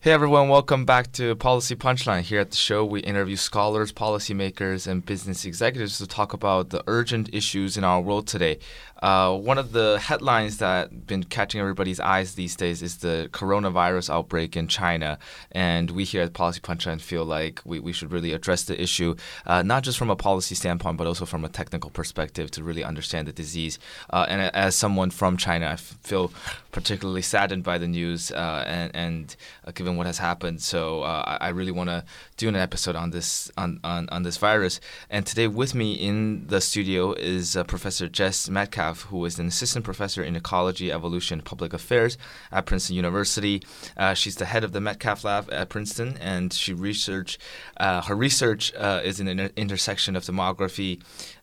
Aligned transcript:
Hey 0.00 0.12
everyone, 0.12 0.48
welcome 0.48 0.84
back 0.84 1.10
to 1.14 1.34
Policy 1.34 1.74
Punchline. 1.74 2.20
Here 2.20 2.38
at 2.38 2.52
the 2.52 2.56
show, 2.56 2.84
we 2.84 3.00
interview 3.00 3.34
scholars, 3.34 3.92
policymakers, 3.92 4.86
and 4.86 5.04
business 5.04 5.44
executives 5.44 5.98
to 5.98 6.06
talk 6.06 6.32
about 6.32 6.70
the 6.70 6.84
urgent 6.86 7.34
issues 7.34 7.76
in 7.76 7.82
our 7.82 8.00
world 8.00 8.28
today. 8.28 8.60
Uh, 9.02 9.36
one 9.36 9.58
of 9.58 9.72
the 9.72 9.98
headlines 9.98 10.58
that 10.58 11.06
been 11.06 11.24
catching 11.24 11.60
everybody's 11.60 11.98
eyes 11.98 12.34
these 12.34 12.54
days 12.54 12.80
is 12.80 12.98
the 12.98 13.28
coronavirus 13.32 14.08
outbreak 14.10 14.56
in 14.56 14.68
China, 14.68 15.18
and 15.50 15.90
we 15.90 16.04
here 16.04 16.22
at 16.22 16.32
Policy 16.32 16.60
Punchline 16.60 17.00
feel 17.00 17.24
like 17.24 17.60
we, 17.64 17.80
we 17.80 17.92
should 17.92 18.12
really 18.12 18.32
address 18.32 18.62
the 18.64 18.80
issue, 18.80 19.16
uh, 19.46 19.62
not 19.62 19.82
just 19.82 19.98
from 19.98 20.10
a 20.10 20.16
policy 20.16 20.54
standpoint, 20.54 20.96
but 20.96 21.08
also 21.08 21.24
from 21.24 21.44
a 21.44 21.48
technical 21.48 21.90
perspective 21.90 22.52
to 22.52 22.62
really 22.62 22.84
understand 22.84 23.26
the 23.26 23.32
disease. 23.32 23.80
Uh, 24.10 24.26
and 24.28 24.42
as 24.54 24.76
someone 24.76 25.10
from 25.10 25.36
China, 25.36 25.66
I 25.66 25.76
feel 25.76 26.32
particularly 26.70 27.22
saddened 27.22 27.64
by 27.64 27.78
the 27.78 27.88
news 27.88 28.30
uh, 28.30 28.64
and, 28.66 28.94
and 28.94 29.36
uh, 29.64 29.72
given 29.88 29.96
what 29.96 30.06
has 30.06 30.18
happened. 30.18 30.60
So 30.60 31.02
uh, 31.02 31.38
I 31.40 31.48
really 31.48 31.72
want 31.72 31.88
to 31.88 32.04
do 32.36 32.48
an 32.48 32.56
episode 32.56 32.94
on 32.94 33.10
this 33.10 33.50
on, 33.56 33.80
on, 33.82 34.08
on 34.10 34.22
this 34.22 34.36
virus. 34.36 34.80
And 35.08 35.24
today 35.24 35.48
with 35.48 35.74
me 35.74 35.94
in 35.94 36.46
the 36.46 36.60
studio 36.60 37.12
is 37.14 37.56
Professor 37.66 38.08
Jess 38.08 38.48
Metcalf 38.50 39.02
who 39.10 39.24
is 39.24 39.38
an 39.38 39.46
assistant 39.46 39.84
professor 39.84 40.22
in 40.22 40.36
ecology, 40.36 40.92
evolution, 40.92 41.40
public 41.40 41.72
affairs 41.72 42.18
at 42.52 42.66
Princeton 42.66 42.96
University. 42.96 43.62
Uh, 43.96 44.14
she's 44.14 44.36
the 44.36 44.44
head 44.44 44.62
of 44.62 44.72
the 44.72 44.80
Metcalf 44.80 45.24
Lab 45.24 45.50
at 45.50 45.68
Princeton, 45.70 46.18
and 46.20 46.52
she 46.52 46.74
research 46.74 47.38
uh, 47.78 48.02
her 48.02 48.14
research 48.14 48.74
uh, 48.74 49.00
is 49.02 49.20
in 49.20 49.28
an 49.28 49.50
intersection 49.56 50.16
of 50.16 50.24
demography, 50.24 51.00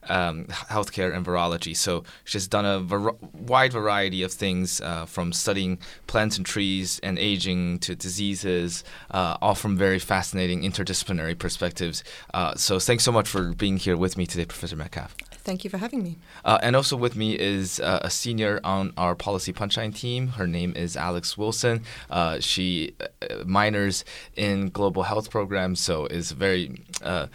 um, 0.09 0.45
healthcare, 0.45 1.15
and 1.15 1.25
virology. 1.25 1.75
So 1.75 2.03
she's 2.23 2.47
done 2.47 2.65
a 2.65 2.79
var- 2.79 3.15
wide 3.33 3.73
variety 3.73 4.23
of 4.23 4.31
things 4.31 4.81
uh, 4.81 5.05
from 5.05 5.33
studying 5.33 5.79
plants 6.07 6.37
and 6.37 6.45
trees 6.45 6.99
and 7.03 7.17
aging 7.19 7.79
to 7.79 7.95
diseases, 7.95 8.83
uh, 9.11 9.37
all 9.41 9.55
from 9.55 9.77
very 9.77 9.99
fascinating 9.99 10.61
interdisciplinary 10.61 11.37
perspectives. 11.37 12.03
Uh, 12.33 12.55
so 12.55 12.79
thanks 12.79 13.03
so 13.03 13.11
much 13.11 13.27
for 13.27 13.53
being 13.53 13.77
here 13.77 13.97
with 13.97 14.17
me 14.17 14.25
today, 14.25 14.45
Professor 14.45 14.75
Metcalf. 14.75 15.15
Thank 15.45 15.63
you 15.63 15.69
for 15.69 15.77
having 15.77 16.03
me. 16.03 16.17
Uh, 16.43 16.57
and 16.63 16.75
also 16.75 16.97
with 16.97 17.15
me 17.15 17.37
is 17.37 17.79
uh, 17.79 17.99
a 18.01 18.09
senior 18.09 18.59
on 18.63 18.93
our 18.97 19.13
Policy 19.13 19.53
Punchline 19.53 19.93
team. 19.93 20.29
Her 20.29 20.47
name 20.47 20.73
is 20.75 20.97
Alex 20.97 21.37
Wilson. 21.37 21.83
Uh, 22.09 22.39
she 22.39 22.95
uh, 22.99 23.43
minors 23.45 24.03
in 24.35 24.69
global 24.69 25.03
health 25.03 25.29
programs, 25.29 25.79
so 25.79 26.07
is 26.07 26.31
very 26.31 26.83
uh, 27.03 27.27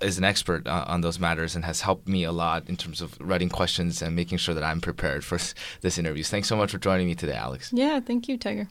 is 0.00 0.18
an 0.18 0.24
expert 0.24 0.66
uh, 0.66 0.84
on 0.86 1.00
those 1.00 1.18
matters 1.18 1.54
and 1.54 1.64
has 1.64 1.80
helped 1.80 2.08
me 2.08 2.24
a 2.24 2.32
lot 2.32 2.68
in 2.68 2.76
terms 2.76 3.00
of 3.00 3.18
writing 3.20 3.48
questions 3.48 4.02
and 4.02 4.16
making 4.16 4.38
sure 4.38 4.54
that 4.54 4.64
I'm 4.64 4.80
prepared 4.80 5.24
for 5.24 5.38
this 5.80 5.98
interview. 5.98 6.24
Thanks 6.24 6.48
so 6.48 6.56
much 6.56 6.70
for 6.72 6.78
joining 6.78 7.06
me 7.06 7.14
today, 7.14 7.34
Alex. 7.34 7.72
Yeah, 7.72 8.00
thank 8.00 8.28
you, 8.28 8.36
Tiger. 8.36 8.68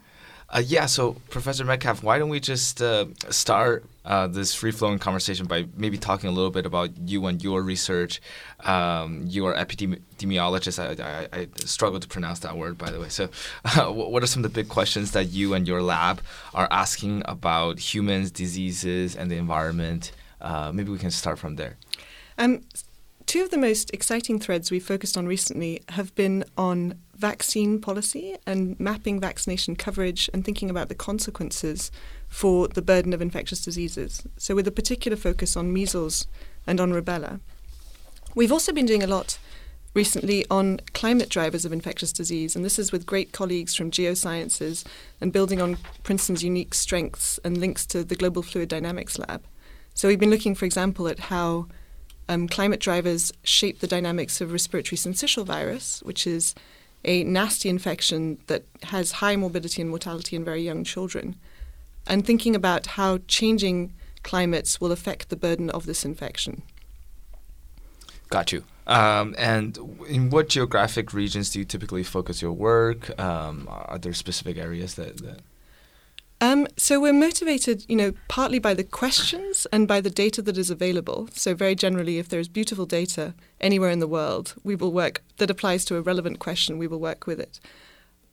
Uh, 0.50 0.62
yeah, 0.64 0.86
so 0.86 1.14
Professor 1.30 1.66
Metcalf, 1.66 2.04
why 2.04 2.20
don't 2.20 2.30
we 2.30 2.40
just 2.40 2.80
uh, 2.80 3.06
start 3.30 3.84
uh, 4.06 4.28
this 4.28 4.54
free 4.54 4.70
flowing 4.70 5.00
conversation 5.00 5.48
by 5.48 5.66
maybe 5.76 5.98
talking 5.98 6.30
a 6.30 6.32
little 6.32 6.52
bit 6.52 6.68
about 6.68 6.92
you 6.98 7.26
and 7.26 7.44
your 7.44 7.64
research? 7.64 8.22
Um, 8.60 9.24
you 9.26 9.48
are 9.48 9.56
epidemiologist. 9.56 10.78
I, 10.78 11.04
I, 11.04 11.42
I, 11.42 11.48
struggle 11.66 12.00
to 12.00 12.08
pronounce 12.08 12.40
that 12.40 12.56
word, 12.56 12.78
by 12.78 12.92
the 12.92 13.00
way. 13.00 13.10
So, 13.10 13.30
what 13.92 14.22
are 14.22 14.28
some 14.28 14.46
of 14.46 14.54
the 14.54 14.56
big 14.56 14.70
questions 14.70 15.12
that 15.12 15.30
you 15.30 15.56
and 15.56 15.68
your 15.68 15.82
lab 15.82 16.22
are 16.54 16.68
asking 16.70 17.24
about 17.26 17.80
humans, 17.80 18.30
diseases, 18.30 19.16
and 19.16 19.32
the 19.32 19.38
environment? 19.38 20.12
Uh, 20.46 20.72
maybe 20.72 20.92
we 20.92 21.00
can 21.00 21.10
start 21.10 21.40
from 21.40 21.56
there. 21.56 21.76
Um, 22.38 22.62
two 23.26 23.42
of 23.42 23.50
the 23.50 23.58
most 23.58 23.92
exciting 23.94 24.40
threads 24.40 24.70
we've 24.70 24.86
focused 24.86 25.18
on 25.18 25.26
recently 25.26 25.82
have 25.90 26.14
been 26.14 26.46
on 26.56 27.00
vaccine 27.16 27.82
policy 27.82 28.36
and 28.46 28.80
mapping 28.80 29.20
vaccination 29.20 29.76
coverage 29.76 30.30
and 30.34 30.46
thinking 30.46 30.70
about 30.70 30.88
the 30.88 30.96
consequences 30.96 31.92
for 32.28 32.68
the 32.68 32.82
burden 32.82 33.12
of 33.12 33.24
infectious 33.24 33.66
diseases. 33.66 34.22
So, 34.38 34.54
with 34.54 34.68
a 34.68 34.72
particular 34.72 35.18
focus 35.18 35.58
on 35.58 35.74
measles 35.74 36.28
and 36.68 36.80
on 36.80 36.92
rubella. 36.92 37.40
We've 38.36 38.52
also 38.52 38.72
been 38.72 38.86
doing 38.86 39.02
a 39.02 39.08
lot 39.08 39.40
recently 39.96 40.46
on 40.52 40.82
climate 40.94 41.30
drivers 41.30 41.66
of 41.66 41.74
infectious 41.74 42.12
disease, 42.12 42.56
and 42.56 42.64
this 42.64 42.78
is 42.78 42.92
with 42.92 43.08
great 43.08 43.32
colleagues 43.32 43.74
from 43.74 43.90
geosciences 43.90 44.86
and 45.20 45.34
building 45.34 45.60
on 45.60 45.78
Princeton's 46.04 46.44
unique 46.44 46.76
strengths 46.76 47.40
and 47.44 47.58
links 47.58 47.86
to 47.88 48.04
the 48.04 48.16
Global 48.16 48.44
Fluid 48.44 48.70
Dynamics 48.70 49.18
Lab. 49.18 49.42
So, 49.96 50.10
we've 50.10 50.20
been 50.20 50.30
looking, 50.30 50.56
for 50.56 50.66
example, 50.66 51.08
at 51.08 51.20
how 51.20 51.68
um, 52.28 52.50
climate 52.50 52.82
drivers 52.82 53.32
shape 53.44 53.80
the 53.80 53.88
dynamics 53.88 54.42
of 54.42 54.52
respiratory 54.52 54.98
syncytial 54.98 55.46
virus, 55.46 56.02
which 56.04 56.28
is 56.28 56.54
a 57.06 57.24
nasty 57.24 57.70
infection 57.70 58.38
that 58.48 58.66
has 58.84 59.14
high 59.14 59.38
morbidity 59.38 59.82
and 59.82 59.90
mortality 59.90 60.36
in 60.36 60.44
very 60.44 60.62
young 60.62 60.84
children, 60.84 61.36
and 62.06 62.26
thinking 62.26 62.56
about 62.56 62.88
how 62.88 63.20
changing 63.28 63.94
climates 64.22 64.82
will 64.82 64.92
affect 64.92 65.30
the 65.30 65.36
burden 65.38 65.70
of 65.70 65.86
this 65.86 66.04
infection. 66.04 66.64
Got 68.30 68.52
you. 68.52 68.66
Um, 68.88 69.34
and 69.38 69.80
in 70.10 70.30
what 70.30 70.50
geographic 70.50 71.14
regions 71.14 71.52
do 71.52 71.60
you 71.60 71.66
typically 71.66 72.04
focus 72.04 72.42
your 72.42 72.52
work? 72.52 73.18
Um, 73.20 73.68
are 73.70 73.98
there 73.98 74.14
specific 74.14 74.58
areas 74.58 74.96
that, 74.96 75.18
that 75.20 75.40
um, 76.46 76.68
so 76.78 77.00
we're 77.00 77.14
motivated, 77.28 77.86
you 77.88 77.96
know, 77.96 78.14
partly 78.28 78.60
by 78.60 78.74
the 78.74 78.84
questions 78.84 79.66
and 79.72 79.88
by 79.88 80.00
the 80.00 80.10
data 80.10 80.42
that 80.44 80.58
is 80.58 80.70
available. 80.70 81.28
So 81.32 81.56
very 81.56 81.76
generally, 81.76 82.20
if 82.20 82.30
there's 82.30 82.48
beautiful 82.48 82.86
data 82.86 83.34
anywhere 83.60 83.90
in 83.90 84.00
the 84.00 84.08
world, 84.08 84.54
we 84.64 84.76
will 84.76 84.92
work 84.92 85.24
that 85.38 85.50
applies 85.50 85.86
to 85.86 85.98
a 85.98 86.02
relevant 86.02 86.38
question. 86.40 86.78
We 86.78 86.88
will 86.88 87.00
work 87.00 87.26
with 87.26 87.40
it. 87.40 87.60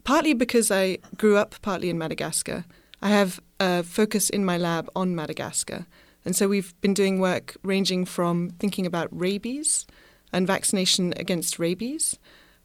Partly 0.04 0.34
because 0.34 0.70
I 0.70 0.98
grew 1.16 1.36
up 1.36 1.54
partly 1.62 1.88
in 1.88 1.96
Madagascar, 1.96 2.64
I 3.00 3.08
have 3.08 3.40
a 3.58 3.82
focus 3.82 4.28
in 4.28 4.44
my 4.44 4.58
lab 4.58 4.90
on 4.94 5.14
Madagascar, 5.14 5.86
and 6.24 6.36
so 6.36 6.48
we've 6.48 6.78
been 6.80 6.94
doing 6.94 7.18
work 7.18 7.56
ranging 7.62 8.04
from 8.04 8.50
thinking 8.58 8.86
about 8.86 9.08
rabies 9.10 9.86
and 10.32 10.46
vaccination 10.46 11.14
against 11.16 11.58
rabies, 11.58 12.18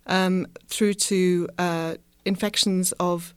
um, 0.08 0.48
through 0.68 0.94
to 0.94 1.48
uh, 1.58 1.96
infections 2.26 2.92
of 3.00 3.34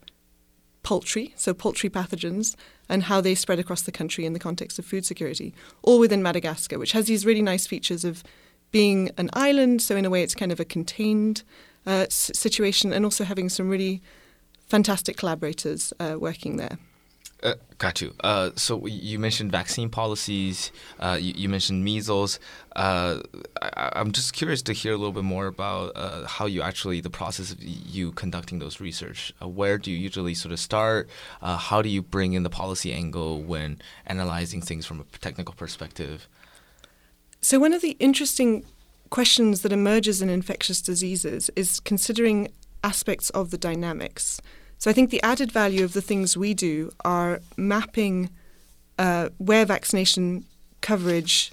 poultry, 0.82 1.32
so 1.36 1.52
poultry 1.52 1.90
pathogens, 1.90 2.56
and 2.88 3.04
how 3.04 3.20
they 3.20 3.34
spread 3.34 3.58
across 3.58 3.82
the 3.82 3.92
country 3.92 4.24
in 4.24 4.32
the 4.32 4.38
context 4.38 4.78
of 4.78 4.84
food 4.84 5.04
security, 5.04 5.54
all 5.82 5.98
within 5.98 6.22
Madagascar, 6.22 6.78
which 6.78 6.92
has 6.92 7.06
these 7.06 7.26
really 7.26 7.42
nice 7.42 7.66
features 7.66 8.04
of 8.04 8.22
being 8.70 9.10
an 9.18 9.30
island, 9.32 9.82
so 9.82 9.96
in 9.96 10.04
a 10.04 10.10
way 10.10 10.22
it's 10.22 10.34
kind 10.34 10.52
of 10.52 10.60
a 10.60 10.64
contained 10.64 11.42
uh, 11.86 12.06
situation, 12.08 12.92
and 12.92 13.04
also 13.04 13.24
having 13.24 13.48
some 13.48 13.68
really 13.68 14.02
fantastic 14.66 15.16
collaborators 15.16 15.92
uh, 15.98 16.16
working 16.18 16.56
there. 16.56 16.78
Uh, 17.42 17.54
got 17.78 18.02
you. 18.02 18.14
Uh, 18.20 18.50
so 18.54 18.84
you 18.86 19.18
mentioned 19.18 19.50
vaccine 19.50 19.88
policies. 19.88 20.70
Uh, 20.98 21.16
you, 21.18 21.32
you, 21.34 21.48
mentioned 21.48 21.82
measles. 21.82 22.38
Uh, 22.76 23.20
I, 23.62 23.98
am 24.00 24.12
just 24.12 24.34
curious 24.34 24.60
to 24.62 24.74
hear 24.74 24.92
a 24.92 24.96
little 24.96 25.12
bit 25.12 25.24
more 25.24 25.46
about 25.46 25.92
uh, 25.96 26.26
how 26.26 26.44
you 26.44 26.60
actually 26.60 27.00
the 27.00 27.08
process 27.08 27.50
of 27.50 27.62
you 27.62 28.12
conducting 28.12 28.58
those 28.58 28.78
research. 28.78 29.32
Uh, 29.40 29.48
where 29.48 29.78
do 29.78 29.90
you 29.90 29.96
usually 29.96 30.34
sort 30.34 30.52
of 30.52 30.60
start? 30.60 31.08
how 31.40 31.80
do 31.80 31.88
you 31.88 32.02
bring 32.02 32.34
in 32.34 32.42
the 32.42 32.50
policy 32.50 32.92
angle 32.92 33.42
when 33.42 33.80
analyzing 34.06 34.60
things 34.60 34.84
from 34.84 35.00
a 35.00 35.18
technical 35.18 35.54
perspective? 35.54 36.28
So 37.40 37.58
one 37.58 37.72
of 37.72 37.80
the 37.80 37.96
interesting 37.98 38.64
questions 39.08 39.62
that 39.62 39.72
emerges 39.72 40.20
in 40.20 40.28
infectious 40.28 40.82
diseases 40.82 41.50
is 41.56 41.80
considering 41.80 42.48
aspects 42.84 43.30
of 43.30 43.50
the 43.50 43.58
dynamics. 43.58 44.40
So 44.80 44.90
I 44.90 44.94
think 44.94 45.10
the 45.10 45.22
added 45.22 45.52
value 45.52 45.84
of 45.84 45.92
the 45.92 46.00
things 46.00 46.38
we 46.38 46.54
do 46.54 46.90
are 47.04 47.40
mapping 47.58 48.30
uh, 48.98 49.28
where 49.36 49.66
vaccination 49.66 50.46
coverage 50.80 51.52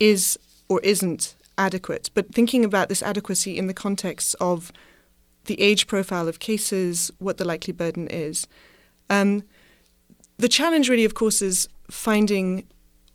is 0.00 0.38
or 0.70 0.80
isn't 0.80 1.34
adequate, 1.58 2.08
but 2.14 2.34
thinking 2.34 2.64
about 2.64 2.88
this 2.88 3.02
adequacy 3.02 3.58
in 3.58 3.66
the 3.66 3.74
context 3.74 4.34
of 4.40 4.72
the 5.44 5.60
age 5.60 5.86
profile 5.86 6.26
of 6.26 6.38
cases, 6.38 7.10
what 7.18 7.36
the 7.36 7.44
likely 7.44 7.74
burden 7.74 8.08
is. 8.08 8.46
Um, 9.10 9.44
the 10.38 10.48
challenge, 10.48 10.88
really, 10.88 11.04
of 11.04 11.12
course, 11.12 11.42
is 11.42 11.68
finding 11.90 12.66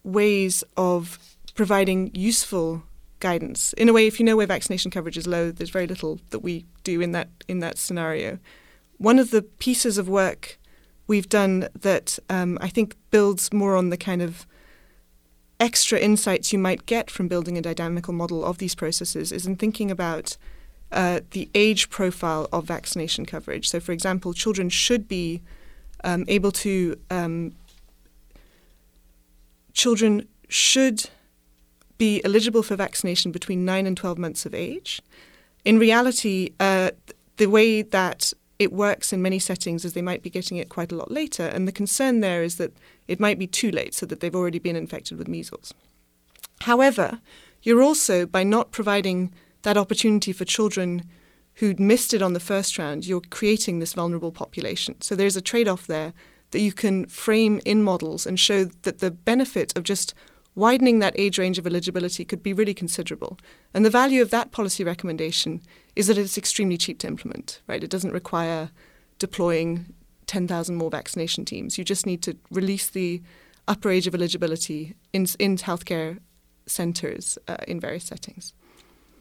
ways 0.03 0.63
of 0.77 1.17
providing 1.55 2.11
useful 2.13 2.83
guidance. 3.19 3.73
In 3.73 3.89
a 3.89 3.93
way, 3.93 4.05
if 4.05 4.19
you 4.19 4.25
know 4.27 4.37
where 4.37 4.45
vaccination 4.45 4.91
coverage 4.91 5.17
is 5.17 5.25
low, 5.25 5.49
there's 5.49 5.71
very 5.71 5.87
little 5.87 6.19
that 6.29 6.39
we 6.39 6.65
do 6.83 7.01
in 7.01 7.13
that 7.13 7.29
in 7.47 7.59
that 7.59 7.79
scenario. 7.79 8.37
One 8.99 9.17
of 9.17 9.31
the 9.31 9.41
pieces 9.41 9.97
of 9.97 10.07
work 10.07 10.59
we've 11.07 11.27
done 11.27 11.67
that 11.73 12.19
um, 12.29 12.57
I 12.61 12.69
think 12.69 12.95
builds 13.09 13.51
more 13.51 13.75
on 13.75 13.89
the 13.89 13.97
kind 13.97 14.21
of 14.21 14.45
extra 15.59 15.97
insights 15.99 16.53
you 16.53 16.59
might 16.59 16.85
get 16.85 17.09
from 17.09 17.27
building 17.27 17.57
a 17.57 17.61
dynamical 17.61 18.13
model 18.13 18.45
of 18.45 18.59
these 18.59 18.75
processes 18.75 19.31
is 19.31 19.47
in 19.47 19.55
thinking 19.55 19.89
about 19.89 20.37
uh, 20.91 21.21
the 21.31 21.49
age 21.55 21.89
profile 21.89 22.47
of 22.51 22.65
vaccination 22.65 23.25
coverage. 23.25 23.69
So, 23.69 23.79
for 23.79 23.91
example, 23.91 24.33
children 24.33 24.69
should 24.69 25.07
be 25.07 25.41
um, 26.03 26.25
able 26.27 26.51
to, 26.51 26.95
um, 27.09 27.53
children 29.73 30.27
should 30.47 31.09
be 31.97 32.23
eligible 32.25 32.63
for 32.63 32.75
vaccination 32.75 33.31
between 33.31 33.65
9 33.65 33.85
and 33.85 33.95
12 33.95 34.17
months 34.17 34.45
of 34.45 34.53
age. 34.53 35.01
In 35.63 35.79
reality, 35.79 36.51
uh, 36.59 36.91
the 37.37 37.47
way 37.47 37.81
that 37.81 38.33
it 38.59 38.73
works 38.73 39.11
in 39.13 39.21
many 39.21 39.39
settings 39.39 39.85
as 39.85 39.93
they 39.93 40.01
might 40.01 40.21
be 40.21 40.29
getting 40.29 40.57
it 40.57 40.69
quite 40.69 40.91
a 40.91 40.95
lot 40.95 41.09
later. 41.09 41.43
And 41.43 41.67
the 41.67 41.71
concern 41.71 42.19
there 42.19 42.43
is 42.43 42.57
that 42.57 42.73
it 43.07 43.19
might 43.19 43.39
be 43.39 43.47
too 43.47 43.71
late, 43.71 43.93
so 43.95 44.05
that 44.05 44.19
they've 44.19 44.35
already 44.35 44.59
been 44.59 44.75
infected 44.75 45.17
with 45.17 45.29
measles. 45.29 45.73
However, 46.61 47.21
you're 47.63 47.81
also, 47.81 48.25
by 48.25 48.43
not 48.43 48.71
providing 48.71 49.33
that 49.61 49.77
opportunity 49.77 50.33
for 50.33 50.45
children 50.45 51.03
who'd 51.55 51.79
missed 51.79 52.13
it 52.13 52.21
on 52.21 52.33
the 52.33 52.39
first 52.39 52.77
round, 52.77 53.05
you're 53.05 53.21
creating 53.29 53.79
this 53.79 53.93
vulnerable 53.93 54.31
population. 54.31 55.01
So 55.01 55.15
there's 55.15 55.35
a 55.35 55.41
trade 55.41 55.67
off 55.67 55.87
there 55.87 56.13
that 56.51 56.61
you 56.61 56.71
can 56.73 57.05
frame 57.05 57.61
in 57.65 57.83
models 57.83 58.25
and 58.25 58.39
show 58.39 58.65
that 58.65 58.99
the 58.99 59.11
benefit 59.11 59.75
of 59.77 59.83
just 59.83 60.13
widening 60.59 60.99
that 60.99 61.17
age 61.17 61.39
range 61.39 61.57
of 61.57 61.65
eligibility 61.65 62.25
could 62.25 62.43
be 62.43 62.53
really 62.53 62.73
considerable. 62.73 63.39
And 63.73 63.85
the 63.85 63.89
value 63.89 64.21
of 64.21 64.29
that 64.29 64.51
policy 64.51 64.83
recommendation 64.83 65.61
is 65.95 66.07
that 66.07 66.17
it's 66.17 66.37
extremely 66.37 66.77
cheap 66.77 66.99
to 66.99 67.07
implement, 67.07 67.61
right? 67.67 67.83
It 67.83 67.89
doesn't 67.89 68.11
require 68.11 68.69
deploying 69.17 69.93
10,000 70.27 70.75
more 70.75 70.91
vaccination 70.91 71.45
teams. 71.45 71.77
You 71.77 71.83
just 71.83 72.05
need 72.05 72.21
to 72.23 72.37
release 72.51 72.89
the 72.89 73.21
upper 73.67 73.89
age 73.89 74.05
of 74.05 74.13
eligibility 74.13 74.95
in, 75.13 75.25
in 75.39 75.57
healthcare 75.57 76.19
centres 76.67 77.37
uh, 77.47 77.57
in 77.67 77.79
various 77.79 78.05
settings. 78.05 78.53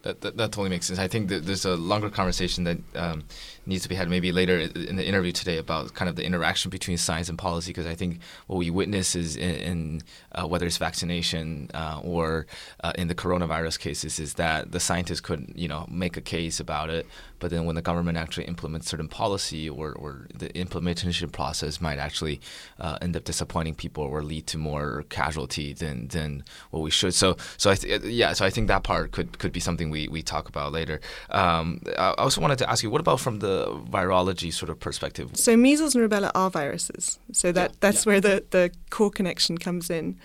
That, 0.02 0.20
that, 0.20 0.36
that, 0.36 0.52
totally 0.52 0.70
makes 0.70 0.86
sense. 0.86 0.98
I 1.00 1.08
think 1.08 1.28
there's 1.28 1.64
a 1.64 1.74
longer 1.74 2.08
conversation 2.08 2.64
that 2.64 2.78
um, 2.94 3.24
needs 3.66 3.82
to 3.82 3.88
be 3.88 3.96
had 3.96 4.08
maybe 4.08 4.30
later 4.30 4.58
in 4.58 4.94
the 4.94 5.04
interview 5.04 5.32
today 5.32 5.58
about 5.58 5.92
kind 5.94 6.08
of 6.08 6.14
the 6.14 6.24
interaction 6.24 6.70
between 6.70 6.96
science 6.96 7.28
and 7.28 7.36
policy 7.36 7.70
because 7.70 7.86
I 7.86 7.96
think 7.96 8.20
what 8.46 8.58
we 8.58 8.70
witness 8.70 9.16
is 9.16 9.34
in, 9.34 9.54
in 9.56 10.02
uh, 10.32 10.46
whether 10.46 10.66
it's 10.66 10.76
vaccination 10.76 11.68
uh, 11.74 12.00
or 12.04 12.46
uh, 12.84 12.92
in 12.94 13.08
the 13.08 13.14
coronavirus 13.14 13.80
cases 13.80 14.20
is 14.20 14.34
that 14.34 14.70
the 14.70 14.78
scientists 14.78 15.20
could 15.20 15.52
you 15.56 15.66
know 15.66 15.84
make 15.90 16.16
a 16.16 16.20
case 16.20 16.60
about 16.60 16.90
it, 16.90 17.04
but 17.38 17.50
then 17.50 17.64
when 17.64 17.74
the 17.74 17.82
government 17.82 18.18
actually 18.18 18.44
implements 18.44 18.88
certain 18.88 19.08
policy 19.08 19.68
or, 19.68 19.92
or 19.92 20.26
the 20.34 20.56
implementation 20.56 21.28
process 21.30 21.80
might 21.80 21.98
actually 21.98 22.40
uh, 22.78 22.98
end 23.00 23.16
up 23.16 23.24
disappointing 23.24 23.74
people 23.74 24.04
or 24.04 24.22
lead 24.22 24.46
to 24.46 24.58
more 24.58 25.04
casualty 25.08 25.72
than, 25.72 26.08
than 26.08 26.44
what 26.70 26.80
we 26.80 26.90
should. 26.90 27.14
So 27.14 27.36
so 27.56 27.70
I 27.70 27.74
th- 27.74 28.02
yeah 28.04 28.32
so 28.32 28.44
I 28.44 28.50
think 28.50 28.68
that 28.68 28.82
part 28.82 29.12
could 29.12 29.38
could 29.38 29.52
be 29.52 29.60
something 29.60 29.90
we, 29.90 30.08
we 30.08 30.22
talk 30.22 30.48
about 30.48 30.72
later. 30.72 31.00
Um, 31.30 31.80
I 31.98 32.14
also 32.18 32.40
wanted 32.40 32.58
to 32.58 32.70
ask 32.70 32.82
you, 32.82 32.90
what 32.90 33.00
about 33.00 33.20
from 33.20 33.38
the 33.40 33.66
virology 33.90 34.52
sort 34.52 34.70
of 34.70 34.78
perspective? 34.80 35.30
So 35.34 35.56
measles 35.56 35.94
and 35.94 36.08
rubella 36.08 36.30
are 36.34 36.50
viruses. 36.50 37.18
So 37.32 37.52
that, 37.52 37.70
yeah, 37.70 37.76
that's 37.80 38.04
yeah. 38.04 38.10
where 38.10 38.20
the, 38.20 38.44
the 38.50 38.70
core 38.90 39.10
connection 39.10 39.58
comes 39.58 39.90
in. 39.90 40.18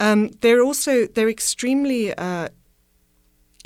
Um, 0.00 0.30
they're 0.40 0.62
also 0.62 1.06
they're 1.06 1.28
extremely 1.28 2.14
uh, 2.14 2.48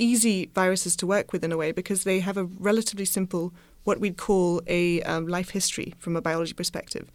easy 0.03 0.49
viruses 0.53 0.95
to 0.97 1.07
work 1.07 1.31
with 1.31 1.43
in 1.43 1.51
a 1.51 1.57
way 1.57 1.71
because 1.71 2.03
they 2.03 2.19
have 2.19 2.37
a 2.37 2.43
relatively 2.43 3.05
simple 3.05 3.53
what 3.83 3.99
we'd 3.99 4.17
call 4.17 4.61
a 4.67 5.01
um, 5.03 5.27
life 5.27 5.49
history 5.49 5.93
from 5.97 6.15
a 6.15 6.21
biology 6.21 6.53
perspective. 6.53 7.09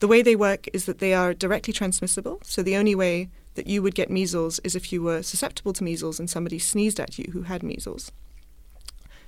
The 0.00 0.08
way 0.08 0.22
they 0.22 0.36
work 0.36 0.66
is 0.72 0.84
that 0.86 0.98
they 0.98 1.14
are 1.14 1.32
directly 1.34 1.72
transmissible. 1.72 2.40
So 2.42 2.62
the 2.62 2.76
only 2.76 2.94
way 2.94 3.28
that 3.54 3.66
you 3.66 3.82
would 3.82 3.94
get 3.94 4.10
measles 4.10 4.58
is 4.64 4.74
if 4.74 4.92
you 4.92 5.02
were 5.02 5.22
susceptible 5.22 5.72
to 5.74 5.84
measles 5.84 6.18
and 6.18 6.28
somebody 6.28 6.58
sneezed 6.58 7.00
at 7.00 7.18
you 7.18 7.30
who 7.32 7.42
had 7.42 7.62
measles. 7.62 8.10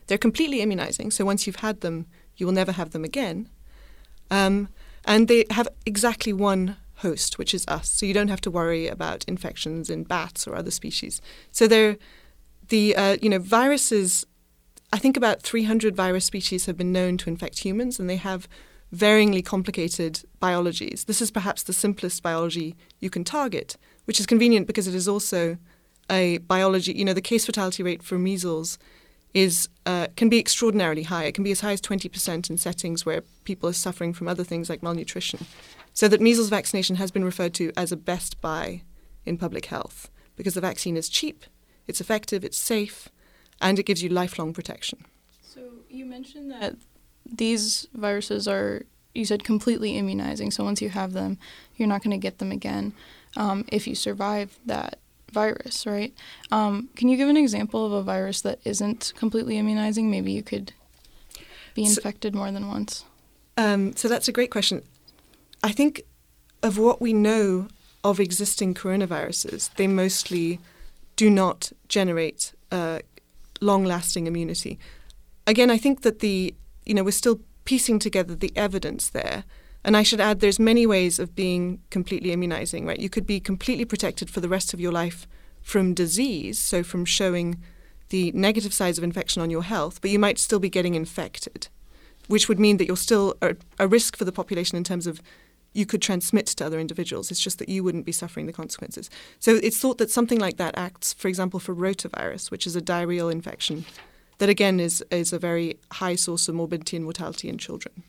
They're 0.06 0.18
completely 0.18 0.60
immunizing, 0.60 1.10
so 1.10 1.24
once 1.24 1.46
you've 1.46 1.56
had 1.56 1.80
them, 1.80 2.06
you 2.36 2.46
will 2.46 2.52
never 2.52 2.72
have 2.72 2.90
them 2.90 3.04
again. 3.04 3.48
Um, 4.30 4.68
and 5.04 5.28
they 5.28 5.44
have 5.50 5.68
exactly 5.84 6.32
one 6.32 6.76
host, 6.96 7.38
which 7.38 7.54
is 7.54 7.64
us, 7.68 7.90
so 7.90 8.06
you 8.06 8.14
don't 8.14 8.28
have 8.28 8.40
to 8.42 8.50
worry 8.50 8.88
about 8.88 9.24
infections 9.24 9.90
in 9.90 10.04
bats 10.04 10.46
or 10.46 10.54
other 10.54 10.70
species. 10.70 11.20
So 11.50 11.66
they're 11.66 11.96
the 12.68 12.96
uh, 12.96 13.16
you 13.20 13.28
know 13.28 13.38
viruses. 13.38 14.26
I 14.92 14.98
think 14.98 15.16
about 15.16 15.42
300 15.42 15.96
virus 15.96 16.24
species 16.24 16.66
have 16.66 16.76
been 16.76 16.92
known 16.92 17.16
to 17.18 17.28
infect 17.28 17.58
humans, 17.64 17.98
and 17.98 18.08
they 18.08 18.16
have 18.16 18.48
varyingly 18.94 19.44
complicated 19.44 20.22
biologies. 20.38 21.04
This 21.04 21.20
is 21.20 21.30
perhaps 21.30 21.62
the 21.62 21.72
simplest 21.72 22.22
biology 22.22 22.76
you 23.00 23.10
can 23.10 23.24
target, 23.24 23.76
which 24.04 24.20
is 24.20 24.26
convenient 24.26 24.66
because 24.66 24.86
it 24.86 24.94
is 24.94 25.08
also 25.08 25.58
a 26.10 26.38
biology. 26.38 26.92
You 26.92 27.04
know, 27.04 27.12
the 27.12 27.20
case 27.20 27.46
fatality 27.46 27.82
rate 27.82 28.02
for 28.02 28.18
measles 28.18 28.78
is 29.34 29.68
uh, 29.84 30.06
can 30.16 30.28
be 30.28 30.38
extraordinarily 30.38 31.02
high. 31.02 31.24
It 31.24 31.34
can 31.34 31.44
be 31.44 31.50
as 31.50 31.60
high 31.60 31.72
as 31.72 31.80
20% 31.80 32.48
in 32.48 32.56
settings 32.56 33.04
where 33.04 33.22
people 33.44 33.68
are 33.68 33.74
suffering 33.74 34.12
from 34.12 34.28
other 34.28 34.44
things 34.44 34.70
like 34.70 34.82
malnutrition. 34.82 35.44
So 35.92 36.08
that 36.08 36.20
measles 36.20 36.48
vaccination 36.48 36.96
has 36.96 37.10
been 37.10 37.24
referred 37.24 37.54
to 37.54 37.72
as 37.76 37.92
a 37.92 37.96
best 37.96 38.40
buy 38.40 38.82
in 39.24 39.36
public 39.36 39.66
health 39.66 40.10
because 40.36 40.54
the 40.54 40.60
vaccine 40.60 40.96
is 40.96 41.08
cheap, 41.08 41.44
it's 41.86 42.00
effective, 42.00 42.44
it's 42.44 42.58
safe, 42.58 43.08
and 43.60 43.78
it 43.78 43.86
gives 43.86 44.02
you 44.02 44.08
lifelong 44.08 44.52
protection. 44.52 45.04
So 45.42 45.60
you 45.88 46.04
mentioned 46.04 46.50
that 46.50 46.76
these 47.24 47.88
viruses 47.94 48.46
are, 48.46 48.82
you 49.14 49.24
said, 49.24 49.44
completely 49.44 49.96
immunizing. 49.96 50.50
So 50.50 50.64
once 50.64 50.82
you 50.82 50.90
have 50.90 51.12
them, 51.12 51.38
you're 51.76 51.88
not 51.88 52.02
going 52.02 52.18
to 52.18 52.22
get 52.22 52.38
them 52.38 52.52
again 52.52 52.92
um, 53.36 53.64
if 53.68 53.86
you 53.86 53.94
survive 53.94 54.58
that 54.66 54.98
virus, 55.32 55.86
right? 55.86 56.14
Um, 56.50 56.88
can 56.96 57.08
you 57.08 57.16
give 57.16 57.28
an 57.28 57.36
example 57.36 57.84
of 57.84 57.92
a 57.92 58.02
virus 58.02 58.40
that 58.42 58.60
isn't 58.64 59.12
completely 59.16 59.58
immunizing? 59.58 60.10
Maybe 60.10 60.32
you 60.32 60.42
could 60.42 60.72
be 61.74 61.84
infected 61.84 62.32
so, 62.32 62.38
more 62.38 62.50
than 62.50 62.68
once. 62.68 63.04
Um, 63.56 63.94
so 63.96 64.08
that's 64.08 64.28
a 64.28 64.32
great 64.32 64.50
question. 64.50 64.82
I 65.62 65.72
think 65.72 66.02
of 66.62 66.78
what 66.78 67.00
we 67.00 67.12
know 67.12 67.68
of 68.04 68.20
existing 68.20 68.74
coronaviruses, 68.74 69.74
they 69.74 69.86
mostly 69.86 70.60
do 71.16 71.30
not 71.30 71.72
generate 71.88 72.54
uh, 72.70 73.00
long-lasting 73.60 74.26
immunity. 74.26 74.78
Again, 75.46 75.70
I 75.70 75.78
think 75.78 76.02
that 76.02 76.20
the 76.20 76.54
you 76.84 76.94
know 76.94 77.04
we're 77.04 77.10
still 77.10 77.40
piecing 77.64 77.98
together 77.98 78.34
the 78.34 78.52
evidence 78.56 79.10
there. 79.10 79.44
And 79.84 79.96
I 79.96 80.02
should 80.02 80.20
add, 80.20 80.40
there's 80.40 80.58
many 80.58 80.84
ways 80.84 81.20
of 81.20 81.36
being 81.36 81.80
completely 81.90 82.32
immunizing, 82.32 82.86
right? 82.86 82.98
You 82.98 83.08
could 83.08 83.26
be 83.26 83.38
completely 83.38 83.84
protected 83.84 84.28
for 84.28 84.40
the 84.40 84.48
rest 84.48 84.74
of 84.74 84.80
your 84.80 84.90
life 84.90 85.28
from 85.62 85.94
disease, 85.94 86.58
so 86.58 86.82
from 86.82 87.04
showing 87.04 87.62
the 88.08 88.32
negative 88.32 88.72
sides 88.72 88.98
of 88.98 89.04
infection 89.04 89.42
on 89.42 89.50
your 89.50 89.62
health, 89.62 90.00
but 90.00 90.10
you 90.10 90.18
might 90.18 90.38
still 90.38 90.58
be 90.58 90.68
getting 90.68 90.94
infected, 90.94 91.68
which 92.26 92.48
would 92.48 92.58
mean 92.58 92.78
that 92.78 92.86
you're 92.86 92.96
still 92.96 93.36
a, 93.42 93.54
a 93.78 93.86
risk 93.86 94.16
for 94.16 94.24
the 94.24 94.32
population 94.32 94.76
in 94.76 94.84
terms 94.84 95.06
of 95.06 95.20
you 95.76 95.86
could 95.86 96.02
transmit 96.02 96.46
to 96.46 96.64
other 96.64 96.80
individuals. 96.80 97.30
It's 97.30 97.40
just 97.40 97.58
that 97.58 97.68
you 97.68 97.84
wouldn't 97.84 98.06
be 98.06 98.12
suffering 98.12 98.46
the 98.46 98.52
consequences. 98.52 99.10
So 99.38 99.56
it's 99.56 99.78
thought 99.78 99.98
that 99.98 100.10
something 100.10 100.38
like 100.38 100.56
that 100.56 100.76
acts, 100.76 101.12
for 101.12 101.28
example, 101.28 101.60
for 101.60 101.74
rotavirus, 101.74 102.50
which 102.50 102.66
is 102.66 102.74
a 102.74 102.80
diarrheal 102.80 103.30
infection, 103.30 103.84
that 104.38 104.48
again 104.48 104.80
is, 104.80 105.04
is 105.10 105.32
a 105.32 105.38
very 105.38 105.78
high 105.92 106.16
source 106.16 106.48
of 106.48 106.54
morbidity 106.54 106.96
and 106.96 107.04
mortality 107.04 107.48
in 107.48 107.58
children. 107.58 108.02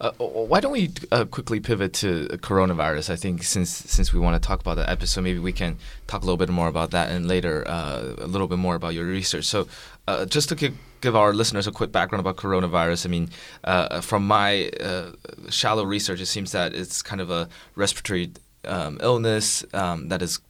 Uh, 0.00 0.12
why 0.12 0.60
don't 0.60 0.70
we 0.70 0.92
uh, 1.10 1.24
quickly 1.24 1.58
pivot 1.58 1.92
to 1.92 2.28
coronavirus? 2.40 3.10
I 3.10 3.16
think 3.16 3.42
since 3.42 3.70
since 3.70 4.12
we 4.12 4.20
want 4.20 4.40
to 4.40 4.46
talk 4.46 4.60
about 4.60 4.76
that 4.76 4.88
episode, 4.88 5.22
maybe 5.22 5.40
we 5.40 5.52
can 5.52 5.76
talk 6.06 6.22
a 6.22 6.24
little 6.24 6.36
bit 6.36 6.48
more 6.50 6.68
about 6.68 6.92
that 6.92 7.10
and 7.10 7.26
later 7.26 7.66
uh, 7.66 8.14
a 8.18 8.28
little 8.28 8.46
bit 8.46 8.58
more 8.58 8.76
about 8.76 8.94
your 8.94 9.06
research. 9.06 9.44
So, 9.44 9.66
uh, 10.06 10.24
just 10.24 10.50
to 10.50 10.72
give, 11.00 11.16
our 11.16 11.32
listeners 11.32 11.66
a 11.66 11.72
quick 11.72 11.92
background 11.92 12.20
about 12.20 12.36
coronavirus, 12.36 13.06
I 13.06 13.08
mean, 13.08 13.30
uh, 13.64 14.00
from 14.00 14.26
my 14.26 14.70
uh, 14.80 15.12
shallow 15.50 15.84
research, 15.84 16.20
it 16.20 16.26
seems 16.26 16.52
that 16.52 16.74
it's 16.74 17.02
kind 17.02 17.20
of 17.20 17.30
a 17.30 17.48
respiratory 17.74 18.30
um, 18.64 18.98
illness 19.02 19.64
um, 19.72 20.08
that 20.08 20.22
is 20.22 20.40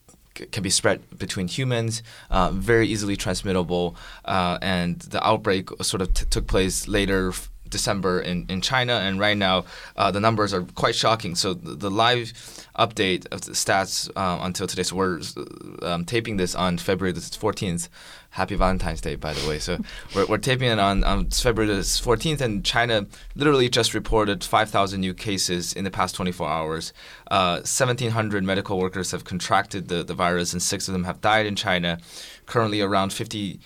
can 0.51 0.63
be 0.63 0.69
spread 0.69 1.01
between 1.17 1.49
humans, 1.49 2.01
uh, 2.29 2.49
very 2.51 2.87
easily 2.87 3.17
transmittable, 3.17 3.97
uh, 4.23 4.57
and 4.61 4.99
the 4.99 5.25
outbreak 5.25 5.69
sort 5.81 6.01
of 6.01 6.13
t- 6.13 6.25
took 6.29 6.47
place 6.47 6.87
later 6.87 7.33
December 7.69 8.19
in, 8.19 8.45
in 8.49 8.61
China, 8.61 8.93
and 8.93 9.19
right 9.19 9.37
now 9.37 9.65
uh, 9.95 10.11
the 10.11 10.19
numbers 10.19 10.53
are 10.53 10.63
quite 10.75 10.95
shocking. 10.95 11.35
So 11.35 11.53
the, 11.53 11.75
the 11.75 11.91
live 11.91 12.33
update 12.77 13.27
of 13.27 13.41
the 13.41 13.51
stats 13.51 14.09
uh, 14.15 14.39
until 14.41 14.67
today. 14.67 14.83
So 14.83 14.95
we're 14.95 15.21
um, 15.81 16.05
taping 16.05 16.37
this 16.37 16.55
on 16.55 16.77
February 16.77 17.11
the 17.11 17.19
14th. 17.19 17.89
Happy 18.31 18.55
Valentine's 18.55 19.01
Day, 19.01 19.15
by 19.15 19.33
the 19.33 19.47
way. 19.47 19.59
So 19.59 19.79
we're, 20.15 20.25
we're 20.27 20.37
taping 20.37 20.69
it 20.69 20.79
on, 20.79 21.03
on 21.03 21.29
February 21.29 21.73
the 21.73 21.81
14th, 21.81 22.41
and 22.41 22.63
China 22.63 23.07
literally 23.35 23.69
just 23.69 23.93
reported 23.93 24.43
5,000 24.43 24.99
new 24.99 25.13
cases 25.13 25.73
in 25.73 25.83
the 25.83 25.91
past 25.91 26.15
24 26.15 26.47
hours. 26.47 26.93
Uh, 27.31 27.57
1,700 27.57 28.43
medical 28.43 28.77
workers 28.77 29.11
have 29.11 29.23
contracted 29.23 29.87
the, 29.87 30.03
the 30.03 30.13
virus, 30.13 30.53
and 30.53 30.61
six 30.61 30.87
of 30.87 30.93
them 30.93 31.05
have 31.05 31.21
died 31.21 31.45
in 31.45 31.55
China. 31.55 31.99
Currently, 32.45 32.81
around 32.81 33.13
50 33.13 33.59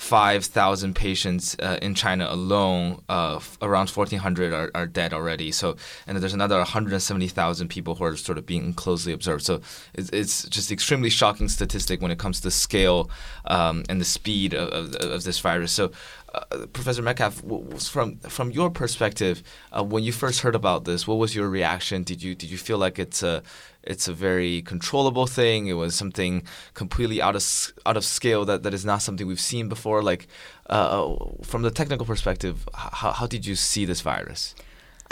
5,000 0.00 0.94
patients 0.94 1.54
uh, 1.58 1.78
in 1.82 1.94
China 1.94 2.26
alone, 2.30 3.02
uh, 3.10 3.36
f- 3.36 3.58
around 3.60 3.90
1,400 3.90 4.50
are, 4.50 4.70
are 4.74 4.86
dead 4.86 5.12
already. 5.12 5.52
So, 5.52 5.76
and 6.06 6.16
there's 6.16 6.32
another 6.32 6.56
170,000 6.56 7.68
people 7.68 7.94
who 7.96 8.04
are 8.04 8.16
sort 8.16 8.38
of 8.38 8.46
being 8.46 8.72
closely 8.72 9.12
observed. 9.12 9.44
So, 9.44 9.60
it's, 9.92 10.08
it's 10.08 10.48
just 10.48 10.72
extremely 10.72 11.10
shocking 11.10 11.50
statistic 11.50 12.00
when 12.00 12.10
it 12.10 12.18
comes 12.18 12.38
to 12.38 12.44
the 12.44 12.50
scale 12.50 13.10
um, 13.44 13.84
and 13.90 14.00
the 14.00 14.06
speed 14.06 14.54
of, 14.54 14.70
of, 14.70 14.94
of 14.94 15.24
this 15.24 15.38
virus. 15.38 15.70
So, 15.70 15.92
uh, 16.34 16.66
Professor 16.72 17.02
Metcalf, 17.02 17.42
from 17.78 18.18
from 18.18 18.50
your 18.50 18.70
perspective, 18.70 19.42
uh, 19.72 19.82
when 19.82 20.04
you 20.04 20.12
first 20.12 20.40
heard 20.40 20.54
about 20.54 20.84
this, 20.84 21.06
what 21.06 21.18
was 21.18 21.34
your 21.34 21.48
reaction? 21.48 22.02
Did 22.04 22.22
you 22.22 22.34
did 22.34 22.50
you 22.50 22.58
feel 22.58 22.78
like 22.78 22.98
it's 22.98 23.22
a 23.22 23.42
it's 23.82 24.08
a 24.08 24.12
very 24.12 24.62
controllable 24.62 25.26
thing. 25.26 25.66
It 25.66 25.74
was 25.74 25.94
something 25.94 26.42
completely 26.74 27.20
out 27.20 27.36
of 27.36 27.72
out 27.86 27.96
of 27.96 28.04
scale 28.04 28.44
that, 28.44 28.62
that 28.62 28.74
is 28.74 28.84
not 28.84 29.02
something 29.02 29.26
we've 29.26 29.40
seen 29.40 29.68
before. 29.68 30.02
Like 30.02 30.28
uh, 30.68 31.14
from 31.42 31.62
the 31.62 31.70
technical 31.70 32.06
perspective, 32.06 32.68
how 32.74 33.12
how 33.12 33.26
did 33.26 33.46
you 33.46 33.56
see 33.56 33.84
this 33.84 34.00
virus? 34.00 34.54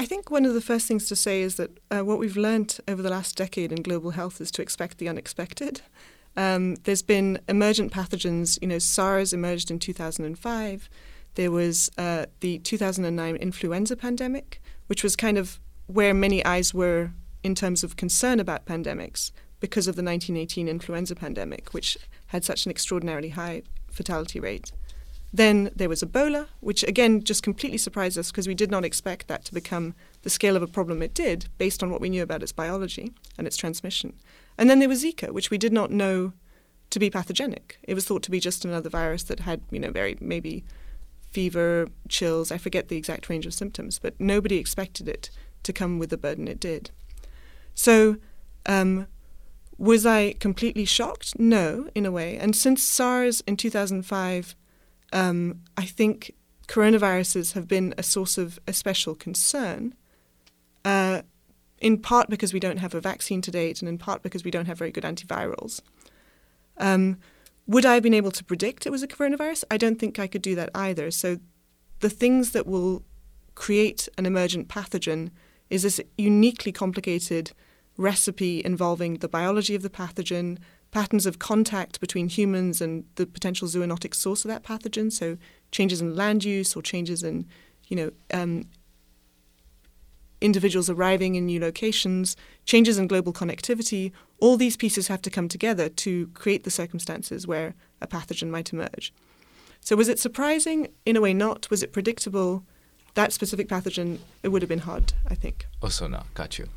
I 0.01 0.07
think 0.07 0.31
one 0.31 0.45
of 0.45 0.55
the 0.55 0.61
first 0.61 0.87
things 0.87 1.09
to 1.09 1.17
say 1.17 1.43
is 1.43 1.57
that 1.57 1.71
uh, 1.91 2.05
what 2.05 2.21
we've 2.21 2.37
learned 2.37 2.79
over 2.87 3.03
the 3.03 3.11
last 3.11 3.37
decade 3.37 3.73
in 3.73 3.83
global 3.83 4.13
health 4.13 4.41
is 4.41 4.53
to 4.53 4.63
expect 4.63 4.99
the 4.99 5.09
unexpected. 5.09 5.81
Um, 6.39 6.77
there's 6.85 7.03
been 7.03 7.41
emergent 7.49 7.93
pathogens. 7.93 8.59
You 8.63 8.69
know, 8.69 8.79
SARS 8.79 9.33
emerged 9.33 9.73
in 9.73 9.81
2005. 9.81 10.89
There 11.35 11.51
was 11.51 11.91
uh, 11.99 12.27
the 12.41 12.61
2009 12.61 13.37
influenza 13.37 13.97
pandemic, 13.97 14.63
which 14.87 15.03
was 15.03 15.17
kind 15.17 15.37
of 15.37 15.59
where 15.89 16.15
many 16.15 16.45
eyes 16.45 16.73
were 16.73 17.11
in 17.43 17.57
terms 17.57 17.83
of 17.83 17.97
concern 17.97 18.39
about 18.39 18.67
pandemics 18.67 19.33
because 19.59 19.89
of 19.89 19.97
the 19.97 20.03
1918 20.03 20.69
influenza 20.69 21.17
pandemic, 21.17 21.75
which 21.75 21.99
had 22.27 22.45
such 22.45 22.67
an 22.67 22.71
extraordinarily 22.71 23.31
high 23.31 23.63
fatality 23.91 24.39
rate. 24.39 24.71
Then 25.33 25.71
there 25.75 25.89
was 25.89 26.03
Ebola, 26.05 26.47
which 26.61 26.85
again 26.85 27.25
just 27.25 27.43
completely 27.43 27.79
surprised 27.79 28.17
us 28.17 28.31
because 28.31 28.47
we 28.47 28.55
did 28.55 28.71
not 28.71 28.85
expect 28.85 29.27
that 29.27 29.45
to 29.47 29.55
become 29.55 29.95
the 30.23 30.31
scale 30.31 30.55
of 30.55 30.63
a 30.63 30.69
problem 30.69 31.03
it 31.03 31.15
did 31.15 31.49
based 31.59 31.83
on 31.83 31.91
what 31.91 32.01
we 32.01 32.09
knew 32.09 32.23
about 32.23 32.45
its 32.45 32.53
biology 32.53 33.13
and 33.37 33.47
its 33.47 33.57
transmission. 33.57 34.15
And 34.59 34.69
then 34.69 34.81
there 34.81 34.89
was 34.89 35.05
Zika, 35.05 35.31
which 35.31 35.51
we 35.51 35.59
did 35.59 35.73
not 35.73 35.91
know 35.91 36.33
to 36.91 36.99
be 36.99 37.11
pathogenic. 37.11 37.79
It 37.83 37.95
was 37.95 38.05
thought 38.05 38.23
to 38.25 38.31
be 38.31 38.41
just 38.41 38.65
another 38.65 38.91
virus 38.91 39.23
that 39.25 39.41
had, 39.41 39.61
you 39.71 39.79
know, 39.79 39.91
very 39.91 40.17
maybe 40.21 40.65
fever, 41.31 41.89
chills, 42.09 42.51
I 42.51 42.59
forget 42.59 42.89
the 42.89 42.97
exact 42.97 43.29
range 43.29 43.47
of 43.47 43.55
symptoms, 43.55 43.99
but 43.99 44.19
nobody 44.19 44.57
expected 44.57 45.09
it 45.09 45.31
to 45.63 45.73
come 45.73 45.99
with 45.99 46.11
the 46.11 46.17
burden 46.17 46.49
it 46.49 46.59
did. 46.59 46.91
So, 47.75 48.17
um, 48.67 49.07
was 49.77 50.05
I 50.07 50.33
completely 50.41 50.85
shocked? 50.85 51.39
No, 51.39 51.89
in 51.95 52.05
a 52.07 52.11
way. 52.11 52.37
And 52.37 52.57
since 52.57 52.83
SARS 52.83 53.43
in 53.43 53.57
2005 53.57 54.57
um, 55.13 55.61
I 55.77 55.85
think 55.85 56.35
coronaviruses 56.67 57.53
have 57.53 57.67
been 57.67 57.95
a 57.97 58.03
source 58.03 58.37
of 58.39 58.59
a 58.67 58.73
special 58.73 59.15
concern, 59.15 59.95
uh, 60.85 61.23
in 61.81 61.99
part 61.99 62.29
because 62.29 62.53
we 62.53 62.61
don't 62.61 62.79
have 62.79 62.95
a 62.95 63.01
vaccine 63.01 63.41
to 63.43 63.51
date, 63.51 63.81
and 63.81 63.89
in 63.89 63.99
part 63.99 64.23
because 64.23 64.45
we 64.45 64.51
don't 64.51 64.67
have 64.67 64.79
very 64.79 64.91
good 64.91 65.05
antivirals. 65.05 65.81
Um, 66.77 67.19
would 67.67 67.85
I 67.85 67.95
have 67.95 68.03
been 68.03 68.15
able 68.15 68.31
to 68.31 68.45
predict 68.45 68.87
it 68.87 68.91
was 68.91 69.03
a 69.03 69.09
coronavirus? 69.09 69.65
I 69.71 69.77
don't 69.77 69.99
think 69.99 70.19
I 70.19 70.27
could 70.27 70.43
do 70.43 70.55
that 70.55 70.71
either. 70.75 71.11
So, 71.11 71.39
the 72.01 72.11
things 72.11 72.53
that 72.53 72.67
will 72.67 73.03
create 73.55 74.09
an 74.17 74.25
emergent 74.25 74.69
pathogen 74.69 75.31
is 75.69 75.83
this 75.83 76.01
uniquely 76.17 76.73
complicated 76.73 77.53
recipe 77.97 78.63
involving 78.65 79.15
the 79.15 79.29
biology 79.29 79.75
of 79.75 79.83
the 79.83 79.91
pathogen, 79.91 80.59
patterns 80.93 81.27
of 81.27 81.39
contact 81.39 82.01
between 82.01 82.29
humans 82.29 82.81
and 82.81 83.05
the 83.17 83.27
potential 83.27 83.69
zoonotic 83.69 84.15
source 84.15 84.45
of 84.45 84.49
that 84.49 84.63
pathogen. 84.63 85.13
So 85.13 85.37
changes 85.73 86.01
in 86.01 86.17
land 86.17 86.45
use 86.45 86.75
or 86.75 86.83
changes 86.83 87.23
in, 87.23 87.47
you 87.89 87.97
know, 87.97 88.11
um, 88.33 88.65
individuals 90.41 90.89
arriving 90.91 91.35
in 91.35 91.47
new 91.47 91.61
locations, 91.61 92.37
changes 92.65 92.99
in 92.99 93.07
global 93.07 93.33
connectivity. 93.33 94.13
All 94.41 94.57
these 94.57 94.77
pieces 94.77 95.09
have 95.09 95.23
to 95.23 95.31
come 95.31 95.49
together 95.49 95.89
to 95.89 96.29
create 96.29 96.65
the 96.65 96.71
circumstances 96.71 97.47
where 97.47 97.75
a 98.01 98.07
pathogen 98.07 98.51
might 98.51 98.73
emerge. 98.73 99.13
So 99.81 99.97
was 99.97 100.09
it 100.09 100.19
surprising? 100.19 100.89
In 101.07 101.17
a 101.17 101.21
way, 101.21 101.35
not. 101.35 101.71
Was 101.71 101.83
it 101.83 101.93
predictable? 101.93 102.65
That 103.15 103.33
specific 103.33 103.69
pathogen, 103.69 104.19
it 104.43 104.49
would 104.49 104.63
have 104.63 104.69
been 104.69 104.81
hard, 104.81 105.13
I 105.29 105.35
think. 105.35 105.67
Also, 105.83 106.07
no. 106.07 106.23
Got 106.35 106.59
you. 106.59 106.69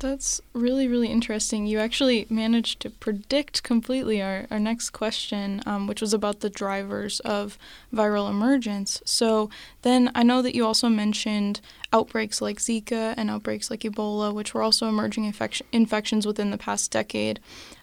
That's 0.00 0.40
really, 0.54 0.88
really 0.88 1.08
interesting. 1.08 1.66
You 1.66 1.78
actually 1.78 2.26
managed 2.30 2.80
to 2.80 2.90
predict 2.90 3.62
completely 3.62 4.22
our, 4.22 4.46
our 4.50 4.58
next 4.58 4.90
question, 4.90 5.62
um, 5.66 5.86
which 5.86 6.00
was 6.00 6.14
about 6.14 6.40
the 6.40 6.48
drivers 6.48 7.20
of 7.20 7.58
viral 7.94 8.30
emergence. 8.30 9.02
So, 9.04 9.50
then 9.82 10.10
I 10.14 10.22
know 10.22 10.40
that 10.40 10.54
you 10.54 10.64
also 10.64 10.88
mentioned 10.88 11.60
outbreaks 11.92 12.40
like 12.40 12.58
Zika 12.58 13.12
and 13.18 13.28
outbreaks 13.28 13.70
like 13.70 13.80
Ebola, 13.80 14.32
which 14.32 14.54
were 14.54 14.62
also 14.62 14.88
emerging 14.88 15.30
infec- 15.30 15.62
infections 15.70 16.26
within 16.26 16.50
the 16.50 16.58
past 16.58 16.90
decade. 16.90 17.38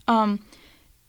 Um, 0.08 0.40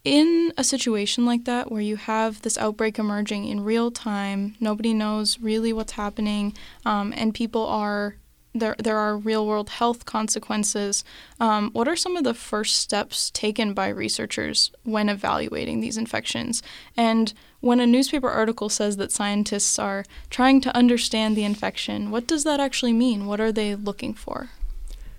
in 0.05 0.53
a 0.59 0.65
situation 0.65 1.25
like 1.25 1.47
that, 1.47 1.73
where 1.73 1.81
you 1.81 1.97
have 1.97 2.43
this 2.43 2.59
outbreak 2.59 2.99
emerging 2.99 3.47
in 3.47 3.65
real 3.65 3.91
time, 3.91 4.57
nobody 4.61 4.93
knows 4.93 5.41
really 5.41 5.73
what's 5.73 5.93
happening, 5.93 6.53
um, 6.85 7.15
and 7.17 7.35
people 7.35 7.67
are 7.67 8.17
there 8.55 8.76
there 8.78 8.97
are 8.97 9.17
real 9.17 9.47
world 9.47 9.71
health 9.71 10.05
consequences. 10.05 11.05
Um, 11.38 11.71
what 11.73 11.88
are 11.88 11.97
some 11.97 12.17
of 12.17 12.25
the 12.25 12.35
first 12.35 12.76
steps 12.76 13.31
taken 13.31 13.75
by 13.75 13.88
researchers 13.88 14.71
when 14.85 15.09
evaluating 15.09 15.81
these 15.81 15.97
infections? 15.97 16.62
And 16.97 17.33
when 17.61 17.81
a 17.81 17.87
newspaper 17.87 18.28
article 18.28 18.69
says 18.69 18.97
that 18.97 19.12
scientists 19.12 19.78
are 19.78 20.05
trying 20.31 20.61
to 20.62 20.76
understand 20.76 21.37
the 21.37 21.45
infection, 21.45 22.11
what 22.11 22.26
does 22.26 22.45
that 22.45 22.61
actually 22.61 22.93
mean? 22.93 23.26
What 23.26 23.40
are 23.40 23.52
they 23.52 23.75
looking 23.75 24.14
for? 24.14 24.50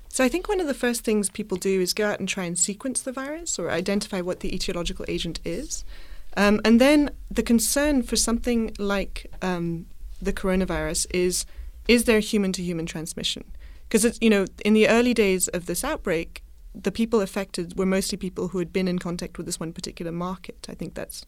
So 0.10 0.24
I 0.24 0.30
think 0.30 0.50
one 0.50 0.60
of 0.60 0.68
the 0.68 0.74
first 0.74 1.04
things 1.04 1.30
people 1.30 1.58
do 1.58 1.80
is 1.80 1.94
go 1.94 2.08
out 2.10 2.20
and 2.20 2.28
try 2.28 2.46
and 2.46 2.58
sequence 2.58 3.02
the 3.02 3.12
virus 3.12 3.60
or 3.60 3.70
identify 3.70 4.22
what 4.22 4.40
the 4.40 4.52
etiological 4.52 5.06
agent 5.08 5.40
is. 5.46 5.86
Um, 6.36 6.62
and 6.66 6.82
then 6.82 7.12
the 7.30 7.44
concern 7.44 8.02
for 8.02 8.16
something 8.16 8.74
like 8.80 9.32
um, 9.42 9.86
the 10.22 10.34
coronavirus 10.34 11.08
is 11.14 11.46
is 11.90 12.04
there 12.04 12.20
human 12.20 12.54
to 12.54 12.62
human 12.62 12.86
transmission? 12.86 13.44
Because 13.88 14.06
it's 14.06 14.20
you 14.22 14.30
know 14.30 14.46
in 14.64 14.74
the 14.74 14.88
early 14.88 15.14
days 15.14 15.50
of 15.50 15.66
this 15.66 15.84
outbreak, 15.84 16.44
the 16.76 16.92
people 16.92 17.20
affected 17.20 17.78
were 17.78 17.86
mostly 17.86 18.18
people 18.18 18.50
who 18.50 18.60
had 18.60 18.72
been 18.72 18.88
in 18.88 19.00
contact 19.00 19.38
with 19.38 19.48
this 19.48 19.60
one 19.60 19.74
particular 19.74 20.12
market. 20.12 20.68
I 20.70 20.76
think 20.76 20.94
that's 20.94 21.26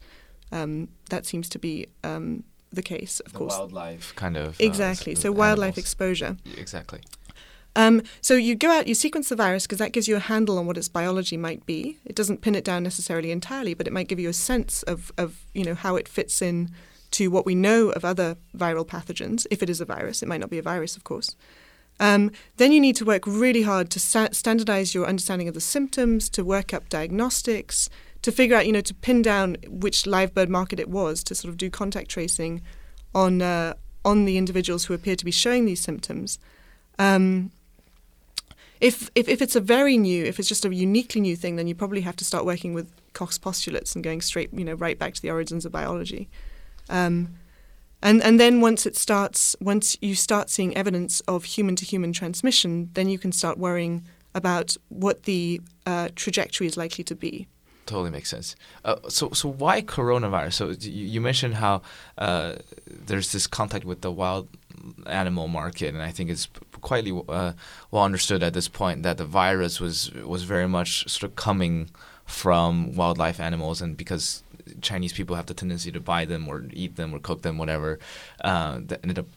um, 0.51 0.89
that 1.09 1.25
seems 1.25 1.49
to 1.49 1.59
be 1.59 1.87
um, 2.03 2.43
the 2.71 2.83
case, 2.83 3.19
of 3.21 3.33
the 3.33 3.39
course. 3.39 3.57
Wildlife 3.57 4.13
kind 4.15 4.37
of 4.37 4.49
uh, 4.61 4.63
exactly. 4.63 5.13
Uh, 5.13 5.19
so 5.19 5.31
wildlife 5.31 5.73
animals. 5.73 5.77
exposure. 5.79 6.37
Exactly. 6.57 7.01
Um, 7.75 8.03
so 8.19 8.35
you 8.35 8.53
go 8.55 8.69
out, 8.69 8.87
you 8.87 8.93
sequence 8.93 9.29
the 9.29 9.35
virus 9.35 9.65
because 9.65 9.79
that 9.79 9.93
gives 9.93 10.07
you 10.07 10.17
a 10.17 10.19
handle 10.19 10.59
on 10.59 10.67
what 10.67 10.77
its 10.77 10.89
biology 10.89 11.37
might 11.37 11.65
be. 11.65 11.97
It 12.05 12.15
doesn't 12.15 12.41
pin 12.41 12.53
it 12.53 12.65
down 12.65 12.83
necessarily 12.83 13.31
entirely, 13.31 13.73
but 13.73 13.87
it 13.87 13.93
might 13.93 14.09
give 14.09 14.19
you 14.19 14.29
a 14.29 14.33
sense 14.33 14.83
of, 14.83 15.11
of 15.17 15.45
you 15.53 15.63
know 15.63 15.73
how 15.73 15.95
it 15.95 16.07
fits 16.07 16.41
in 16.41 16.69
to 17.11 17.29
what 17.29 17.45
we 17.45 17.55
know 17.55 17.89
of 17.89 18.05
other 18.05 18.37
viral 18.55 18.85
pathogens, 18.85 19.45
if 19.51 19.61
it 19.61 19.69
is 19.69 19.81
a 19.81 19.85
virus. 19.85 20.21
It 20.21 20.27
might 20.27 20.39
not 20.39 20.49
be 20.49 20.57
a 20.57 20.63
virus, 20.63 20.95
of 20.95 21.03
course. 21.03 21.35
Um, 21.99 22.31
then 22.57 22.71
you 22.71 22.79
need 22.79 22.95
to 22.95 23.05
work 23.05 23.27
really 23.27 23.61
hard 23.61 23.89
to 23.91 23.99
sta- 23.99 24.33
standardize 24.33 24.95
your 24.95 25.05
understanding 25.05 25.47
of 25.47 25.53
the 25.53 25.61
symptoms, 25.61 26.29
to 26.29 26.43
work 26.43 26.73
up 26.73 26.89
diagnostics, 26.89 27.89
to 28.21 28.31
figure 28.31 28.55
out, 28.55 28.65
you 28.65 28.71
know, 28.71 28.81
to 28.81 28.93
pin 28.93 29.21
down 29.21 29.57
which 29.67 30.07
live 30.07 30.33
bird 30.33 30.49
market 30.49 30.79
it 30.79 30.89
was, 30.89 31.23
to 31.25 31.35
sort 31.35 31.49
of 31.49 31.57
do 31.57 31.69
contact 31.69 32.09
tracing 32.09 32.61
on 33.13 33.41
uh, 33.41 33.73
on 34.03 34.25
the 34.25 34.37
individuals 34.37 34.85
who 34.85 34.93
appear 34.93 35.15
to 35.15 35.25
be 35.25 35.31
showing 35.31 35.65
these 35.65 35.81
symptoms. 35.81 36.39
Um, 36.97 37.51
if, 38.79 39.11
if, 39.13 39.29
if 39.29 39.41
it's 39.41 39.55
a 39.55 39.61
very 39.61 39.95
new, 39.95 40.25
if 40.25 40.39
it's 40.39 40.49
just 40.49 40.65
a 40.65 40.73
uniquely 40.73 41.21
new 41.21 41.35
thing, 41.35 41.55
then 41.55 41.67
you 41.67 41.75
probably 41.75 42.01
have 42.01 42.15
to 42.15 42.25
start 42.25 42.45
working 42.45 42.73
with 42.73 42.91
Koch's 43.13 43.37
postulates 43.37 43.93
and 43.93 44.03
going 44.03 44.21
straight, 44.21 44.51
you 44.51 44.65
know, 44.65 44.73
right 44.73 44.97
back 44.97 45.13
to 45.13 45.21
the 45.21 45.29
origins 45.29 45.65
of 45.65 45.71
biology. 45.71 46.29
Um, 46.89 47.35
and 48.01 48.21
and 48.23 48.39
then 48.39 48.61
once 48.61 48.85
it 48.85 48.95
starts, 48.95 49.55
once 49.61 49.97
you 50.01 50.15
start 50.15 50.49
seeing 50.49 50.75
evidence 50.75 51.21
of 51.21 51.43
human 51.45 51.75
to 51.77 51.85
human 51.85 52.13
transmission, 52.13 52.89
then 52.93 53.09
you 53.09 53.19
can 53.19 53.31
start 53.31 53.57
worrying 53.57 54.03
about 54.33 54.75
what 54.89 55.23
the 55.23 55.61
uh, 55.85 56.09
trajectory 56.15 56.65
is 56.67 56.77
likely 56.77 57.03
to 57.03 57.15
be. 57.15 57.47
Totally 57.85 58.11
makes 58.11 58.29
sense. 58.29 58.55
Uh, 58.85 58.95
so, 59.09 59.31
so 59.31 59.49
why 59.49 59.81
coronavirus? 59.81 60.53
So 60.53 60.69
you, 60.69 61.19
mentioned 61.19 61.55
how 61.55 61.81
uh, 62.17 62.55
there's 62.87 63.31
this 63.33 63.47
contact 63.47 63.85
with 63.85 64.01
the 64.01 64.11
wild 64.11 64.47
animal 65.07 65.47
market, 65.47 65.93
and 65.93 66.01
I 66.01 66.11
think 66.11 66.29
it's 66.29 66.47
quite 66.79 67.07
uh, 67.07 67.53
well 67.91 68.03
understood 68.03 68.43
at 68.43 68.53
this 68.53 68.67
point 68.67 69.03
that 69.03 69.17
the 69.17 69.25
virus 69.25 69.79
was 69.79 70.11
was 70.11 70.43
very 70.43 70.67
much 70.67 71.09
sort 71.09 71.29
of 71.29 71.35
coming 71.35 71.89
from 72.25 72.95
wildlife 72.95 73.39
animals, 73.39 73.81
and 73.81 73.97
because 73.97 74.43
Chinese 74.81 75.13
people 75.13 75.35
have 75.35 75.45
the 75.45 75.53
tendency 75.53 75.91
to 75.91 75.99
buy 75.99 76.25
them 76.25 76.47
or 76.47 76.65
eat 76.73 76.95
them 76.95 77.13
or 77.13 77.19
cook 77.19 77.41
them, 77.41 77.57
whatever, 77.57 77.99
uh, 78.43 78.79
that 78.83 78.99
ended 79.03 79.19
up 79.19 79.27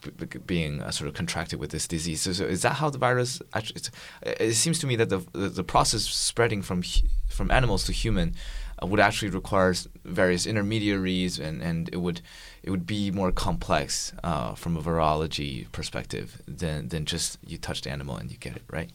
being 0.47 0.83
uh, 0.83 0.91
sort 0.91 1.09
of 1.09 1.15
contracted 1.15 1.59
with 1.59 1.71
this 1.71 1.87
disease. 1.87 2.23
So, 2.23 2.33
so, 2.33 2.45
is 2.45 2.63
that 2.63 2.75
how 2.75 2.91
the 2.91 2.99
virus? 2.99 3.41
Actually, 3.53 3.83
it 4.23 4.55
seems 4.55 4.79
to 4.81 4.87
me 4.87 4.97
that 4.97 5.09
the 5.09 5.19
the 5.33 5.65
process 5.65 6.05
spreading 6.05 6.63
from 6.63 6.83
from 7.29 7.51
animals 7.51 7.85
to 7.85 7.93
human 7.93 8.35
uh, 8.83 8.87
would 8.87 9.01
actually 9.01 9.31
require 9.31 9.75
various 10.05 10.47
intermediaries, 10.47 11.39
and, 11.39 11.63
and 11.63 11.89
it 11.93 11.99
would 11.99 12.21
it 12.63 12.71
would 12.71 12.87
be 12.87 13.11
more 13.11 13.31
complex 13.31 14.13
uh, 14.23 14.55
from 14.55 14.77
a 14.77 14.83
virology 14.83 15.71
perspective 15.73 16.41
than 16.47 16.89
than 16.89 17.05
just 17.05 17.39
you 17.47 17.59
touch 17.59 17.83
the 17.83 17.91
animal 17.91 18.17
and 18.17 18.31
you 18.31 18.37
get 18.39 18.57
it 18.57 18.63
right. 18.71 18.91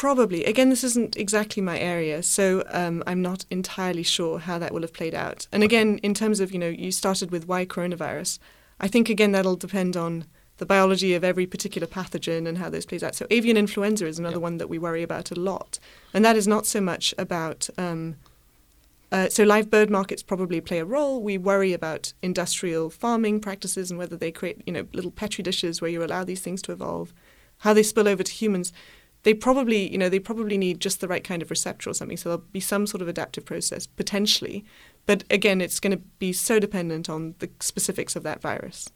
Probably. 0.00 0.46
Again, 0.46 0.70
this 0.70 0.82
isn't 0.82 1.18
exactly 1.18 1.62
my 1.62 1.78
area, 1.78 2.22
so 2.22 2.64
um, 2.70 3.02
I'm 3.06 3.20
not 3.20 3.44
entirely 3.50 4.02
sure 4.02 4.38
how 4.38 4.58
that 4.58 4.72
will 4.72 4.80
have 4.80 4.94
played 4.94 5.14
out. 5.14 5.46
And 5.52 5.62
again, 5.62 5.98
in 5.98 6.14
terms 6.14 6.40
of, 6.40 6.52
you 6.52 6.58
know, 6.58 6.70
you 6.70 6.90
started 6.90 7.30
with 7.30 7.46
why 7.46 7.66
coronavirus, 7.66 8.38
I 8.80 8.88
think, 8.88 9.10
again, 9.10 9.32
that'll 9.32 9.56
depend 9.56 9.98
on 9.98 10.24
the 10.56 10.64
biology 10.64 11.12
of 11.12 11.22
every 11.22 11.46
particular 11.46 11.86
pathogen 11.86 12.48
and 12.48 12.56
how 12.56 12.70
this 12.70 12.86
plays 12.86 13.02
out. 13.02 13.14
So 13.14 13.26
avian 13.30 13.58
influenza 13.58 14.06
is 14.06 14.18
another 14.18 14.40
one 14.40 14.56
that 14.56 14.70
we 14.70 14.78
worry 14.78 15.02
about 15.02 15.30
a 15.32 15.38
lot, 15.38 15.78
and 16.14 16.24
that 16.24 16.34
is 16.34 16.48
not 16.48 16.64
so 16.64 16.80
much 16.80 17.14
about. 17.18 17.68
Um, 17.76 18.16
uh, 19.12 19.28
so 19.28 19.44
live 19.44 19.68
bird 19.68 19.90
markets 19.90 20.22
probably 20.22 20.62
play 20.62 20.78
a 20.78 20.84
role. 20.86 21.22
We 21.22 21.36
worry 21.36 21.74
about 21.74 22.14
industrial 22.22 22.88
farming 22.88 23.40
practices 23.40 23.90
and 23.90 23.98
whether 23.98 24.16
they 24.16 24.32
create, 24.32 24.62
you 24.64 24.72
know, 24.72 24.86
little 24.94 25.10
petri 25.10 25.42
dishes 25.42 25.82
where 25.82 25.90
you 25.90 26.02
allow 26.02 26.24
these 26.24 26.40
things 26.40 26.62
to 26.62 26.72
evolve, 26.72 27.12
how 27.58 27.74
they 27.74 27.82
spill 27.82 28.08
over 28.08 28.22
to 28.22 28.32
humans. 28.32 28.72
They 29.22 29.34
probably, 29.34 29.90
you 29.90 29.98
know, 29.98 30.08
they 30.08 30.18
probably 30.18 30.56
need 30.56 30.80
just 30.80 31.00
the 31.00 31.08
right 31.08 31.22
kind 31.22 31.42
of 31.42 31.50
receptor 31.50 31.90
or 31.90 31.94
something. 31.94 32.16
So 32.16 32.30
there'll 32.30 32.44
be 32.52 32.60
some 32.60 32.86
sort 32.86 33.02
of 33.02 33.08
adaptive 33.08 33.44
process 33.44 33.86
potentially, 33.86 34.64
but 35.06 35.24
again, 35.30 35.60
it's 35.60 35.80
going 35.80 35.96
to 35.96 36.02
be 36.18 36.32
so 36.32 36.58
dependent 36.58 37.08
on 37.08 37.34
the 37.38 37.50
specifics 37.60 38.16
of 38.16 38.22
that 38.22 38.40
virus. 38.40 38.88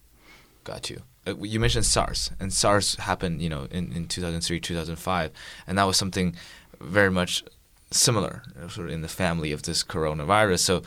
Got 0.64 0.88
you. 0.88 1.02
Uh, 1.26 1.36
you 1.36 1.60
mentioned 1.60 1.84
SARS, 1.84 2.30
and 2.40 2.52
SARS 2.52 2.96
happened, 2.96 3.42
you 3.42 3.48
know, 3.48 3.66
in, 3.70 3.92
in 3.92 4.08
2003, 4.08 4.60
2005, 4.60 5.30
and 5.66 5.78
that 5.78 5.84
was 5.84 5.96
something 5.96 6.34
very 6.80 7.10
much 7.10 7.44
similar, 7.90 8.42
sort 8.68 8.88
of 8.88 8.92
in 8.92 9.02
the 9.02 9.08
family 9.08 9.52
of 9.52 9.62
this 9.62 9.84
coronavirus. 9.84 10.60
So, 10.60 10.82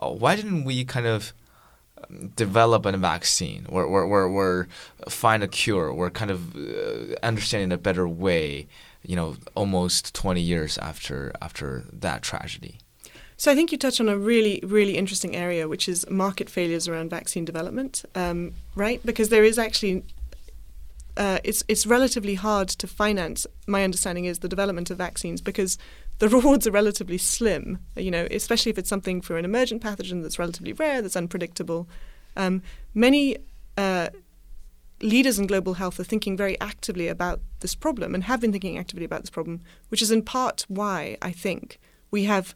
uh, 0.00 0.10
why 0.10 0.36
didn't 0.36 0.64
we 0.64 0.84
kind 0.84 1.06
of 1.06 1.32
develop 2.36 2.86
a 2.86 2.92
vaccine 2.96 3.66
or, 3.68 3.84
or, 3.84 4.02
or, 4.02 4.24
or 4.24 4.68
find 5.08 5.42
a 5.42 5.48
cure 5.48 5.88
or 5.88 6.10
kind 6.10 6.30
of 6.30 6.56
uh, 6.56 7.14
understanding 7.22 7.72
a 7.72 7.78
better 7.78 8.08
way, 8.08 8.66
you 9.02 9.16
know, 9.16 9.36
almost 9.54 10.14
20 10.14 10.40
years 10.40 10.78
after 10.78 11.32
after 11.40 11.84
that 11.92 12.22
tragedy? 12.22 12.78
So 13.36 13.50
I 13.50 13.56
think 13.56 13.72
you 13.72 13.78
touch 13.78 14.00
on 14.00 14.08
a 14.08 14.16
really, 14.16 14.60
really 14.62 14.96
interesting 14.96 15.34
area, 15.34 15.66
which 15.66 15.88
is 15.88 16.08
market 16.08 16.48
failures 16.48 16.86
around 16.86 17.10
vaccine 17.10 17.44
development, 17.44 18.04
um, 18.14 18.54
right? 18.76 19.04
Because 19.04 19.30
there 19.30 19.42
is 19.42 19.58
actually 19.58 20.04
uh, 21.16 21.38
it's 21.44 21.62
it's 21.68 21.86
relatively 21.86 22.34
hard 22.34 22.68
to 22.68 22.86
finance. 22.86 23.46
My 23.66 23.84
understanding 23.84 24.24
is 24.24 24.38
the 24.38 24.48
development 24.48 24.90
of 24.90 24.98
vaccines 24.98 25.40
because 25.40 25.76
the 26.22 26.28
rewards 26.28 26.68
are 26.68 26.70
relatively 26.70 27.18
slim. 27.18 27.80
You 27.96 28.12
know, 28.12 28.28
especially 28.30 28.70
if 28.70 28.78
it's 28.78 28.88
something 28.88 29.20
for 29.20 29.36
an 29.36 29.44
emergent 29.44 29.82
pathogen 29.82 30.22
that's 30.22 30.38
relatively 30.38 30.72
rare, 30.72 31.02
that's 31.02 31.16
unpredictable. 31.16 31.88
Um, 32.36 32.62
many 32.94 33.38
uh, 33.76 34.10
leaders 35.00 35.40
in 35.40 35.48
global 35.48 35.74
health 35.74 35.98
are 35.98 36.04
thinking 36.04 36.36
very 36.36 36.60
actively 36.60 37.08
about 37.08 37.40
this 37.58 37.74
problem 37.74 38.14
and 38.14 38.22
have 38.22 38.40
been 38.40 38.52
thinking 38.52 38.78
actively 38.78 39.04
about 39.04 39.22
this 39.22 39.30
problem, 39.30 39.62
which 39.88 40.00
is 40.00 40.12
in 40.12 40.22
part 40.22 40.64
why 40.68 41.16
I 41.20 41.32
think 41.32 41.80
we 42.12 42.22
have 42.22 42.54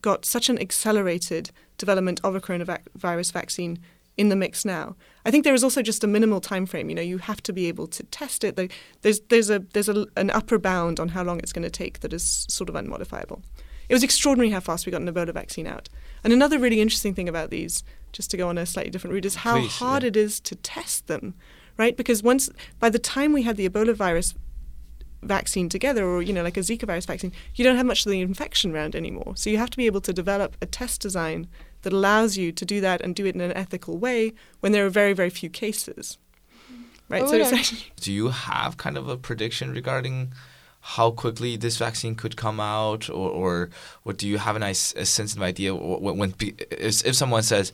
got 0.00 0.24
such 0.24 0.48
an 0.48 0.58
accelerated 0.58 1.50
development 1.76 2.18
of 2.24 2.34
a 2.34 2.40
coronavirus 2.40 3.30
vaccine 3.30 3.78
in 4.22 4.28
the 4.28 4.36
mix 4.36 4.64
now. 4.64 4.94
I 5.26 5.32
think 5.32 5.42
there 5.42 5.52
is 5.52 5.64
also 5.64 5.82
just 5.82 6.04
a 6.04 6.06
minimal 6.06 6.40
time 6.40 6.64
frame. 6.64 6.88
You 6.88 6.94
know, 6.94 7.02
you 7.02 7.18
have 7.18 7.42
to 7.42 7.52
be 7.52 7.66
able 7.66 7.88
to 7.88 8.04
test 8.04 8.44
it. 8.44 8.56
There's 9.02 9.20
there's 9.30 9.50
a 9.50 9.58
there's 9.72 9.88
a, 9.88 10.06
an 10.16 10.30
upper 10.30 10.58
bound 10.58 11.00
on 11.00 11.08
how 11.08 11.24
long 11.24 11.40
it's 11.40 11.52
going 11.52 11.64
to 11.64 11.70
take 11.70 12.00
that 12.00 12.12
is 12.12 12.46
sort 12.48 12.70
of 12.70 12.76
unmodifiable. 12.76 13.42
It 13.88 13.94
was 13.94 14.04
extraordinary 14.04 14.50
how 14.50 14.60
fast 14.60 14.86
we 14.86 14.92
got 14.92 15.02
an 15.02 15.12
Ebola 15.12 15.34
vaccine 15.34 15.66
out. 15.66 15.88
And 16.22 16.32
another 16.32 16.58
really 16.60 16.80
interesting 16.80 17.14
thing 17.14 17.28
about 17.28 17.50
these, 17.50 17.82
just 18.12 18.30
to 18.30 18.36
go 18.36 18.48
on 18.48 18.58
a 18.58 18.64
slightly 18.64 18.92
different 18.92 19.12
route, 19.12 19.24
is 19.24 19.34
how 19.34 19.58
Please, 19.58 19.72
hard 19.72 20.04
yeah. 20.04 20.10
it 20.10 20.16
is 20.16 20.38
to 20.40 20.54
test 20.54 21.08
them, 21.08 21.34
right? 21.76 21.96
Because 21.96 22.22
once 22.22 22.48
by 22.78 22.88
the 22.88 23.00
time 23.00 23.32
we 23.32 23.42
had 23.42 23.56
the 23.56 23.68
Ebola 23.68 23.94
virus 23.94 24.34
vaccine 25.22 25.68
together 25.68 26.04
or 26.04 26.20
you 26.20 26.32
know 26.32 26.42
like 26.42 26.56
a 26.56 26.60
zika 26.60 26.84
virus 26.84 27.06
vaccine 27.06 27.32
you 27.54 27.62
don't 27.64 27.76
have 27.76 27.86
much 27.86 28.04
of 28.04 28.10
the 28.10 28.20
infection 28.20 28.74
around 28.74 28.96
anymore 28.96 29.34
so 29.36 29.48
you 29.48 29.56
have 29.56 29.70
to 29.70 29.76
be 29.76 29.86
able 29.86 30.00
to 30.00 30.12
develop 30.12 30.56
a 30.60 30.66
test 30.66 31.00
design 31.00 31.46
that 31.82 31.92
allows 31.92 32.36
you 32.36 32.52
to 32.52 32.64
do 32.64 32.80
that 32.80 33.00
and 33.00 33.14
do 33.14 33.26
it 33.26 33.34
in 33.34 33.40
an 33.40 33.52
ethical 33.52 33.98
way 33.98 34.32
when 34.60 34.72
there 34.72 34.86
are 34.86 34.90
very 34.90 35.12
very 35.12 35.30
few 35.30 35.50
cases 35.50 36.18
right 37.08 37.22
oh, 37.22 37.26
so 37.26 37.36
yeah. 37.36 37.62
do 37.96 38.12
you 38.12 38.28
have 38.28 38.76
kind 38.76 38.96
of 38.96 39.08
a 39.08 39.16
prediction 39.16 39.72
regarding 39.72 40.32
how 40.96 41.10
quickly 41.10 41.56
this 41.56 41.76
vaccine 41.76 42.14
could 42.14 42.36
come 42.36 42.58
out 42.58 43.08
or 43.08 43.30
or, 43.30 43.70
or 44.04 44.12
do 44.12 44.28
you 44.28 44.38
have 44.38 44.56
a 44.56 44.58
nice 44.58 44.92
a 44.94 45.04
sensitive 45.04 45.42
idea 45.42 45.74
when, 45.74 46.16
when 46.16 46.34
if 46.38 47.14
someone 47.14 47.42
says 47.42 47.72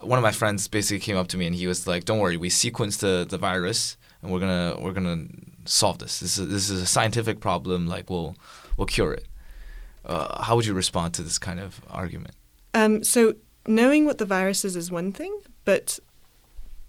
one 0.00 0.18
of 0.18 0.22
my 0.22 0.32
friends 0.32 0.68
basically 0.68 1.00
came 1.00 1.16
up 1.16 1.28
to 1.28 1.36
me 1.36 1.46
and 1.46 1.56
he 1.56 1.66
was 1.66 1.86
like 1.86 2.04
don't 2.04 2.18
worry 2.18 2.36
we 2.36 2.48
sequenced 2.48 3.00
the, 3.00 3.26
the 3.28 3.38
virus 3.38 3.96
and 4.22 4.32
we're 4.32 4.40
gonna 4.40 4.76
we're 4.80 4.92
gonna 4.92 5.26
solve 5.64 5.98
this. 5.98 6.20
This 6.20 6.38
is 6.38 6.48
this 6.48 6.70
is 6.70 6.82
a 6.82 6.86
scientific 6.86 7.40
problem. 7.40 7.86
Like 7.86 8.10
we'll 8.10 8.36
we'll 8.76 8.86
cure 8.86 9.12
it. 9.12 9.26
Uh, 10.04 10.42
how 10.42 10.56
would 10.56 10.66
you 10.66 10.74
respond 10.74 11.14
to 11.14 11.22
this 11.22 11.38
kind 11.38 11.60
of 11.60 11.80
argument? 11.90 12.34
Um, 12.74 13.02
so 13.02 13.34
knowing 13.66 14.04
what 14.04 14.18
the 14.18 14.24
virus 14.24 14.64
is 14.64 14.76
is 14.76 14.90
one 14.90 15.12
thing, 15.12 15.36
but 15.64 15.98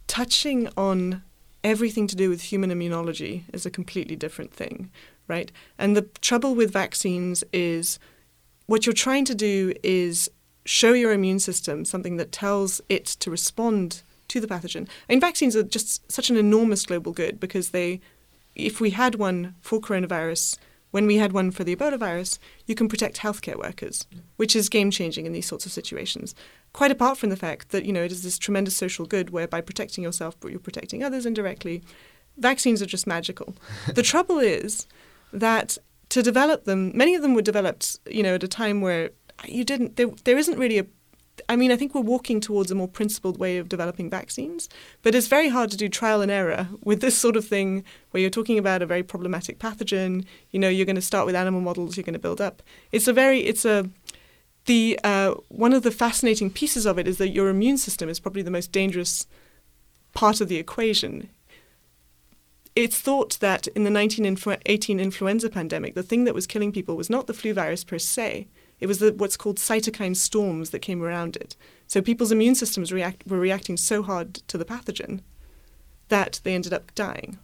touching 0.07 0.69
on 0.77 1.23
everything 1.63 2.07
to 2.07 2.15
do 2.15 2.29
with 2.29 2.43
human 2.43 2.71
immunology 2.71 3.43
is 3.53 3.65
a 3.65 3.71
completely 3.71 4.15
different 4.15 4.53
thing, 4.53 4.89
right? 5.27 5.51
And 5.77 5.95
the 5.95 6.03
trouble 6.21 6.55
with 6.55 6.71
vaccines 6.71 7.43
is 7.51 7.99
what 8.65 8.85
you're 8.85 8.93
trying 8.93 9.25
to 9.25 9.35
do 9.35 9.73
is 9.83 10.29
show 10.65 10.93
your 10.93 11.11
immune 11.11 11.39
system 11.39 11.83
something 11.85 12.17
that 12.17 12.31
tells 12.31 12.81
it 12.89 13.05
to 13.05 13.31
respond 13.31 14.03
to 14.27 14.39
the 14.39 14.47
pathogen. 14.47 14.87
I 15.09 15.13
mean, 15.13 15.19
vaccines 15.19 15.55
are 15.55 15.63
just 15.63 16.09
such 16.11 16.29
an 16.29 16.37
enormous 16.37 16.85
global 16.85 17.11
good 17.11 17.39
because 17.39 17.69
they 17.69 17.99
if 18.55 18.81
we 18.81 18.91
had 18.91 19.15
one 19.15 19.55
for 19.61 19.79
coronavirus, 19.79 20.57
when 20.91 21.05
we 21.05 21.17
had 21.17 21.33
one 21.33 21.51
for 21.51 21.63
the 21.63 21.75
Ebola 21.75 21.99
virus, 21.99 22.39
you 22.65 22.75
can 22.75 22.89
protect 22.89 23.17
healthcare 23.17 23.57
workers, 23.57 24.07
which 24.37 24.55
is 24.55 24.69
game 24.69 24.91
changing 24.91 25.25
in 25.25 25.33
these 25.33 25.45
sorts 25.45 25.65
of 25.65 25.71
situations. 25.71 26.33
Quite 26.73 26.91
apart 26.91 27.17
from 27.17 27.29
the 27.29 27.35
fact 27.35 27.69
that 27.69 27.85
you 27.85 27.93
know 27.93 28.03
it 28.03 28.11
is 28.11 28.23
this 28.23 28.37
tremendous 28.37 28.75
social 28.75 29.05
good 29.05 29.29
where 29.29 29.47
by 29.47 29.61
protecting 29.61 30.03
yourself, 30.03 30.39
but 30.39 30.51
you're 30.51 30.59
protecting 30.59 31.03
others 31.03 31.25
indirectly. 31.25 31.83
Vaccines 32.37 32.81
are 32.81 32.87
just 32.87 33.07
magical. 33.07 33.55
the 33.93 34.03
trouble 34.03 34.39
is 34.39 34.87
that 35.31 35.77
to 36.09 36.23
develop 36.23 36.65
them, 36.65 36.91
many 36.95 37.13
of 37.15 37.21
them 37.21 37.35
were 37.35 37.41
developed, 37.41 37.99
you 38.09 38.23
know, 38.23 38.35
at 38.35 38.43
a 38.43 38.47
time 38.47 38.81
where 38.81 39.11
you 39.47 39.63
didn't. 39.63 39.95
There, 39.95 40.07
there 40.23 40.37
isn't 40.37 40.57
really 40.57 40.79
a 40.79 40.85
I 41.47 41.55
mean, 41.55 41.71
I 41.71 41.75
think 41.75 41.93
we're 41.93 42.01
walking 42.01 42.39
towards 42.39 42.71
a 42.71 42.75
more 42.75 42.87
principled 42.87 43.39
way 43.39 43.57
of 43.57 43.69
developing 43.69 44.09
vaccines, 44.09 44.67
but 45.01 45.15
it's 45.15 45.27
very 45.27 45.49
hard 45.49 45.71
to 45.71 45.77
do 45.77 45.87
trial 45.87 46.21
and 46.21 46.31
error 46.31 46.67
with 46.83 47.01
this 47.01 47.17
sort 47.17 47.35
of 47.35 47.45
thing 47.45 47.83
where 48.11 48.21
you're 48.21 48.29
talking 48.29 48.57
about 48.57 48.81
a 48.81 48.85
very 48.85 49.03
problematic 49.03 49.59
pathogen. 49.59 50.25
You 50.51 50.59
know, 50.59 50.69
you're 50.69 50.85
going 50.85 50.95
to 50.95 51.01
start 51.01 51.25
with 51.25 51.35
animal 51.35 51.61
models, 51.61 51.95
you're 51.95 52.03
going 52.03 52.13
to 52.13 52.19
build 52.19 52.41
up. 52.41 52.61
It's 52.91 53.07
a 53.07 53.13
very, 53.13 53.41
it's 53.41 53.65
a, 53.65 53.89
the 54.65 54.99
uh, 55.03 55.35
one 55.47 55.73
of 55.73 55.83
the 55.83 55.91
fascinating 55.91 56.49
pieces 56.49 56.85
of 56.85 56.99
it 56.99 57.07
is 57.07 57.17
that 57.17 57.29
your 57.29 57.49
immune 57.49 57.77
system 57.77 58.09
is 58.09 58.19
probably 58.19 58.41
the 58.41 58.51
most 58.51 58.71
dangerous 58.71 59.25
part 60.13 60.41
of 60.41 60.47
the 60.47 60.57
equation. 60.57 61.29
It's 62.75 62.99
thought 62.99 63.39
that 63.39 63.67
in 63.67 63.83
the 63.83 63.91
1918 63.91 64.99
influenza 64.99 65.49
pandemic, 65.49 65.95
the 65.95 66.03
thing 66.03 66.23
that 66.25 66.35
was 66.35 66.47
killing 66.47 66.71
people 66.71 66.95
was 66.95 67.09
not 67.09 67.27
the 67.27 67.33
flu 67.33 67.53
virus 67.53 67.83
per 67.83 67.97
se, 67.97 68.47
it 68.79 68.87
was 68.87 68.99
the, 68.99 69.13
what's 69.13 69.37
called 69.37 69.57
cytokine 69.57 70.15
storms 70.15 70.69
that 70.69 70.79
came 70.79 71.01
around 71.01 71.35
it. 71.35 71.55
So 71.87 72.01
people's 72.01 72.31
immune 72.31 72.55
systems 72.55 72.91
react, 72.91 73.27
were 73.27 73.39
reacting 73.39 73.77
so 73.77 74.03
hard 74.03 74.35
to 74.35 74.57
the 74.57 74.65
pathogen 74.65 75.21
that 76.09 76.39
they 76.43 76.53
ended 76.53 76.73
up 76.73 76.93
dying. 76.95 77.39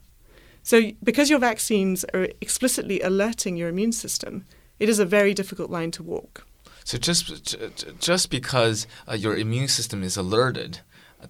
So 0.63 0.91
because 1.03 1.29
your 1.29 1.39
vaccines 1.39 2.03
are 2.13 2.27
explicitly 2.41 3.01
alerting 3.01 3.55
your 3.55 3.69
immune 3.69 3.91
system, 3.91 4.45
it 4.79 4.89
is 4.89 4.99
a 4.99 5.05
very 5.05 5.33
difficult 5.33 5.69
line 5.69 5.91
to 5.91 6.03
walk. 6.03 6.45
So 6.83 6.97
just 6.97 7.57
just 7.99 8.29
because 8.29 8.85
uh, 9.07 9.13
your 9.13 9.35
immune 9.35 9.67
system 9.67 10.03
is 10.03 10.17
alerted 10.17 10.81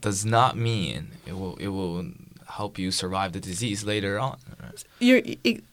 does 0.02 0.26
not 0.26 0.58
mean 0.58 1.12
it 1.26 1.38
will 1.38 1.56
it 1.56 1.70
will 1.70 2.06
help 2.56 2.80
you 2.80 2.90
survive 2.90 3.34
the 3.34 3.40
disease 3.40 3.84
later 3.84 4.18
on. 4.18 4.38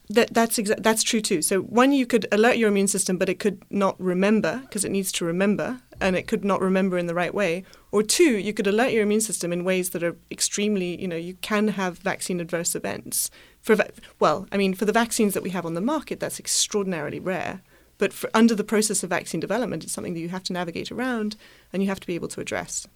That, 0.09 0.33
that's 0.33 0.57
exa- 0.57 0.83
that's 0.83 1.01
true 1.01 1.21
too. 1.21 1.41
So 1.41 1.61
one, 1.61 1.91
you 1.93 2.05
could 2.05 2.27
alert 2.31 2.57
your 2.57 2.69
immune 2.69 2.87
system, 2.87 3.17
but 3.17 3.29
it 3.29 3.39
could 3.39 3.61
not 3.69 3.99
remember 3.99 4.61
because 4.63 4.83
it 4.83 4.91
needs 4.91 5.11
to 5.13 5.25
remember, 5.25 5.79
and 6.01 6.15
it 6.15 6.27
could 6.27 6.43
not 6.43 6.61
remember 6.61 6.97
in 6.97 7.07
the 7.07 7.15
right 7.15 7.33
way. 7.33 7.63
Or 7.91 8.03
two, 8.03 8.37
you 8.37 8.53
could 8.53 8.67
alert 8.67 8.91
your 8.91 9.03
immune 9.03 9.21
system 9.21 9.53
in 9.53 9.63
ways 9.63 9.91
that 9.91 10.03
are 10.03 10.17
extremely, 10.29 11.01
you 11.01 11.07
know, 11.07 11.15
you 11.15 11.35
can 11.35 11.69
have 11.69 11.99
vaccine 11.99 12.39
adverse 12.39 12.75
events. 12.75 13.31
For 13.61 13.75
va- 13.75 13.91
well, 14.19 14.47
I 14.51 14.57
mean, 14.57 14.73
for 14.73 14.85
the 14.85 14.91
vaccines 14.91 15.33
that 15.33 15.43
we 15.43 15.51
have 15.51 15.65
on 15.65 15.75
the 15.75 15.81
market, 15.81 16.19
that's 16.19 16.39
extraordinarily 16.39 17.19
rare. 17.19 17.61
But 17.97 18.11
for, 18.11 18.29
under 18.33 18.55
the 18.55 18.63
process 18.63 19.03
of 19.03 19.09
vaccine 19.09 19.39
development, 19.39 19.83
it's 19.83 19.93
something 19.93 20.15
that 20.15 20.19
you 20.19 20.29
have 20.29 20.43
to 20.43 20.53
navigate 20.53 20.91
around 20.91 21.37
and 21.71 21.81
you 21.81 21.89
have 21.89 22.01
to 22.01 22.07
be 22.07 22.15
able 22.15 22.27
to 22.29 22.41
address 22.41 22.87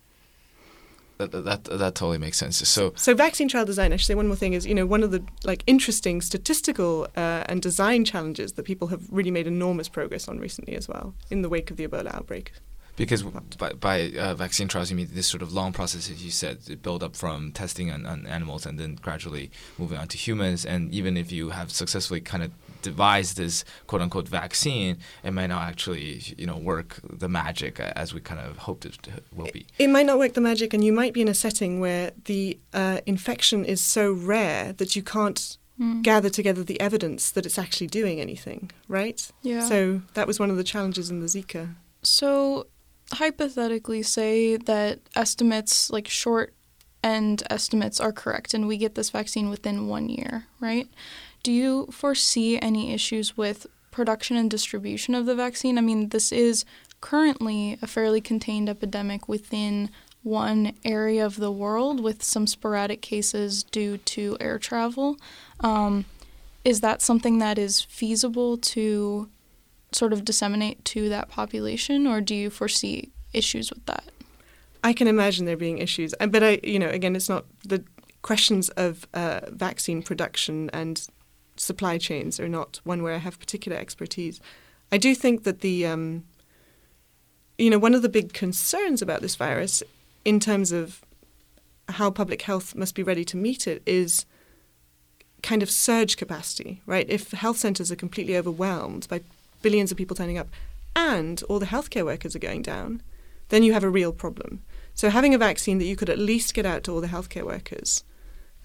that, 1.17 1.31
that 1.31 1.63
that 1.65 1.95
totally 1.95 2.17
makes 2.17 2.37
sense. 2.37 2.57
So 2.67 2.93
so 2.95 3.13
vaccine 3.13 3.47
trial 3.47 3.65
design. 3.65 3.93
Actually, 3.93 4.15
one 4.15 4.27
more 4.27 4.35
thing 4.35 4.53
is 4.53 4.65
you 4.65 4.75
know 4.75 4.85
one 4.85 5.03
of 5.03 5.11
the 5.11 5.23
like 5.43 5.63
interesting 5.67 6.21
statistical 6.21 7.07
uh, 7.15 7.43
and 7.47 7.61
design 7.61 8.05
challenges 8.05 8.53
that 8.53 8.63
people 8.63 8.87
have 8.87 9.01
really 9.11 9.31
made 9.31 9.47
enormous 9.47 9.89
progress 9.89 10.27
on 10.27 10.39
recently 10.39 10.75
as 10.75 10.87
well 10.87 11.13
in 11.29 11.41
the 11.41 11.49
wake 11.49 11.71
of 11.71 11.77
the 11.77 11.87
Ebola 11.87 12.13
outbreak. 12.13 12.51
Because 12.97 13.21
by, 13.21 13.73
by 13.73 14.11
uh, 14.17 14.33
vaccine 14.33 14.67
trials, 14.67 14.89
you 14.89 14.97
mean 14.97 15.07
this 15.11 15.27
sort 15.27 15.43
of 15.43 15.53
long 15.53 15.71
process, 15.71 16.09
as 16.09 16.25
you 16.25 16.31
said, 16.31 16.81
build 16.81 17.03
up 17.03 17.15
from 17.15 17.51
testing 17.51 17.91
on, 17.91 18.07
on 18.07 18.25
animals 18.25 18.65
and 18.65 18.79
then 18.79 18.95
gradually 18.95 19.51
moving 19.77 19.99
on 19.99 20.07
to 20.07 20.17
humans. 20.17 20.65
And 20.65 20.91
even 20.91 21.15
if 21.15 21.31
you 21.31 21.51
have 21.51 21.69
successfully 21.71 22.21
kind 22.21 22.43
of 22.43 22.51
devised 22.91 23.37
this 23.37 23.55
quote 23.87 24.01
unquote 24.01 24.27
vaccine, 24.41 24.93
it 25.23 25.31
might 25.31 25.51
not 25.55 25.63
actually 25.71 26.11
you 26.37 26.47
know 26.49 26.57
work 26.57 26.89
the 27.23 27.29
magic 27.41 27.73
as 27.79 28.07
we 28.15 28.19
kind 28.29 28.41
of 28.47 28.51
hoped 28.67 28.85
it 28.85 28.95
will 29.37 29.51
be. 29.59 29.63
It 29.77 29.89
might 29.95 30.07
not 30.09 30.17
work 30.17 30.33
the 30.33 30.45
magic, 30.51 30.73
and 30.73 30.83
you 30.87 30.93
might 31.01 31.13
be 31.17 31.21
in 31.21 31.27
a 31.27 31.39
setting 31.45 31.79
where 31.79 32.11
the 32.25 32.59
uh, 32.73 32.99
infection 33.05 33.65
is 33.65 33.81
so 33.81 34.03
rare 34.13 34.73
that 34.73 34.95
you 34.95 35.03
can't 35.03 35.57
mm. 35.79 36.01
gather 36.01 36.29
together 36.29 36.63
the 36.63 36.79
evidence 36.89 37.31
that 37.31 37.45
it's 37.45 37.59
actually 37.59 37.87
doing 37.87 38.19
anything, 38.19 38.71
right? 38.87 39.19
Yeah. 39.41 39.61
So 39.61 40.01
that 40.13 40.27
was 40.27 40.39
one 40.39 40.49
of 40.49 40.57
the 40.57 40.63
challenges 40.63 41.09
in 41.09 41.19
the 41.19 41.27
Zika. 41.27 41.75
So 42.03 42.67
hypothetically, 43.13 44.03
say 44.03 44.57
that 44.57 44.99
estimates 45.15 45.89
like 45.89 46.07
short 46.07 46.53
end 47.03 47.43
estimates 47.49 47.99
are 47.99 48.11
correct 48.11 48.53
and 48.53 48.67
we 48.67 48.77
get 48.77 48.95
this 48.95 49.09
vaccine 49.11 49.49
within 49.49 49.87
one 49.87 50.09
year, 50.09 50.45
right? 50.59 50.87
Do 51.47 51.53
you 51.53 51.87
foresee 51.91 52.59
any 52.59 52.93
issues 52.93 53.37
with 53.37 53.67
production 53.89 54.35
and 54.35 54.51
distribution 54.51 55.15
of 55.15 55.25
the 55.25 55.33
vaccine? 55.33 55.77
I 55.77 55.81
mean, 55.81 56.09
this 56.09 56.33
is 56.33 56.65
currently 56.99 57.79
a 57.81 57.87
fairly 57.87 58.19
contained 58.19 58.67
epidemic 58.67 59.29
within 59.29 59.89
one 60.23 60.73
area 60.83 61.25
of 61.25 61.37
the 61.37 61.49
world 61.49 62.03
with 62.03 62.21
some 62.21 62.47
sporadic 62.47 63.01
cases 63.01 63.63
due 63.63 63.97
to 63.99 64.35
air 64.41 64.59
travel. 64.59 65.15
Um, 65.61 66.03
is 66.65 66.81
that 66.81 67.01
something 67.01 67.37
that 67.37 67.57
is 67.57 67.79
feasible 67.79 68.57
to 68.57 69.29
sort 69.93 70.11
of 70.11 70.25
disseminate 70.25 70.83
to 70.83 71.07
that 71.07 71.29
population, 71.29 72.05
or 72.07 72.19
do 72.19 72.35
you 72.35 72.49
foresee 72.49 73.09
issues 73.31 73.69
with 73.69 73.85
that? 73.85 74.03
I 74.83 74.91
can 74.91 75.07
imagine 75.07 75.45
there 75.45 75.55
being 75.55 75.77
issues, 75.77 76.13
but 76.19 76.43
I, 76.43 76.59
you 76.61 76.77
know, 76.77 76.89
again, 76.89 77.15
it's 77.15 77.29
not 77.29 77.45
the 77.63 77.85
questions 78.21 78.67
of 78.71 79.07
uh, 79.13 79.39
vaccine 79.49 80.01
production 80.01 80.69
and 80.73 81.07
supply 81.59 81.97
chains 81.97 82.39
are 82.39 82.47
not 82.47 82.79
one 82.83 83.03
where 83.03 83.13
I 83.13 83.17
have 83.17 83.39
particular 83.39 83.77
expertise. 83.77 84.39
I 84.91 84.97
do 84.97 85.13
think 85.15 85.43
that 85.43 85.61
the, 85.61 85.85
um, 85.85 86.23
you 87.57 87.69
know, 87.69 87.79
one 87.79 87.93
of 87.93 88.01
the 88.01 88.09
big 88.09 88.33
concerns 88.33 89.01
about 89.01 89.21
this 89.21 89.35
virus, 89.35 89.83
in 90.23 90.39
terms 90.39 90.71
of 90.71 91.01
how 91.89 92.11
public 92.11 92.41
health 92.41 92.75
must 92.75 92.95
be 92.95 93.03
ready 93.03 93.25
to 93.25 93.37
meet 93.37 93.67
it, 93.67 93.81
is 93.85 94.25
kind 95.43 95.63
of 95.63 95.69
surge 95.69 96.17
capacity, 96.17 96.81
right? 96.85 97.09
If 97.09 97.31
health 97.31 97.57
centres 97.57 97.91
are 97.91 97.95
completely 97.95 98.35
overwhelmed 98.37 99.07
by 99.09 99.21
billions 99.61 99.91
of 99.91 99.97
people 99.97 100.15
turning 100.15 100.37
up 100.37 100.47
and 100.95 101.43
all 101.43 101.59
the 101.59 101.65
healthcare 101.65 102.05
workers 102.05 102.35
are 102.35 102.39
going 102.39 102.61
down, 102.61 103.01
then 103.49 103.63
you 103.63 103.73
have 103.73 103.83
a 103.83 103.89
real 103.89 104.11
problem. 104.11 104.63
So 104.93 105.09
having 105.09 105.33
a 105.33 105.37
vaccine 105.37 105.77
that 105.77 105.85
you 105.85 105.95
could 105.95 106.09
at 106.09 106.17
least 106.17 106.53
get 106.53 106.65
out 106.65 106.83
to 106.83 106.91
all 106.91 107.01
the 107.01 107.07
healthcare 107.07 107.45
workers 107.45 108.03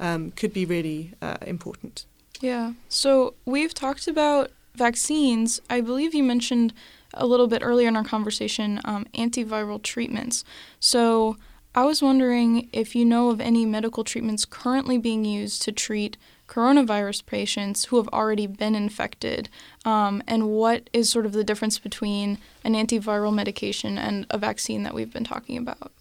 um, 0.00 0.30
could 0.32 0.52
be 0.52 0.64
really 0.64 1.12
uh, 1.20 1.36
important. 1.46 2.06
Yeah. 2.42 2.72
So 2.88 3.34
we've 3.44 3.72
talked 3.72 4.08
about 4.08 4.50
vaccines. 4.74 5.60
I 5.70 5.80
believe 5.80 6.12
you 6.12 6.24
mentioned 6.24 6.74
a 7.14 7.24
little 7.24 7.46
bit 7.46 7.62
earlier 7.62 7.86
in 7.86 7.96
our 7.96 8.04
conversation 8.04 8.80
um, 8.84 9.06
antiviral 9.14 9.80
treatments. 9.80 10.44
So 10.80 11.36
I 11.72 11.84
was 11.84 12.02
wondering 12.02 12.68
if 12.72 12.96
you 12.96 13.04
know 13.04 13.30
of 13.30 13.40
any 13.40 13.64
medical 13.64 14.02
treatments 14.02 14.44
currently 14.44 14.98
being 14.98 15.24
used 15.24 15.62
to 15.62 15.72
treat 15.72 16.16
coronavirus 16.48 17.24
patients 17.26 17.86
who 17.86 17.96
have 17.96 18.08
already 18.08 18.46
been 18.46 18.74
infected, 18.74 19.48
um, 19.86 20.22
and 20.26 20.48
what 20.48 20.90
is 20.92 21.08
sort 21.08 21.24
of 21.24 21.32
the 21.32 21.44
difference 21.44 21.78
between 21.78 22.38
an 22.64 22.74
antiviral 22.74 23.32
medication 23.32 23.96
and 23.96 24.26
a 24.28 24.36
vaccine 24.36 24.82
that 24.82 24.94
we've 24.94 25.12
been 25.12 25.24
talking 25.24 25.56
about? 25.56 25.92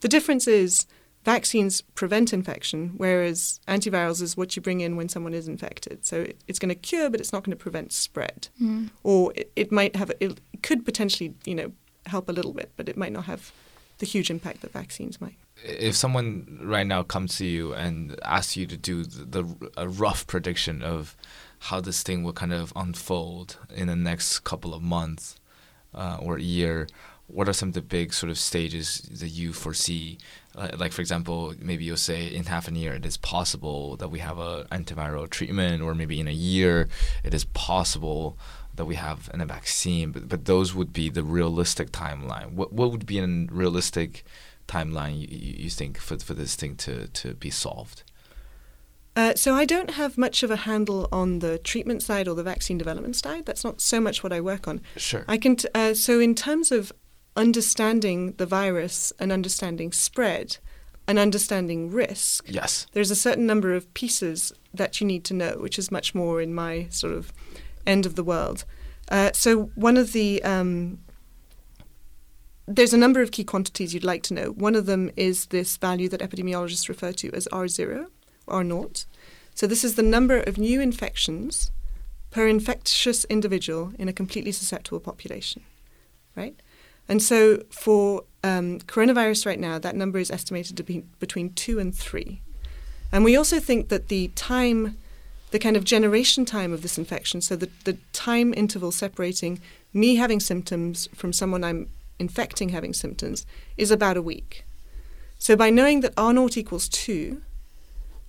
The 0.00 0.08
difference 0.08 0.48
is 0.48 0.86
vaccines 1.24 1.82
prevent 1.94 2.32
infection, 2.32 2.92
whereas 2.96 3.60
antivirals 3.68 4.20
is 4.20 4.36
what 4.36 4.56
you 4.56 4.62
bring 4.62 4.80
in 4.80 4.96
when 4.96 5.08
someone 5.08 5.34
is 5.34 5.48
infected. 5.48 6.04
So 6.04 6.22
it, 6.22 6.40
it's 6.48 6.58
going 6.58 6.68
to 6.70 6.74
cure, 6.74 7.10
but 7.10 7.20
it's 7.20 7.32
not 7.32 7.44
going 7.44 7.56
to 7.56 7.62
prevent 7.62 7.92
spread. 7.92 8.48
Mm. 8.60 8.90
Or 9.02 9.32
it, 9.34 9.52
it, 9.56 9.72
might 9.72 9.96
have, 9.96 10.10
it 10.20 10.40
could 10.62 10.84
potentially, 10.84 11.34
you 11.44 11.54
know, 11.54 11.72
help 12.06 12.28
a 12.28 12.32
little 12.32 12.52
bit, 12.52 12.72
but 12.76 12.88
it 12.88 12.96
might 12.96 13.12
not 13.12 13.24
have 13.24 13.52
the 13.98 14.06
huge 14.06 14.30
impact 14.30 14.62
that 14.62 14.72
vaccines 14.72 15.20
might 15.20 15.36
if 15.64 15.94
someone 15.94 16.58
right 16.62 16.86
now 16.86 17.02
comes 17.02 17.36
to 17.38 17.46
you 17.46 17.72
and 17.72 18.18
asks 18.24 18.56
you 18.56 18.66
to 18.66 18.76
do 18.76 19.04
the, 19.04 19.42
the, 19.42 19.70
a 19.76 19.88
rough 19.88 20.26
prediction 20.26 20.82
of 20.82 21.16
how 21.60 21.80
this 21.80 22.02
thing 22.02 22.24
will 22.24 22.32
kind 22.32 22.52
of 22.52 22.72
unfold 22.74 23.58
in 23.74 23.86
the 23.86 23.96
next 23.96 24.40
couple 24.40 24.74
of 24.74 24.82
months 24.82 25.36
uh, 25.94 26.16
or 26.20 26.38
year, 26.38 26.88
what 27.26 27.48
are 27.48 27.52
some 27.52 27.68
of 27.68 27.74
the 27.74 27.82
big 27.82 28.12
sort 28.12 28.30
of 28.30 28.38
stages 28.38 29.08
that 29.10 29.28
you 29.28 29.52
foresee? 29.52 30.18
Uh, 30.54 30.68
like, 30.76 30.92
for 30.92 31.00
example, 31.00 31.54
maybe 31.58 31.84
you'll 31.84 31.96
say 31.96 32.26
in 32.26 32.44
half 32.44 32.68
a 32.68 32.72
year 32.72 32.94
it 32.94 33.06
is 33.06 33.16
possible 33.16 33.96
that 33.96 34.08
we 34.08 34.18
have 34.18 34.38
an 34.38 34.64
antiviral 34.70 35.28
treatment, 35.28 35.82
or 35.82 35.94
maybe 35.94 36.20
in 36.20 36.28
a 36.28 36.32
year 36.32 36.88
it 37.24 37.32
is 37.32 37.44
possible 37.44 38.36
that 38.74 38.84
we 38.84 38.96
have 38.96 39.30
a 39.32 39.46
vaccine. 39.46 40.12
But, 40.12 40.28
but 40.28 40.44
those 40.44 40.74
would 40.74 40.92
be 40.92 41.08
the 41.08 41.24
realistic 41.24 41.90
timeline. 41.90 42.52
What, 42.52 42.72
what 42.72 42.90
would 42.90 43.06
be 43.06 43.18
a 43.18 43.26
realistic 43.50 44.24
timeline 44.68 45.18
you, 45.18 45.26
you 45.64 45.70
think 45.70 45.98
for, 45.98 46.18
for 46.18 46.34
this 46.34 46.54
thing 46.54 46.76
to, 46.76 47.08
to 47.08 47.34
be 47.34 47.50
solved? 47.50 48.02
Uh, 49.14 49.34
so 49.34 49.54
I 49.54 49.66
don't 49.66 49.90
have 49.90 50.16
much 50.16 50.42
of 50.42 50.50
a 50.50 50.56
handle 50.56 51.06
on 51.12 51.40
the 51.40 51.58
treatment 51.58 52.02
side 52.02 52.26
or 52.26 52.34
the 52.34 52.42
vaccine 52.42 52.78
development 52.78 53.14
side. 53.16 53.44
That's 53.44 53.62
not 53.62 53.80
so 53.80 54.00
much 54.00 54.22
what 54.22 54.32
I 54.32 54.40
work 54.40 54.66
on. 54.66 54.80
Sure. 54.96 55.24
I 55.28 55.36
can. 55.36 55.56
T- 55.56 55.68
uh, 55.74 55.92
so 55.92 56.18
in 56.18 56.34
terms 56.34 56.72
of 56.72 56.92
understanding 57.36 58.32
the 58.32 58.46
virus 58.46 59.12
and 59.18 59.32
understanding 59.32 59.92
spread 59.92 60.58
and 61.06 61.18
understanding 61.18 61.90
risk, 61.90 62.44
yes, 62.48 62.86
there's 62.92 63.10
a 63.10 63.16
certain 63.16 63.46
number 63.46 63.74
of 63.74 63.92
pieces 63.94 64.52
that 64.72 65.00
you 65.00 65.06
need 65.06 65.24
to 65.24 65.34
know, 65.34 65.56
which 65.58 65.78
is 65.78 65.90
much 65.90 66.14
more 66.14 66.40
in 66.40 66.54
my 66.54 66.86
sort 66.90 67.12
of 67.12 67.32
end 67.86 68.06
of 68.06 68.14
the 68.14 68.24
world. 68.24 68.64
Uh, 69.10 69.30
so 69.32 69.64
one 69.74 69.96
of 69.96 70.12
the 70.12 70.42
um, 70.44 70.98
there's 72.66 72.94
a 72.94 72.98
number 72.98 73.20
of 73.20 73.32
key 73.32 73.44
quantities 73.44 73.92
you'd 73.92 74.04
like 74.04 74.22
to 74.24 74.34
know. 74.34 74.46
One 74.50 74.74
of 74.74 74.86
them 74.86 75.10
is 75.16 75.46
this 75.46 75.76
value 75.76 76.08
that 76.08 76.20
epidemiologists 76.20 76.88
refer 76.88 77.12
to 77.12 77.30
as 77.32 77.48
R0, 77.52 78.06
R0. 78.48 79.06
So 79.54 79.66
this 79.66 79.84
is 79.84 79.96
the 79.96 80.02
number 80.02 80.38
of 80.38 80.58
new 80.58 80.80
infections 80.80 81.72
per 82.30 82.46
infectious 82.46 83.24
individual 83.26 83.92
in 83.98 84.08
a 84.08 84.12
completely 84.12 84.52
susceptible 84.52 85.00
population, 85.00 85.62
right? 86.34 86.58
And 87.12 87.22
so 87.22 87.62
for 87.68 88.24
um, 88.42 88.78
coronavirus 88.86 89.44
right 89.44 89.60
now, 89.60 89.78
that 89.78 89.94
number 89.94 90.18
is 90.18 90.30
estimated 90.30 90.78
to 90.78 90.82
be 90.82 91.04
between 91.20 91.52
two 91.52 91.78
and 91.78 91.94
three. 91.94 92.40
And 93.12 93.22
we 93.22 93.36
also 93.36 93.60
think 93.60 93.90
that 93.90 94.08
the 94.08 94.28
time, 94.28 94.96
the 95.50 95.58
kind 95.58 95.76
of 95.76 95.84
generation 95.84 96.46
time 96.46 96.72
of 96.72 96.80
this 96.80 96.96
infection, 96.96 97.42
so 97.42 97.54
the, 97.54 97.68
the 97.84 97.98
time 98.14 98.54
interval 98.54 98.92
separating 98.92 99.60
me 99.92 100.16
having 100.16 100.40
symptoms 100.40 101.06
from 101.14 101.34
someone 101.34 101.62
I'm 101.62 101.90
infecting 102.18 102.70
having 102.70 102.94
symptoms 102.94 103.44
is 103.76 103.90
about 103.90 104.16
a 104.16 104.22
week. 104.22 104.64
So 105.38 105.54
by 105.54 105.68
knowing 105.68 106.00
that 106.00 106.14
R 106.16 106.32
naught 106.32 106.56
equals 106.56 106.88
2 106.88 107.42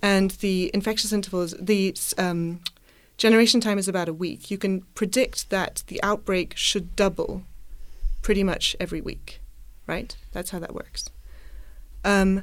and 0.02 0.32
the 0.32 0.70
infectious 0.74 1.10
interval 1.10 1.40
is 1.40 1.54
the 1.58 1.96
um, 2.18 2.60
generation 3.16 3.62
time 3.62 3.78
is 3.78 3.88
about 3.88 4.10
a 4.10 4.12
week, 4.12 4.50
you 4.50 4.58
can 4.58 4.82
predict 4.94 5.48
that 5.48 5.84
the 5.86 6.02
outbreak 6.02 6.54
should 6.54 6.94
double 6.96 7.44
pretty 8.24 8.42
much 8.42 8.74
every 8.80 9.02
week, 9.02 9.40
right? 9.86 10.16
That's 10.32 10.50
how 10.50 10.58
that 10.58 10.74
works. 10.74 11.10
Um, 12.04 12.42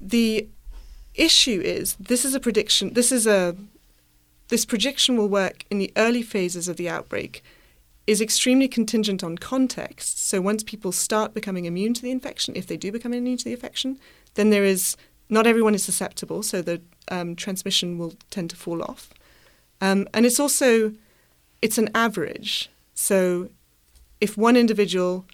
the 0.00 0.46
issue 1.14 1.60
is 1.64 1.96
this 1.98 2.24
is 2.24 2.34
a 2.34 2.40
prediction. 2.40 2.92
This 2.92 3.10
is 3.10 3.26
a 3.26 3.56
this 4.48 4.64
prediction 4.64 5.16
will 5.16 5.28
work 5.28 5.64
in 5.70 5.78
the 5.78 5.92
early 5.96 6.22
phases 6.22 6.68
of 6.68 6.76
the 6.76 6.88
outbreak 6.88 7.42
is 8.06 8.20
extremely 8.20 8.68
contingent 8.68 9.22
on 9.22 9.36
context. 9.36 10.26
So 10.26 10.40
once 10.40 10.62
people 10.62 10.92
start 10.92 11.34
becoming 11.34 11.66
immune 11.66 11.92
to 11.94 12.02
the 12.02 12.10
infection, 12.10 12.54
if 12.56 12.66
they 12.66 12.78
do 12.78 12.90
become 12.92 13.12
immune 13.12 13.36
to 13.38 13.44
the 13.44 13.52
infection, 13.52 13.98
then 14.34 14.50
there 14.50 14.64
is 14.64 14.96
not 15.30 15.46
everyone 15.46 15.74
is 15.74 15.82
susceptible, 15.82 16.42
so 16.42 16.62
the 16.62 16.80
um, 17.08 17.34
transmission 17.34 17.98
will 17.98 18.14
tend 18.30 18.50
to 18.50 18.56
fall 18.56 18.82
off. 18.82 19.10
Um, 19.80 20.06
and 20.12 20.26
it's 20.26 20.40
also 20.40 20.92
it's 21.62 21.78
an 21.78 21.88
average. 21.94 22.70
So 22.94 23.48
if 24.20 24.36
one 24.36 24.56
individual 24.56 25.24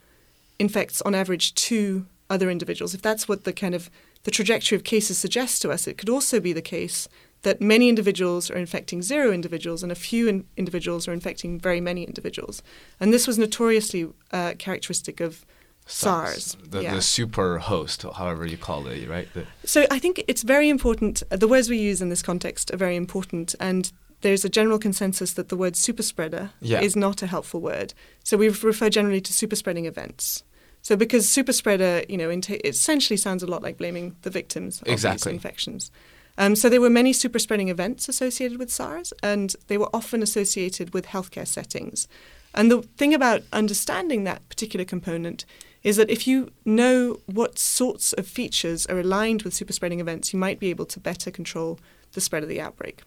infects 0.59 1.03
on 1.03 1.15
average 1.15 1.55
two 1.55 2.07
other 2.31 2.51
individuals, 2.51 2.95
if 2.95 3.03
that's 3.03 3.29
what 3.29 3.45
the 3.45 3.53
kind 3.53 3.75
of 3.75 3.91
the 4.25 4.31
trajectory 4.31 4.77
of 4.77 4.85
cases 4.85 5.19
suggests 5.19 5.59
to 5.61 5.71
us, 5.71 5.87
it 5.87 5.99
could 5.99 6.09
also 6.09 6.41
be 6.41 6.53
the 6.53 6.63
case 6.63 7.09
that 7.43 7.61
many 7.61 7.89
individuals 7.89 8.51
are 8.51 8.57
infecting 8.57 9.03
zero 9.03 9.31
individuals 9.31 9.83
and 9.83 9.93
a 9.93 9.95
few 9.95 10.27
in- 10.27 10.47
individuals 10.57 11.07
are 11.07 11.13
infecting 11.13 11.61
very 11.61 11.81
many 11.81 12.05
individuals. 12.05 12.63
And 12.99 13.13
this 13.13 13.27
was 13.27 13.39
notoriously 13.39 14.09
uh, 14.33 14.55
characteristic 14.59 15.21
of 15.21 15.45
SARS. 15.87 16.57
The, 16.67 16.83
yeah. 16.83 16.95
the, 16.95 17.03
super 17.03 17.59
host, 17.59 18.03
however 18.17 18.47
you 18.47 18.57
call 18.57 18.87
it, 18.87 19.07
right? 19.07 19.29
The 19.35 19.47
so 19.65 19.87
I 19.91 19.99
think 19.99 20.25
it's 20.27 20.43
very 20.43 20.71
important. 20.71 21.23
The 21.29 21.47
words 21.47 21.69
we 21.69 21.79
use 21.79 22.01
in 22.01 22.09
this 22.09 22.23
context 22.23 22.73
are 22.73 22.79
very 22.79 22.97
important. 22.97 23.55
And 23.61 23.93
there's 24.25 24.45
a 24.45 24.49
general 24.49 24.79
consensus 24.79 25.35
that 25.35 25.51
the 25.51 25.57
word 25.57 25.75
superspreader 25.75 26.51
yeah. 26.61 26.81
is 26.81 26.97
not 26.97 27.21
a 27.21 27.27
helpful 27.27 27.61
word. 27.61 27.93
So 28.25 28.39
we 28.39 28.49
refer 28.49 28.89
generally 28.89 29.21
to 29.21 29.33
superspreading 29.33 29.85
events. 29.85 30.43
So 30.81 30.97
because 30.97 31.27
superspreader, 31.27 32.09
you 32.09 32.17
know, 32.17 32.31
it 32.31 32.51
essentially 32.65 33.19
sounds 33.19 33.43
a 33.43 33.47
lot 33.47 33.63
like 33.63 33.77
blaming 33.77 34.17
the 34.23 34.31
victims 34.31 34.81
of 34.81 34.89
exactly. 34.89 35.31
these 35.31 35.37
infections. 35.37 35.91
Um, 36.39 36.57
so 36.57 36.71
there 36.71 36.81
were 36.81 36.91
many 36.91 37.13
superspreading 37.13 37.69
events 37.69 38.09
associated 38.09 38.59
with 38.59 38.73
SARS, 38.73 39.13
and 39.23 39.55
they 39.69 39.77
were 39.77 39.91
often 39.93 40.23
associated 40.23 40.95
with 40.95 41.07
healthcare 41.07 41.47
settings. 41.47 42.09
And 42.55 42.71
the 42.71 42.81
thing 42.97 43.13
about 43.13 43.43
understanding 43.53 44.25
that 44.25 44.49
particular 44.49 44.87
component 44.87 45.45
is 45.83 45.97
that 45.97 46.09
if 46.09 46.27
you 46.27 46.51
know 46.65 47.19
what 47.27 47.59
sorts 47.59 48.15
of 48.15 48.27
features 48.27 48.87
are 48.87 48.99
aligned 48.99 49.43
with 49.43 49.53
superspreading 49.53 50.01
events, 50.01 50.33
you 50.33 50.39
might 50.39 50.59
be 50.59 50.71
able 50.71 50.87
to 50.87 50.99
better 50.99 51.31
control 51.31 51.79
the 52.13 52.23
spread 52.23 52.43
of 52.43 52.49
the 52.49 52.61
outbreak. 52.61 53.03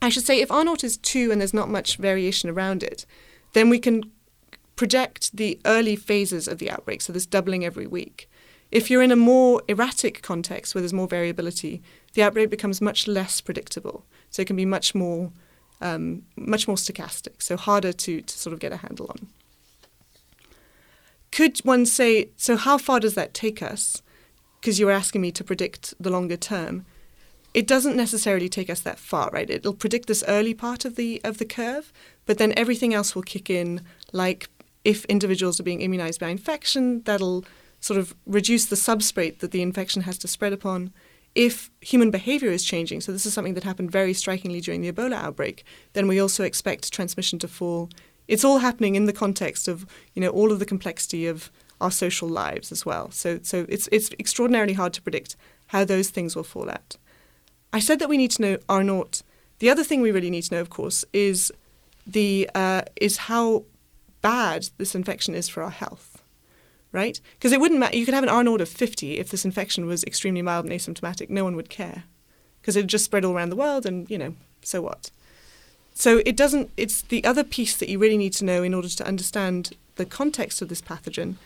I 0.00 0.08
should 0.08 0.24
say 0.24 0.40
if 0.40 0.50
R 0.50 0.64
naught 0.64 0.84
is 0.84 0.96
2 0.98 1.32
and 1.32 1.40
there's 1.40 1.54
not 1.54 1.68
much 1.68 1.96
variation 1.96 2.48
around 2.48 2.82
it, 2.82 3.04
then 3.52 3.68
we 3.68 3.78
can 3.78 4.10
project 4.76 5.36
the 5.36 5.60
early 5.66 5.96
phases 5.96 6.46
of 6.46 6.58
the 6.58 6.70
outbreak, 6.70 7.02
so 7.02 7.12
this 7.12 7.26
doubling 7.26 7.64
every 7.64 7.86
week. 7.86 8.30
If 8.70 8.90
you're 8.90 9.02
in 9.02 9.10
a 9.10 9.16
more 9.16 9.62
erratic 9.66 10.22
context 10.22 10.74
where 10.74 10.82
there's 10.82 10.92
more 10.92 11.08
variability, 11.08 11.82
the 12.14 12.22
outbreak 12.22 12.50
becomes 12.50 12.80
much 12.80 13.08
less 13.08 13.40
predictable. 13.40 14.04
So 14.30 14.42
it 14.42 14.46
can 14.46 14.56
be 14.56 14.66
much 14.66 14.94
more, 14.94 15.32
um, 15.80 16.22
much 16.36 16.68
more 16.68 16.76
stochastic, 16.76 17.42
so 17.42 17.56
harder 17.56 17.92
to, 17.92 18.20
to 18.20 18.38
sort 18.38 18.52
of 18.52 18.60
get 18.60 18.72
a 18.72 18.76
handle 18.76 19.06
on. 19.08 19.28
Could 21.32 21.58
one 21.60 21.86
say, 21.86 22.30
so 22.36 22.56
how 22.56 22.78
far 22.78 23.00
does 23.00 23.14
that 23.14 23.34
take 23.34 23.62
us? 23.62 24.02
Because 24.60 24.78
you 24.78 24.86
were 24.86 24.92
asking 24.92 25.22
me 25.22 25.32
to 25.32 25.44
predict 25.44 25.94
the 25.98 26.10
longer 26.10 26.36
term. 26.36 26.84
It 27.54 27.66
doesn't 27.66 27.96
necessarily 27.96 28.48
take 28.48 28.70
us 28.70 28.80
that 28.80 28.98
far, 28.98 29.30
right? 29.30 29.48
It'll 29.48 29.74
predict 29.74 30.06
this 30.06 30.24
early 30.28 30.54
part 30.54 30.84
of 30.84 30.96
the 30.96 31.20
of 31.24 31.38
the 31.38 31.44
curve, 31.44 31.92
but 32.26 32.38
then 32.38 32.52
everything 32.56 32.94
else 32.94 33.14
will 33.14 33.22
kick 33.22 33.48
in, 33.50 33.82
like 34.12 34.48
if 34.84 35.04
individuals 35.06 35.58
are 35.58 35.64
being 35.64 35.80
immunized 35.80 36.20
by 36.20 36.28
infection, 36.28 37.02
that'll 37.02 37.44
sort 37.80 37.98
of 37.98 38.14
reduce 38.26 38.66
the 38.66 38.76
substrate 38.76 39.38
that 39.38 39.50
the 39.50 39.62
infection 39.62 40.02
has 40.02 40.18
to 40.18 40.28
spread 40.28 40.52
upon. 40.52 40.92
If 41.34 41.70
human 41.80 42.10
behavior 42.10 42.50
is 42.50 42.64
changing, 42.64 43.00
so 43.00 43.12
this 43.12 43.26
is 43.26 43.34
something 43.34 43.54
that 43.54 43.64
happened 43.64 43.90
very 43.90 44.14
strikingly 44.14 44.60
during 44.60 44.80
the 44.80 44.90
Ebola 44.90 45.14
outbreak, 45.14 45.64
then 45.92 46.08
we 46.08 46.20
also 46.20 46.42
expect 46.42 46.92
transmission 46.92 47.38
to 47.40 47.48
fall. 47.48 47.90
It's 48.26 48.44
all 48.44 48.58
happening 48.58 48.94
in 48.94 49.06
the 49.06 49.12
context 49.12 49.68
of, 49.68 49.86
you 50.14 50.20
know, 50.22 50.30
all 50.30 50.52
of 50.52 50.58
the 50.58 50.66
complexity 50.66 51.26
of 51.26 51.50
our 51.80 51.90
social 51.90 52.28
lives 52.28 52.72
as 52.72 52.84
well. 52.84 53.10
So 53.10 53.40
so 53.42 53.66
it's 53.68 53.88
it's 53.92 54.10
extraordinarily 54.18 54.74
hard 54.74 54.92
to 54.94 55.02
predict 55.02 55.36
how 55.68 55.84
those 55.84 56.10
things 56.10 56.34
will 56.34 56.44
fall 56.44 56.70
out. 56.70 56.96
I 57.72 57.80
said 57.80 57.98
that 57.98 58.08
we 58.08 58.16
need 58.16 58.30
to 58.32 58.42
know 58.42 58.58
R 58.68 58.82
naught. 58.82 59.22
The 59.58 59.70
other 59.70 59.84
thing 59.84 60.00
we 60.00 60.12
really 60.12 60.30
need 60.30 60.42
to 60.42 60.54
know, 60.54 60.60
of 60.60 60.70
course, 60.70 61.04
is 61.12 61.52
the 62.06 62.48
uh, 62.54 62.82
is 62.96 63.16
how 63.16 63.64
bad 64.22 64.70
this 64.78 64.94
infection 64.94 65.34
is 65.34 65.48
for 65.48 65.62
our 65.62 65.70
health, 65.70 66.22
right? 66.92 67.20
Because 67.36 67.52
it 67.52 67.60
wouldn't 67.60 67.80
matter. 67.80 67.96
You 67.96 68.04
could 68.04 68.14
have 68.14 68.24
an 68.24 68.30
R 68.30 68.42
naught 68.42 68.60
of 68.60 68.68
50 68.68 69.18
if 69.18 69.30
this 69.30 69.44
infection 69.44 69.86
was 69.86 70.04
extremely 70.04 70.42
mild 70.42 70.64
and 70.64 70.74
asymptomatic. 70.74 71.30
No 71.30 71.44
one 71.44 71.56
would 71.56 71.68
care 71.68 72.04
because 72.60 72.76
it 72.76 72.86
just 72.86 73.04
spread 73.04 73.24
all 73.24 73.34
around 73.34 73.50
the 73.50 73.56
world 73.56 73.86
and, 73.86 74.10
you 74.10 74.18
know, 74.18 74.34
so 74.62 74.82
what? 74.82 75.10
So 75.94 76.20
it 76.24 76.36
doesn't, 76.36 76.70
it's 76.76 77.02
the 77.02 77.24
other 77.24 77.42
piece 77.42 77.76
that 77.76 77.88
you 77.88 77.98
really 77.98 78.18
need 78.18 78.32
to 78.34 78.44
know 78.44 78.62
in 78.62 78.74
order 78.74 78.88
to 78.88 79.06
understand 79.06 79.72
the 79.96 80.04
context 80.04 80.62
of 80.62 80.68
this 80.68 80.82
pathogen 80.82 81.36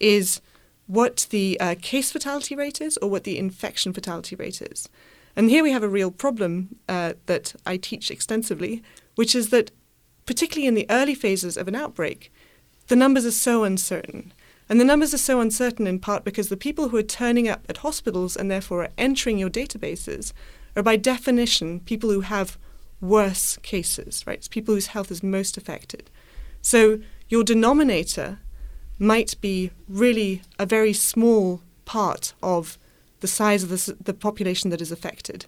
is 0.00 0.40
what 0.86 1.26
the 1.30 1.58
uh, 1.60 1.74
case 1.80 2.10
fatality 2.10 2.56
rate 2.56 2.80
is 2.80 2.96
or 2.98 3.08
what 3.08 3.24
the 3.24 3.38
infection 3.38 3.92
fatality 3.92 4.34
rate 4.34 4.60
is. 4.62 4.88
And 5.36 5.50
here 5.50 5.62
we 5.62 5.72
have 5.72 5.82
a 5.82 5.88
real 5.88 6.10
problem 6.10 6.76
uh, 6.88 7.14
that 7.26 7.54
I 7.64 7.76
teach 7.76 8.10
extensively, 8.10 8.82
which 9.14 9.34
is 9.34 9.50
that 9.50 9.70
particularly 10.26 10.66
in 10.66 10.74
the 10.74 10.86
early 10.90 11.14
phases 11.14 11.56
of 11.56 11.68
an 11.68 11.74
outbreak, 11.74 12.32
the 12.88 12.96
numbers 12.96 13.24
are 13.24 13.30
so 13.30 13.64
uncertain. 13.64 14.32
And 14.68 14.80
the 14.80 14.84
numbers 14.84 15.12
are 15.12 15.18
so 15.18 15.40
uncertain 15.40 15.86
in 15.86 15.98
part 15.98 16.24
because 16.24 16.48
the 16.48 16.56
people 16.56 16.88
who 16.88 16.96
are 16.96 17.02
turning 17.02 17.48
up 17.48 17.64
at 17.68 17.78
hospitals 17.78 18.36
and 18.36 18.50
therefore 18.50 18.84
are 18.84 18.92
entering 18.96 19.38
your 19.38 19.50
databases 19.50 20.32
are 20.76 20.82
by 20.82 20.96
definition 20.96 21.80
people 21.80 22.10
who 22.10 22.20
have 22.20 22.56
worse 23.00 23.58
cases, 23.62 24.24
right? 24.26 24.38
It's 24.38 24.48
people 24.48 24.74
whose 24.74 24.88
health 24.88 25.10
is 25.10 25.22
most 25.22 25.56
affected. 25.56 26.10
So 26.62 27.00
your 27.28 27.42
denominator 27.42 28.38
might 28.98 29.40
be 29.40 29.70
really 29.88 30.42
a 30.58 30.66
very 30.66 30.92
small 30.92 31.62
part 31.84 32.34
of 32.42 32.78
the 33.20 33.28
size 33.28 33.62
of 33.62 33.68
the, 33.68 33.96
the 34.02 34.14
population 34.14 34.70
that 34.70 34.80
is 34.80 34.92
affected. 34.92 35.46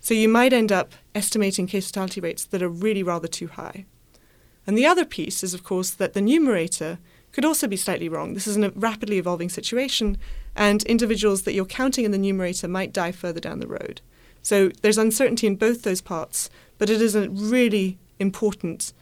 So 0.00 0.14
you 0.14 0.28
might 0.28 0.52
end 0.52 0.72
up 0.72 0.92
estimating 1.14 1.66
case 1.66 1.86
fatality 1.86 2.20
rates 2.20 2.44
that 2.44 2.62
are 2.62 2.68
really 2.68 3.02
rather 3.02 3.28
too 3.28 3.46
high. 3.46 3.84
And 4.66 4.76
the 4.76 4.86
other 4.86 5.04
piece 5.04 5.42
is, 5.42 5.54
of 5.54 5.64
course, 5.64 5.90
that 5.90 6.12
the 6.12 6.20
numerator 6.20 6.98
could 7.32 7.44
also 7.44 7.66
be 7.66 7.76
slightly 7.76 8.08
wrong. 8.08 8.34
This 8.34 8.46
is 8.46 8.56
a 8.56 8.70
rapidly 8.70 9.18
evolving 9.18 9.48
situation, 9.48 10.18
and 10.54 10.82
individuals 10.84 11.42
that 11.42 11.54
you're 11.54 11.64
counting 11.64 12.04
in 12.04 12.10
the 12.10 12.18
numerator 12.18 12.68
might 12.68 12.92
die 12.92 13.12
further 13.12 13.40
down 13.40 13.60
the 13.60 13.66
road. 13.66 14.00
So 14.42 14.68
there's 14.82 14.98
uncertainty 14.98 15.46
in 15.46 15.56
both 15.56 15.82
those 15.82 16.00
parts, 16.00 16.50
but 16.78 16.90
it 16.90 17.00
is 17.00 17.14
a 17.14 17.30
really 17.30 17.98
important 18.18 18.92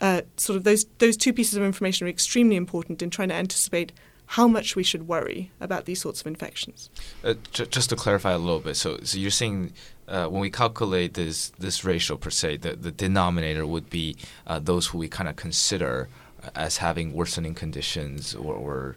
uh, 0.00 0.22
sort 0.36 0.56
of 0.56 0.64
those 0.64 0.84
those 0.98 1.16
two 1.16 1.32
pieces 1.32 1.56
of 1.56 1.62
information 1.62 2.06
are 2.06 2.10
extremely 2.10 2.56
important 2.56 3.00
in 3.00 3.10
trying 3.10 3.28
to 3.28 3.34
anticipate 3.34 3.92
how 4.34 4.48
much 4.48 4.74
we 4.74 4.82
should 4.82 5.06
worry 5.06 5.50
about 5.60 5.84
these 5.84 6.00
sorts 6.00 6.20
of 6.20 6.26
infections. 6.26 6.90
Uh, 7.22 7.34
j- 7.52 7.66
just 7.66 7.88
to 7.90 7.96
clarify 7.96 8.32
a 8.32 8.38
little 8.38 8.58
bit, 8.58 8.76
so 8.76 8.98
so 9.04 9.16
you're 9.16 9.30
saying 9.30 9.72
uh, 10.08 10.26
when 10.26 10.40
we 10.40 10.50
calculate 10.50 11.14
this 11.14 11.50
this 11.58 11.84
ratio 11.84 12.16
per 12.16 12.30
se, 12.30 12.56
the, 12.58 12.74
the 12.74 12.90
denominator 12.90 13.64
would 13.64 13.88
be 13.90 14.16
uh, 14.46 14.58
those 14.58 14.88
who 14.88 14.98
we 14.98 15.08
kind 15.08 15.28
of 15.28 15.36
consider 15.36 16.08
as 16.54 16.78
having 16.78 17.12
worsening 17.12 17.54
conditions 17.54 18.34
or, 18.34 18.54
or 18.54 18.96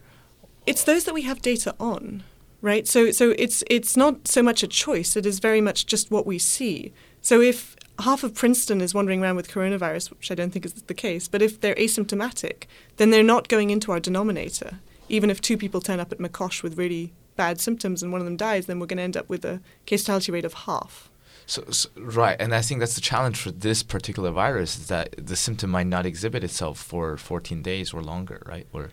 it's 0.65 0.84
those 0.84 1.04
that 1.06 1.13
we 1.13 1.21
have 1.21 1.41
data 1.41 1.73
on 1.80 2.23
right? 2.62 2.88
So 2.88 3.12
so 3.12 3.36
it's 3.38 3.63
it's 3.69 3.95
not 3.95 4.28
so 4.28 4.41
much 4.41 4.63
a 4.63 4.67
choice 4.67 5.15
it 5.15 5.26
is 5.26 5.39
very 5.39 5.62
much 5.62 5.86
just 5.86 6.10
what 6.10 6.26
we 6.26 6.39
see. 6.39 6.91
So 7.21 7.41
if 7.41 7.76
half 8.00 8.23
of 8.23 8.34
Princeton 8.34 8.82
is 8.82 8.93
wandering 8.93 9.21
around 9.21 9.36
with 9.36 9.52
coronavirus 9.52 10.10
which 10.10 10.32
I 10.32 10.36
don't 10.36 10.52
think 10.52 10.65
is 10.65 10.73
the 10.73 10.93
case 10.93 11.28
but 11.28 11.41
if 11.41 11.62
they're 11.62 11.76
asymptomatic 11.76 12.63
then 12.97 13.12
they're 13.12 13.23
not 13.36 13.47
going 13.47 13.69
into 13.69 13.91
our 13.91 14.00
denominator 14.00 14.80
even 15.10 15.30
if 15.30 15.41
two 15.41 15.58
people 15.58 15.82
turn 15.82 16.00
up 16.00 16.12
at 16.12 16.20
McCosh 16.20 16.63
with 16.63 16.78
really 16.78 17.13
bad 17.36 17.62
symptoms 17.62 18.04
and 18.04 18.12
one 18.12 18.20
of 18.20 18.26
them 18.26 18.38
dies, 18.38 18.65
then 18.65 18.80
we're 18.80 18.88
going 18.88 18.98
to 18.98 19.04
end 19.04 19.17
up 19.17 19.30
with 19.30 19.46
a 19.46 19.62
case 19.86 20.04
fatality 20.04 20.32
rate 20.32 20.46
of 20.46 20.54
half. 20.54 21.10
So, 21.46 21.63
so, 21.70 21.88
right, 21.96 22.36
and 22.41 22.54
I 22.54 22.62
think 22.62 22.82
that's 22.82 22.96
the 22.96 23.02
challenge 23.02 23.38
for 23.38 23.52
this 23.52 23.82
particular 23.82 24.32
virus 24.32 24.78
is 24.78 24.88
that 24.88 25.15
the 25.17 25.38
symptom 25.38 25.70
might 25.70 25.88
not 25.88 26.06
exhibit 26.06 26.43
itself 26.43 26.78
for 26.78 27.15
14 27.15 27.62
days 27.62 27.93
or 27.93 28.02
longer, 28.02 28.41
right? 28.46 28.67
Or 28.74 28.89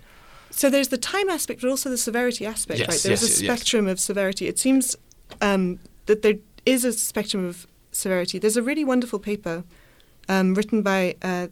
so 0.51 0.71
there's 0.71 0.89
the 0.89 0.99
time 0.99 1.29
aspect, 1.29 1.63
but 1.63 1.69
also 1.69 1.91
the 1.91 1.99
severity 1.99 2.47
aspect, 2.47 2.79
yes, 2.79 2.89
right? 2.89 3.01
There's 3.03 3.23
yes, 3.23 3.41
a 3.41 3.45
spectrum 3.45 3.87
yes. 3.87 3.93
of 3.93 4.01
severity. 4.01 4.47
It 4.47 4.61
seems 4.61 4.95
um, 5.41 5.81
that 6.07 6.23
there 6.23 6.35
is 6.65 6.85
a 6.85 6.93
spectrum 6.93 7.45
of 7.45 7.67
severity. 7.91 8.39
There's 8.39 8.57
a 8.57 8.63
really 8.63 8.85
wonderful 8.85 9.19
paper 9.19 9.65
um, 10.29 10.55
written 10.55 10.83
by 10.83 11.17
uh, 11.23 11.49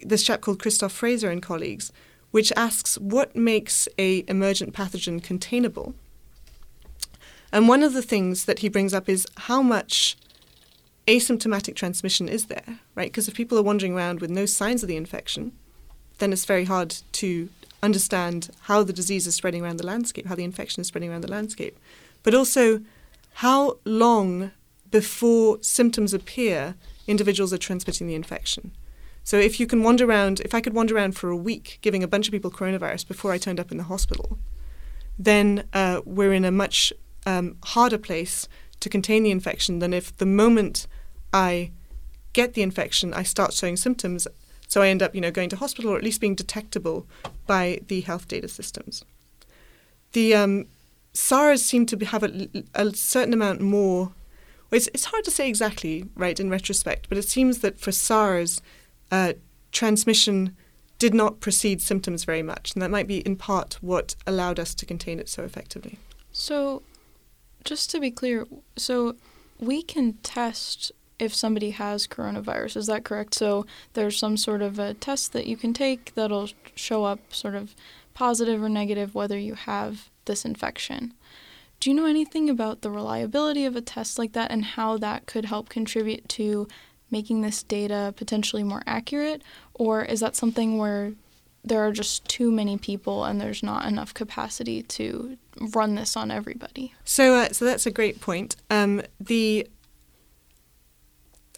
this 0.00 0.22
chap 0.22 0.42
called 0.42 0.60
Christophe 0.60 0.92
Fraser 0.92 1.28
and 1.28 1.42
colleagues, 1.42 1.90
which 2.34 2.52
asks 2.56 2.98
what 2.98 3.36
makes 3.36 3.86
a 3.96 4.24
emergent 4.26 4.74
pathogen 4.74 5.22
containable. 5.22 5.94
And 7.52 7.68
one 7.68 7.84
of 7.84 7.92
the 7.92 8.02
things 8.02 8.46
that 8.46 8.58
he 8.58 8.68
brings 8.68 8.92
up 8.92 9.08
is 9.08 9.24
how 9.36 9.62
much 9.62 10.16
asymptomatic 11.06 11.76
transmission 11.76 12.28
is 12.28 12.46
there, 12.46 12.80
right? 12.96 13.12
Because 13.12 13.28
if 13.28 13.34
people 13.34 13.56
are 13.56 13.62
wandering 13.62 13.94
around 13.94 14.20
with 14.20 14.30
no 14.30 14.46
signs 14.46 14.82
of 14.82 14.88
the 14.88 14.96
infection, 14.96 15.52
then 16.18 16.32
it's 16.32 16.44
very 16.44 16.64
hard 16.64 16.96
to 17.12 17.50
understand 17.84 18.50
how 18.62 18.82
the 18.82 18.92
disease 18.92 19.28
is 19.28 19.36
spreading 19.36 19.62
around 19.62 19.76
the 19.76 19.86
landscape, 19.86 20.26
how 20.26 20.34
the 20.34 20.42
infection 20.42 20.80
is 20.80 20.88
spreading 20.88 21.12
around 21.12 21.22
the 21.22 21.30
landscape. 21.30 21.78
But 22.24 22.34
also, 22.34 22.80
how 23.34 23.78
long 23.84 24.50
before 24.90 25.58
symptoms 25.62 26.12
appear 26.12 26.74
individuals 27.06 27.52
are 27.52 27.58
transmitting 27.58 28.08
the 28.08 28.16
infection. 28.16 28.72
So 29.24 29.38
if 29.38 29.58
you 29.58 29.66
can 29.66 29.82
wander 29.82 30.04
around, 30.04 30.40
if 30.40 30.54
I 30.54 30.60
could 30.60 30.74
wander 30.74 30.94
around 30.94 31.16
for 31.16 31.30
a 31.30 31.36
week 31.36 31.78
giving 31.80 32.02
a 32.02 32.08
bunch 32.08 32.28
of 32.28 32.32
people 32.32 32.50
coronavirus 32.50 33.08
before 33.08 33.32
I 33.32 33.38
turned 33.38 33.58
up 33.58 33.72
in 33.72 33.78
the 33.78 33.84
hospital, 33.84 34.38
then 35.18 35.64
uh, 35.72 36.02
we're 36.04 36.34
in 36.34 36.44
a 36.44 36.50
much 36.50 36.92
um, 37.24 37.56
harder 37.64 37.98
place 37.98 38.48
to 38.80 38.90
contain 38.90 39.22
the 39.22 39.30
infection 39.30 39.78
than 39.78 39.94
if 39.94 40.14
the 40.16 40.26
moment 40.26 40.86
I 41.32 41.70
get 42.34 42.52
the 42.52 42.62
infection, 42.62 43.14
I 43.14 43.22
start 43.22 43.54
showing 43.54 43.78
symptoms. 43.78 44.28
So 44.68 44.82
I 44.82 44.88
end 44.88 45.02
up, 45.02 45.14
you 45.14 45.20
know, 45.20 45.30
going 45.30 45.48
to 45.50 45.56
hospital 45.56 45.92
or 45.92 45.96
at 45.96 46.02
least 46.02 46.20
being 46.20 46.34
detectable 46.34 47.06
by 47.46 47.80
the 47.86 48.02
health 48.02 48.28
data 48.28 48.48
systems. 48.48 49.04
The 50.12 50.34
um, 50.34 50.66
SARS 51.14 51.64
seemed 51.64 51.88
to 51.90 52.04
have 52.04 52.22
a, 52.22 52.48
a 52.74 52.92
certain 52.94 53.32
amount 53.32 53.60
more. 53.60 54.12
It's, 54.70 54.88
it's 54.88 55.06
hard 55.06 55.24
to 55.24 55.30
say 55.30 55.48
exactly, 55.48 56.08
right, 56.14 56.38
in 56.38 56.50
retrospect, 56.50 57.08
but 57.08 57.16
it 57.16 57.28
seems 57.28 57.60
that 57.60 57.78
for 57.78 57.92
SARS, 57.92 58.60
uh, 59.14 59.32
transmission 59.70 60.56
did 60.98 61.14
not 61.14 61.38
precede 61.38 61.80
symptoms 61.80 62.24
very 62.24 62.42
much, 62.42 62.72
and 62.74 62.82
that 62.82 62.90
might 62.90 63.06
be 63.06 63.18
in 63.18 63.36
part 63.36 63.78
what 63.80 64.16
allowed 64.26 64.58
us 64.58 64.74
to 64.74 64.84
contain 64.84 65.20
it 65.20 65.28
so 65.28 65.44
effectively. 65.44 65.98
So, 66.32 66.82
just 67.64 67.90
to 67.90 68.00
be 68.00 68.10
clear, 68.10 68.46
so 68.76 69.14
we 69.60 69.82
can 69.82 70.14
test 70.24 70.90
if 71.20 71.32
somebody 71.32 71.70
has 71.70 72.08
coronavirus. 72.08 72.76
Is 72.76 72.86
that 72.88 73.04
correct? 73.04 73.34
So 73.34 73.66
there's 73.92 74.18
some 74.18 74.36
sort 74.36 74.62
of 74.62 74.80
a 74.80 74.94
test 74.94 75.32
that 75.32 75.46
you 75.46 75.56
can 75.56 75.72
take 75.72 76.12
that'll 76.16 76.50
show 76.74 77.04
up 77.04 77.20
sort 77.32 77.54
of 77.54 77.76
positive 78.14 78.60
or 78.60 78.68
negative 78.68 79.14
whether 79.14 79.38
you 79.38 79.54
have 79.54 80.10
this 80.24 80.44
infection. 80.44 81.14
Do 81.78 81.88
you 81.88 81.94
know 81.96 82.06
anything 82.06 82.50
about 82.50 82.80
the 82.80 82.90
reliability 82.90 83.64
of 83.64 83.76
a 83.76 83.80
test 83.80 84.18
like 84.18 84.32
that 84.32 84.50
and 84.50 84.64
how 84.64 84.98
that 84.98 85.26
could 85.26 85.44
help 85.44 85.68
contribute 85.68 86.28
to 86.30 86.66
making 87.14 87.42
this 87.42 87.62
data 87.62 88.12
potentially 88.16 88.64
more 88.64 88.82
accurate? 88.86 89.40
Or 89.72 90.04
is 90.04 90.18
that 90.18 90.34
something 90.34 90.78
where 90.78 91.12
there 91.62 91.80
are 91.86 91.92
just 91.92 92.26
too 92.28 92.50
many 92.50 92.76
people 92.76 93.24
and 93.24 93.40
there's 93.40 93.62
not 93.62 93.86
enough 93.86 94.12
capacity 94.12 94.82
to 94.82 95.38
run 95.72 95.94
this 95.94 96.16
on 96.16 96.32
everybody? 96.32 96.92
So, 97.04 97.36
uh, 97.36 97.48
so 97.52 97.64
that's 97.64 97.86
a 97.86 97.92
great 97.92 98.20
point. 98.20 98.56
Um, 98.68 99.00
the 99.20 99.68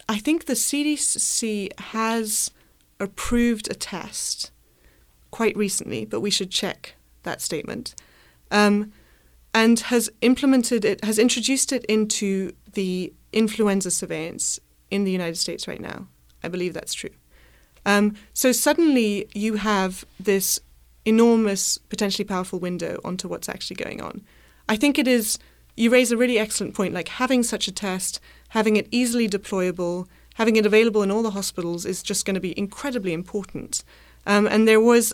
I 0.07 0.19
think 0.19 0.45
the 0.45 0.53
CDC 0.53 1.77
has 1.95 2.51
approved 2.99 3.69
a 3.69 3.73
test 3.73 4.51
quite 5.31 5.57
recently, 5.57 6.05
but 6.05 6.21
we 6.21 6.29
should 6.29 6.51
check 6.51 6.95
that 7.23 7.41
statement. 7.41 7.95
Um, 8.51 8.93
and 9.53 9.79
has 9.91 10.09
implemented 10.21 10.85
it, 10.85 11.03
has 11.03 11.17
introduced 11.19 11.73
it 11.73 11.83
into 11.85 12.53
the 12.73 13.11
influenza 13.33 13.91
surveillance 13.91 14.59
in 14.89 15.03
the 15.03 15.11
United 15.11 15.37
States 15.37 15.67
right 15.67 15.81
now. 15.81 16.07
I 16.43 16.47
believe 16.47 16.73
that's 16.73 16.93
true. 16.93 17.11
Um, 17.85 18.15
so 18.33 18.51
suddenly 18.51 19.27
you 19.33 19.55
have 19.55 20.05
this 20.19 20.59
enormous, 21.05 21.77
potentially 21.77 22.25
powerful 22.25 22.59
window 22.59 22.99
onto 23.03 23.27
what's 23.27 23.47
actually 23.47 23.77
going 23.77 24.01
on. 24.01 24.23
I 24.67 24.75
think 24.75 24.99
it 24.99 25.07
is, 25.07 25.39
you 25.77 25.89
raise 25.89 26.11
a 26.11 26.17
really 26.17 26.37
excellent 26.37 26.75
point, 26.75 26.93
like 26.93 27.07
having 27.07 27.43
such 27.43 27.67
a 27.67 27.71
test, 27.71 28.19
having 28.49 28.75
it 28.75 28.87
easily 28.91 29.29
deployable, 29.29 30.07
having 30.35 30.57
it 30.57 30.65
available 30.65 31.01
in 31.01 31.11
all 31.11 31.23
the 31.23 31.31
hospitals 31.31 31.85
is 31.85 32.03
just 32.03 32.25
going 32.25 32.35
to 32.35 32.41
be 32.41 32.57
incredibly 32.59 33.13
important. 33.13 33.83
Um, 34.25 34.47
and 34.47 34.67
there 34.67 34.81
was, 34.81 35.13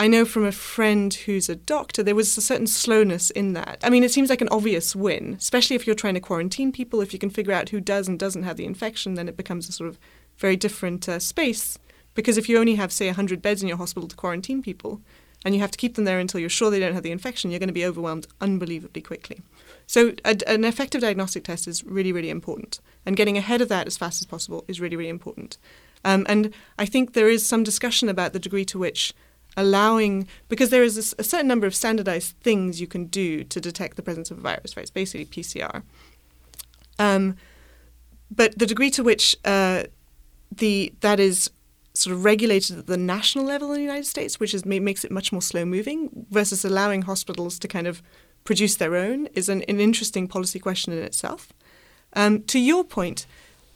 I 0.00 0.08
know 0.08 0.24
from 0.24 0.44
a 0.44 0.52
friend 0.52 1.14
who's 1.14 1.48
a 1.48 1.54
doctor, 1.54 2.02
there 2.02 2.16
was 2.16 2.36
a 2.36 2.42
certain 2.42 2.66
slowness 2.66 3.30
in 3.30 3.52
that. 3.52 3.78
I 3.82 3.90
mean, 3.90 4.02
it 4.02 4.10
seems 4.10 4.28
like 4.28 4.40
an 4.40 4.48
obvious 4.48 4.96
win, 4.96 5.34
especially 5.38 5.76
if 5.76 5.86
you're 5.86 5.94
trying 5.94 6.14
to 6.14 6.20
quarantine 6.20 6.72
people. 6.72 7.00
If 7.00 7.12
you 7.12 7.18
can 7.18 7.30
figure 7.30 7.52
out 7.52 7.68
who 7.68 7.80
does 7.80 8.08
and 8.08 8.18
doesn't 8.18 8.42
have 8.42 8.56
the 8.56 8.64
infection, 8.64 9.14
then 9.14 9.28
it 9.28 9.36
becomes 9.36 9.68
a 9.68 9.72
sort 9.72 9.88
of 9.88 9.98
very 10.36 10.56
different 10.56 11.08
uh, 11.08 11.20
space. 11.20 11.78
Because 12.14 12.36
if 12.36 12.48
you 12.48 12.58
only 12.58 12.74
have, 12.74 12.92
say, 12.92 13.06
100 13.06 13.40
beds 13.40 13.62
in 13.62 13.68
your 13.68 13.76
hospital 13.76 14.08
to 14.08 14.16
quarantine 14.16 14.62
people, 14.62 15.00
and 15.44 15.54
you 15.54 15.60
have 15.60 15.70
to 15.70 15.78
keep 15.78 15.94
them 15.94 16.04
there 16.04 16.18
until 16.18 16.40
you're 16.40 16.48
sure 16.48 16.70
they 16.70 16.80
don't 16.80 16.94
have 16.94 17.02
the 17.02 17.10
infection, 17.10 17.50
you're 17.50 17.60
going 17.60 17.68
to 17.68 17.72
be 17.72 17.84
overwhelmed 17.84 18.26
unbelievably 18.40 19.02
quickly. 19.02 19.42
So, 19.86 20.14
a, 20.24 20.36
an 20.46 20.64
effective 20.64 21.02
diagnostic 21.02 21.44
test 21.44 21.68
is 21.68 21.84
really, 21.84 22.12
really 22.12 22.30
important. 22.30 22.80
And 23.04 23.16
getting 23.16 23.36
ahead 23.36 23.60
of 23.60 23.68
that 23.68 23.86
as 23.86 23.98
fast 23.98 24.22
as 24.22 24.26
possible 24.26 24.64
is 24.66 24.80
really, 24.80 24.96
really 24.96 25.10
important. 25.10 25.58
Um, 26.04 26.26
and 26.28 26.52
I 26.78 26.86
think 26.86 27.12
there 27.12 27.28
is 27.28 27.46
some 27.46 27.62
discussion 27.62 28.08
about 28.08 28.32
the 28.32 28.38
degree 28.38 28.64
to 28.66 28.78
which 28.78 29.12
allowing 29.56 30.26
because 30.48 30.70
there 30.70 30.82
is 30.82 30.96
a, 30.96 31.20
a, 31.20 31.24
certain 31.24 31.46
number 31.46 31.66
of 31.66 31.74
standardized 31.74 32.36
things 32.40 32.80
you 32.80 32.86
can 32.86 33.06
do 33.06 33.44
to 33.44 33.60
detect 33.60 33.96
the 33.96 34.02
presence 34.02 34.30
of 34.30 34.38
a 34.38 34.40
virus, 34.40 34.76
right? 34.76 34.82
It's 34.82 34.90
basically 34.90 35.26
PCR. 35.26 35.82
Um, 36.98 37.36
but 38.30 38.58
the 38.58 38.66
degree 38.66 38.90
to 38.90 39.02
which 39.02 39.36
uh, 39.44 39.84
the 40.50 40.92
that 41.00 41.20
is 41.20 41.50
sort 41.94 42.14
of 42.14 42.24
regulated 42.24 42.78
at 42.78 42.86
the 42.86 42.96
national 42.96 43.44
level 43.44 43.70
in 43.70 43.76
the 43.76 43.82
United 43.82 44.06
States, 44.06 44.40
which 44.40 44.52
is 44.52 44.64
makes 44.64 45.04
it 45.04 45.10
much 45.10 45.32
more 45.32 45.42
slow 45.42 45.64
moving, 45.64 46.26
versus 46.30 46.64
allowing 46.64 47.02
hospitals 47.02 47.58
to 47.60 47.68
kind 47.68 47.86
of 47.86 48.02
produce 48.42 48.76
their 48.76 48.96
own, 48.96 49.26
is 49.34 49.48
an, 49.48 49.62
an 49.62 49.80
interesting 49.80 50.28
policy 50.28 50.58
question 50.58 50.92
in 50.92 51.02
itself. 51.02 51.52
Um, 52.14 52.42
to 52.44 52.58
your 52.58 52.84
point, 52.84 53.26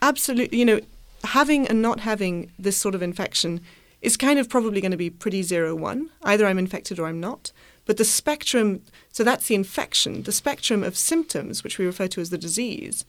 absolutely, 0.02 0.58
you 0.58 0.64
know, 0.64 0.80
having 1.24 1.66
and 1.66 1.80
not 1.80 2.00
having 2.00 2.52
this 2.58 2.76
sort 2.76 2.94
of 2.94 3.02
infection 3.02 3.60
is 4.00 4.16
kind 4.16 4.38
of 4.38 4.48
probably 4.48 4.80
going 4.80 4.92
to 4.92 4.96
be 4.96 5.10
pretty 5.10 5.42
zero 5.42 5.74
one. 5.74 6.10
Either 6.22 6.46
I'm 6.46 6.58
infected 6.58 6.98
or 6.98 7.06
I'm 7.06 7.20
not. 7.20 7.52
But 7.84 7.96
the 7.96 8.04
spectrum, 8.04 8.82
so 9.12 9.24
that's 9.24 9.48
the 9.48 9.54
infection, 9.54 10.22
the 10.22 10.32
spectrum 10.32 10.84
of 10.84 10.96
symptoms, 10.96 11.64
which 11.64 11.78
we 11.78 11.86
refer 11.86 12.06
to 12.08 12.20
as 12.20 12.30
the 12.30 12.38
disease, 12.38 13.04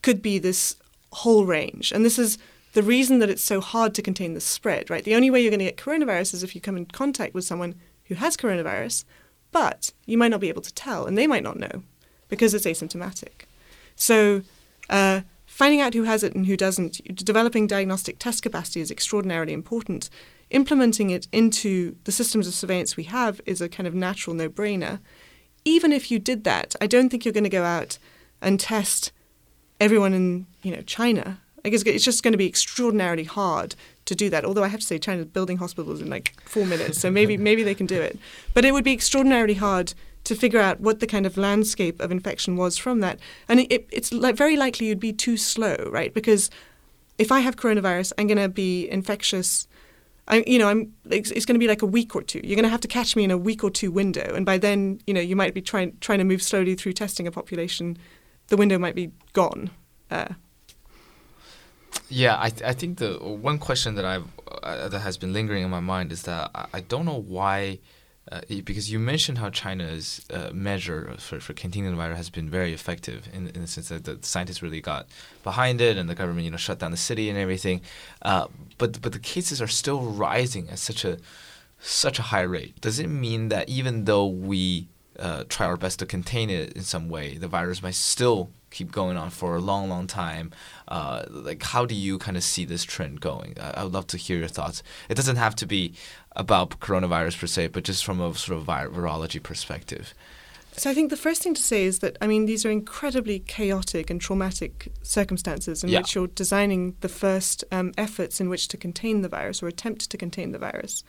could 0.00 0.22
be 0.22 0.38
this 0.38 0.76
whole 1.12 1.44
range. 1.44 1.92
And 1.92 2.04
this 2.04 2.18
is 2.18 2.38
the 2.72 2.82
reason 2.82 3.18
that 3.18 3.28
it's 3.30 3.42
so 3.42 3.60
hard 3.60 3.94
to 3.94 4.02
contain 4.02 4.34
the 4.34 4.40
spread, 4.40 4.90
right? 4.90 5.04
The 5.04 5.14
only 5.14 5.30
way 5.30 5.40
you're 5.40 5.50
going 5.50 5.58
to 5.58 5.64
get 5.64 5.76
coronavirus 5.76 6.34
is 6.34 6.42
if 6.42 6.54
you 6.54 6.60
come 6.60 6.76
in 6.76 6.86
contact 6.86 7.34
with 7.34 7.44
someone 7.44 7.74
who 8.04 8.14
has 8.14 8.36
coronavirus, 8.36 9.04
but 9.50 9.92
you 10.06 10.16
might 10.16 10.30
not 10.30 10.40
be 10.40 10.48
able 10.48 10.62
to 10.62 10.72
tell, 10.72 11.06
and 11.06 11.18
they 11.18 11.26
might 11.26 11.42
not 11.42 11.58
know 11.58 11.82
because 12.28 12.54
it's 12.54 12.64
asymptomatic. 12.64 13.46
So, 13.94 14.42
uh, 14.88 15.20
Finding 15.52 15.82
out 15.82 15.92
who 15.92 16.04
has 16.04 16.24
it 16.24 16.34
and 16.34 16.46
who 16.46 16.56
doesn't, 16.56 17.14
developing 17.14 17.66
diagnostic 17.66 18.18
test 18.18 18.42
capacity 18.42 18.80
is 18.80 18.90
extraordinarily 18.90 19.52
important. 19.52 20.08
Implementing 20.48 21.10
it 21.10 21.28
into 21.30 21.94
the 22.04 22.10
systems 22.10 22.46
of 22.48 22.54
surveillance 22.54 22.96
we 22.96 23.04
have 23.04 23.38
is 23.44 23.60
a 23.60 23.68
kind 23.68 23.86
of 23.86 23.94
natural 23.94 24.34
no 24.34 24.48
brainer. 24.48 24.98
Even 25.66 25.92
if 25.92 26.10
you 26.10 26.18
did 26.18 26.44
that, 26.44 26.74
I 26.80 26.86
don't 26.86 27.10
think 27.10 27.26
you're 27.26 27.34
going 27.34 27.44
to 27.44 27.50
go 27.50 27.64
out 27.64 27.98
and 28.40 28.58
test 28.58 29.12
everyone 29.78 30.14
in 30.14 30.46
you 30.62 30.74
know 30.74 30.80
China. 30.80 31.42
I 31.66 31.68
guess 31.68 31.82
it's 31.82 32.02
just 32.02 32.22
going 32.22 32.32
to 32.32 32.38
be 32.38 32.48
extraordinarily 32.48 33.24
hard 33.24 33.74
to 34.06 34.14
do 34.14 34.30
that. 34.30 34.46
Although 34.46 34.64
I 34.64 34.68
have 34.68 34.80
to 34.80 34.86
say, 34.86 34.98
China's 34.98 35.26
building 35.26 35.58
hospitals 35.58 36.00
in 36.00 36.08
like 36.08 36.34
four 36.46 36.64
minutes, 36.64 36.98
so 36.98 37.10
maybe 37.10 37.36
maybe 37.36 37.62
they 37.62 37.74
can 37.74 37.86
do 37.86 38.00
it. 38.00 38.18
But 38.54 38.64
it 38.64 38.72
would 38.72 38.84
be 38.84 38.94
extraordinarily 38.94 39.54
hard 39.54 39.92
to 40.24 40.34
figure 40.34 40.60
out 40.60 40.80
what 40.80 41.00
the 41.00 41.06
kind 41.06 41.26
of 41.26 41.36
landscape 41.36 42.00
of 42.00 42.10
infection 42.10 42.56
was 42.56 42.76
from 42.76 43.00
that. 43.00 43.18
And 43.48 43.60
it, 43.60 43.88
it's 43.90 44.12
like 44.12 44.36
very 44.36 44.56
likely 44.56 44.86
you'd 44.86 45.00
be 45.00 45.12
too 45.12 45.36
slow, 45.36 45.76
right? 45.90 46.14
Because 46.14 46.50
if 47.18 47.32
I 47.32 47.40
have 47.40 47.56
coronavirus, 47.56 48.12
I'm 48.18 48.26
going 48.26 48.38
to 48.38 48.48
be 48.48 48.88
infectious. 48.88 49.66
I, 50.28 50.44
you 50.46 50.58
know, 50.58 50.68
I'm. 50.68 50.94
It's, 51.10 51.32
it's 51.32 51.44
going 51.44 51.56
to 51.56 51.58
be 51.58 51.66
like 51.66 51.82
a 51.82 51.86
week 51.86 52.14
or 52.14 52.22
two. 52.22 52.40
You're 52.44 52.54
going 52.54 52.64
to 52.64 52.70
have 52.70 52.80
to 52.82 52.88
catch 52.88 53.16
me 53.16 53.24
in 53.24 53.30
a 53.30 53.38
week 53.38 53.64
or 53.64 53.70
two 53.70 53.90
window, 53.90 54.32
and 54.34 54.46
by 54.46 54.56
then, 54.56 55.00
you 55.06 55.12
know, 55.12 55.20
you 55.20 55.34
might 55.34 55.52
be 55.52 55.60
trying 55.60 55.96
trying 56.00 56.18
to 56.18 56.24
move 56.24 56.42
slowly 56.42 56.76
through 56.76 56.92
testing 56.92 57.26
a 57.26 57.32
population. 57.32 57.98
The 58.46 58.56
window 58.56 58.78
might 58.78 58.94
be 58.94 59.10
gone. 59.32 59.70
Uh, 60.10 60.34
yeah, 62.08 62.36
I, 62.38 62.50
th- 62.50 62.62
I 62.62 62.72
think 62.72 62.98
the 62.98 63.14
one 63.14 63.58
question 63.58 63.96
that 63.96 64.04
I've 64.04 64.26
uh, 64.62 64.88
that 64.88 65.00
has 65.00 65.16
been 65.16 65.32
lingering 65.32 65.64
in 65.64 65.70
my 65.70 65.80
mind 65.80 66.12
is 66.12 66.22
that 66.22 66.50
I, 66.54 66.66
I 66.74 66.80
don't 66.80 67.04
know 67.04 67.20
why 67.20 67.80
uh, 68.32 68.40
because 68.64 68.90
you 68.90 68.98
mentioned 68.98 69.36
how 69.36 69.50
China's 69.50 70.24
uh, 70.32 70.48
measure 70.54 71.14
for, 71.18 71.38
for 71.38 71.52
containing 71.52 71.90
the 71.90 71.96
virus 71.96 72.16
has 72.16 72.30
been 72.30 72.48
very 72.48 72.72
effective 72.72 73.28
in, 73.30 73.48
in 73.48 73.60
the 73.60 73.66
sense 73.66 73.90
that 73.90 74.04
the 74.04 74.18
scientists 74.22 74.62
really 74.62 74.80
got 74.80 75.06
behind 75.44 75.82
it 75.82 75.98
and 75.98 76.08
the 76.08 76.14
government 76.14 76.46
you 76.46 76.50
know 76.50 76.56
shut 76.56 76.78
down 76.78 76.90
the 76.92 76.96
city 76.96 77.28
and 77.28 77.38
everything, 77.38 77.82
uh, 78.22 78.46
but 78.78 79.02
but 79.02 79.12
the 79.12 79.18
cases 79.18 79.60
are 79.60 79.66
still 79.66 80.00
rising 80.00 80.70
at 80.70 80.78
such 80.78 81.04
a 81.04 81.18
such 81.78 82.18
a 82.18 82.22
high 82.22 82.42
rate. 82.56 82.80
Does 82.80 82.98
it 82.98 83.08
mean 83.08 83.48
that 83.50 83.68
even 83.68 84.06
though 84.06 84.26
we 84.26 84.88
uh, 85.18 85.44
try 85.50 85.66
our 85.66 85.76
best 85.76 85.98
to 85.98 86.06
contain 86.06 86.48
it 86.48 86.72
in 86.72 86.82
some 86.82 87.10
way, 87.10 87.36
the 87.36 87.48
virus 87.48 87.82
might 87.82 87.96
still 87.96 88.50
keep 88.72 88.90
going 88.90 89.16
on 89.16 89.30
for 89.30 89.54
a 89.54 89.60
long, 89.60 89.88
long 89.88 90.06
time. 90.06 90.50
Uh, 90.88 91.24
like, 91.28 91.62
how 91.62 91.84
do 91.86 91.94
you 91.94 92.18
kind 92.18 92.36
of 92.36 92.42
see 92.42 92.64
this 92.64 92.84
trend 92.84 93.20
going? 93.20 93.56
I, 93.60 93.80
I, 93.80 93.84
would 93.84 93.92
love 93.92 94.06
to 94.08 94.16
hear 94.16 94.38
your 94.38 94.48
thoughts. 94.48 94.82
It 95.08 95.14
doesn't 95.14 95.36
have 95.36 95.54
to 95.56 95.66
be 95.66 95.94
about 96.34 96.80
coronavirus 96.80 97.38
per 97.38 97.46
se, 97.46 97.68
but 97.68 97.84
just 97.84 98.04
from 98.04 98.20
a 98.20 98.34
sort 98.34 98.58
of 98.58 98.64
vir- 98.64 98.90
virology 98.90 99.42
perspective. 99.42 100.14
So 100.74 100.90
I 100.90 100.94
think 100.94 101.10
the 101.10 101.18
first 101.18 101.42
thing 101.42 101.52
to 101.54 101.60
say 101.60 101.84
is 101.84 101.98
that 101.98 102.16
I 102.22 102.26
mean 102.26 102.46
these 102.46 102.64
are 102.64 102.70
incredibly 102.70 103.40
chaotic 103.40 104.08
and 104.08 104.18
traumatic 104.18 104.90
circumstances 105.02 105.84
in 105.84 105.90
yeah. 105.90 105.98
which 105.98 106.14
you're 106.14 106.28
designing 106.28 106.96
the 107.00 107.10
first 107.10 107.62
um, 107.70 107.92
efforts 107.98 108.40
in 108.40 108.48
which 108.48 108.68
to 108.68 108.78
contain 108.78 109.20
the 109.20 109.28
virus 109.28 109.62
or 109.62 109.68
attempt 109.68 110.10
to 110.10 110.16
contain 110.16 110.52
the 110.52 110.58
virus. 110.58 111.04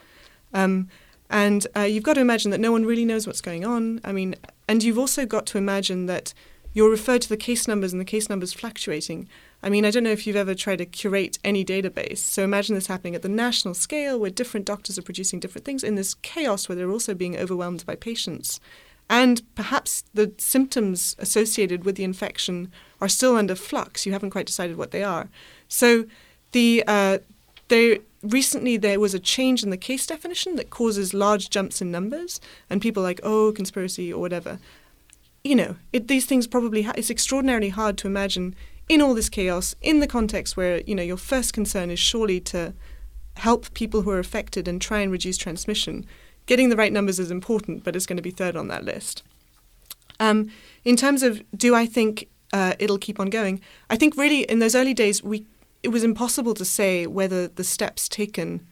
Um, 0.52 0.88
and 1.30 1.66
uh, 1.74 1.80
you've 1.80 2.04
got 2.04 2.14
to 2.14 2.20
imagine 2.20 2.50
that 2.50 2.60
no 2.60 2.70
one 2.70 2.84
really 2.84 3.06
knows 3.06 3.26
what's 3.26 3.40
going 3.40 3.64
on. 3.64 4.00
I 4.04 4.12
mean, 4.12 4.34
and 4.68 4.82
you've 4.82 4.98
also 4.98 5.24
got 5.24 5.46
to 5.46 5.58
imagine 5.58 6.06
that 6.06 6.34
you're 6.74 6.90
referred 6.90 7.22
to 7.22 7.28
the 7.28 7.36
case 7.36 7.66
numbers 7.66 7.92
and 7.92 8.00
the 8.00 8.04
case 8.04 8.28
numbers 8.28 8.52
fluctuating. 8.52 9.28
I 9.62 9.70
mean, 9.70 9.84
I 9.86 9.90
don't 9.90 10.02
know 10.02 10.10
if 10.10 10.26
you've 10.26 10.36
ever 10.36 10.54
tried 10.54 10.78
to 10.78 10.86
curate 10.86 11.38
any 11.44 11.64
database. 11.64 12.18
So 12.18 12.42
imagine 12.42 12.74
this 12.74 12.88
happening 12.88 13.14
at 13.14 13.22
the 13.22 13.28
national 13.28 13.74
scale 13.74 14.18
where 14.18 14.30
different 14.30 14.66
doctors 14.66 14.98
are 14.98 15.02
producing 15.02 15.40
different 15.40 15.64
things 15.64 15.84
in 15.84 15.94
this 15.94 16.14
chaos 16.14 16.68
where 16.68 16.76
they're 16.76 16.90
also 16.90 17.14
being 17.14 17.38
overwhelmed 17.38 17.86
by 17.86 17.94
patients. 17.94 18.60
And 19.08 19.42
perhaps 19.54 20.02
the 20.14 20.32
symptoms 20.36 21.14
associated 21.18 21.84
with 21.84 21.94
the 21.94 22.04
infection 22.04 22.72
are 23.00 23.08
still 23.08 23.36
under 23.36 23.54
flux. 23.54 24.04
You 24.04 24.12
haven't 24.12 24.30
quite 24.30 24.46
decided 24.46 24.76
what 24.76 24.90
they 24.90 25.04
are. 25.04 25.28
So 25.68 26.06
the 26.52 26.82
uh, 26.86 27.18
there 27.68 27.98
recently 28.22 28.76
there 28.78 28.98
was 28.98 29.14
a 29.14 29.18
change 29.18 29.62
in 29.62 29.70
the 29.70 29.76
case 29.76 30.06
definition 30.06 30.56
that 30.56 30.70
causes 30.70 31.12
large 31.12 31.50
jumps 31.50 31.82
in 31.82 31.90
numbers, 31.90 32.40
and 32.70 32.80
people 32.80 33.02
are 33.02 33.06
like, 33.06 33.20
oh, 33.22 33.52
conspiracy 33.52 34.12
or 34.12 34.20
whatever 34.20 34.58
you 35.44 35.54
know, 35.54 35.76
it, 35.92 36.08
these 36.08 36.24
things 36.24 36.46
probably 36.46 36.82
ha- 36.82 36.94
it's 36.96 37.10
extraordinarily 37.10 37.68
hard 37.68 37.98
to 37.98 38.08
imagine 38.08 38.56
in 38.88 39.00
all 39.00 39.14
this 39.14 39.28
chaos, 39.28 39.74
in 39.80 40.00
the 40.00 40.06
context 40.06 40.56
where 40.56 40.80
you 40.86 40.94
know 40.94 41.02
your 41.02 41.16
first 41.16 41.52
concern 41.52 41.90
is 41.90 41.98
surely 41.98 42.40
to 42.40 42.74
help 43.36 43.72
people 43.74 44.02
who 44.02 44.10
are 44.10 44.18
affected 44.18 44.66
and 44.66 44.80
try 44.80 45.00
and 45.00 45.12
reduce 45.12 45.36
transmission. 45.36 46.06
Getting 46.46 46.68
the 46.68 46.76
right 46.76 46.92
numbers 46.92 47.18
is 47.18 47.30
important, 47.30 47.84
but 47.84 47.96
it's 47.96 48.06
going 48.06 48.16
to 48.16 48.22
be 48.22 48.30
third 48.30 48.56
on 48.56 48.68
that 48.68 48.84
list. 48.84 49.22
Um, 50.20 50.50
in 50.84 50.96
terms 50.96 51.22
of 51.22 51.42
do 51.56 51.74
I 51.74 51.86
think 51.86 52.28
uh, 52.52 52.74
it'll 52.78 52.98
keep 52.98 53.20
on 53.20 53.30
going? 53.30 53.60
I 53.90 53.96
think 53.96 54.16
really 54.16 54.42
in 54.42 54.58
those 54.58 54.74
early 54.74 54.94
days 54.94 55.22
we 55.22 55.46
it 55.82 55.88
was 55.88 56.04
impossible 56.04 56.54
to 56.54 56.64
say 56.64 57.06
whether 57.06 57.46
the 57.46 57.64
steps 57.64 58.08
taken 58.08 58.66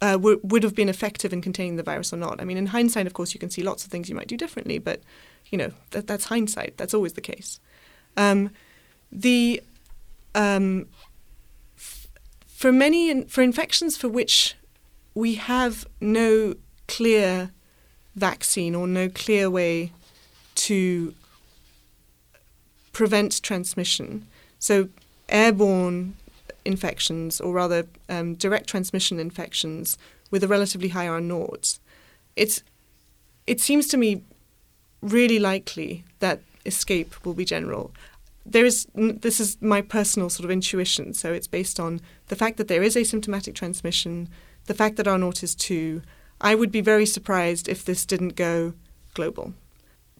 uh, 0.00 0.12
w- 0.12 0.40
would 0.42 0.62
have 0.62 0.74
been 0.74 0.88
effective 0.88 1.32
in 1.32 1.42
containing 1.42 1.76
the 1.76 1.82
virus 1.82 2.12
or 2.12 2.16
not. 2.16 2.40
I 2.40 2.44
mean, 2.44 2.56
in 2.56 2.66
hindsight, 2.66 3.06
of 3.06 3.12
course, 3.12 3.34
you 3.34 3.40
can 3.40 3.50
see 3.50 3.62
lots 3.62 3.84
of 3.84 3.90
things 3.90 4.08
you 4.08 4.14
might 4.14 4.28
do 4.28 4.36
differently, 4.36 4.78
but 4.78 5.02
you 5.50 5.58
know 5.58 5.72
that, 5.90 6.06
that's 6.06 6.26
hindsight. 6.26 6.76
That's 6.76 6.94
always 6.94 7.14
the 7.14 7.20
case. 7.20 7.60
Um, 8.16 8.50
the 9.12 9.62
um, 10.34 10.88
f- 11.76 12.08
for 12.46 12.72
many 12.72 13.10
in, 13.10 13.26
for 13.26 13.42
infections 13.42 13.96
for 13.96 14.08
which 14.08 14.54
we 15.14 15.34
have 15.34 15.86
no 16.00 16.54
clear 16.88 17.50
vaccine 18.14 18.74
or 18.74 18.86
no 18.86 19.08
clear 19.08 19.50
way 19.50 19.92
to 20.54 21.14
prevent 22.92 23.42
transmission. 23.42 24.26
So 24.58 24.88
airborne 25.28 26.16
infections, 26.64 27.40
or 27.40 27.52
rather 27.52 27.86
um, 28.08 28.34
direct 28.34 28.68
transmission 28.68 29.20
infections 29.20 29.98
with 30.30 30.42
a 30.42 30.48
relatively 30.48 30.88
high 30.88 31.06
R 31.06 31.20
naught, 31.20 31.78
it's 32.34 32.62
it 33.46 33.60
seems 33.60 33.86
to 33.88 33.96
me 33.96 34.22
really 35.02 35.38
likely 35.38 36.04
that 36.18 36.40
escape 36.64 37.24
will 37.24 37.34
be 37.34 37.44
general. 37.44 37.92
There 38.44 38.64
is 38.64 38.86
this 38.94 39.40
is 39.40 39.56
my 39.60 39.82
personal 39.82 40.30
sort 40.30 40.44
of 40.44 40.50
intuition, 40.50 41.14
so 41.14 41.32
it's 41.32 41.48
based 41.48 41.80
on 41.80 42.00
the 42.28 42.36
fact 42.36 42.58
that 42.58 42.68
there 42.68 42.82
is 42.82 42.96
asymptomatic 42.96 43.54
transmission, 43.54 44.28
the 44.66 44.74
fact 44.74 44.96
that 44.96 45.08
R 45.08 45.18
naught 45.18 45.42
is 45.42 45.54
two. 45.54 46.02
I 46.40 46.54
would 46.54 46.70
be 46.70 46.80
very 46.80 47.06
surprised 47.06 47.68
if 47.68 47.84
this 47.84 48.04
didn't 48.04 48.36
go 48.36 48.74
global, 49.14 49.54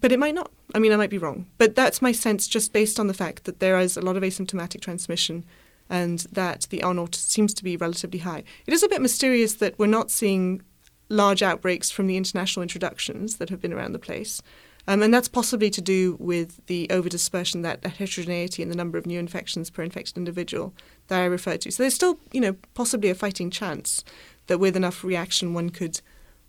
but 0.00 0.12
it 0.12 0.18
might 0.18 0.34
not. 0.34 0.50
I 0.74 0.78
mean, 0.78 0.92
I 0.92 0.96
might 0.96 1.10
be 1.10 1.18
wrong, 1.18 1.46
but 1.58 1.76
that's 1.76 2.02
my 2.02 2.12
sense 2.12 2.48
just 2.48 2.72
based 2.72 2.98
on 2.98 3.06
the 3.06 3.14
fact 3.14 3.44
that 3.44 3.60
there 3.60 3.78
is 3.78 3.96
a 3.96 4.02
lot 4.02 4.16
of 4.16 4.22
asymptomatic 4.22 4.80
transmission 4.80 5.44
and 5.88 6.20
that 6.32 6.66
the 6.70 6.82
R 6.82 6.94
naught 6.94 7.14
seems 7.14 7.54
to 7.54 7.64
be 7.64 7.76
relatively 7.76 8.20
high. 8.20 8.42
It 8.66 8.74
is 8.74 8.82
a 8.82 8.88
bit 8.88 9.02
mysterious 9.02 9.54
that 9.54 9.78
we're 9.78 9.86
not 9.86 10.10
seeing 10.10 10.62
large 11.08 11.42
outbreaks 11.42 11.90
from 11.90 12.08
the 12.08 12.16
international 12.16 12.62
introductions 12.62 13.36
that 13.36 13.50
have 13.50 13.60
been 13.60 13.72
around 13.72 13.92
the 13.92 13.98
place. 13.98 14.42
Um, 14.88 15.02
and 15.02 15.12
that's 15.12 15.28
possibly 15.28 15.70
to 15.70 15.80
do 15.80 16.16
with 16.20 16.64
the 16.66 16.86
overdispersion, 16.88 17.62
that, 17.62 17.82
that 17.82 17.96
heterogeneity 17.96 18.62
in 18.62 18.68
the 18.68 18.76
number 18.76 18.98
of 18.98 19.06
new 19.06 19.18
infections 19.18 19.68
per 19.68 19.82
infected 19.82 20.16
individual 20.16 20.72
that 21.08 21.20
I 21.20 21.24
referred 21.24 21.62
to. 21.62 21.72
So 21.72 21.82
there's 21.82 21.94
still, 21.94 22.18
you 22.32 22.40
know, 22.40 22.56
possibly 22.74 23.10
a 23.10 23.14
fighting 23.14 23.50
chance 23.50 24.04
that 24.46 24.58
with 24.58 24.76
enough 24.76 25.02
reaction 25.02 25.54
one 25.54 25.70
could 25.70 26.00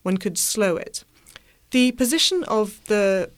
one 0.03 0.17
could 0.17 0.37
slow 0.37 0.77
it. 0.77 1.03
The 1.71 1.91
position 1.93 2.43
of 2.45 2.79
the 2.85 3.31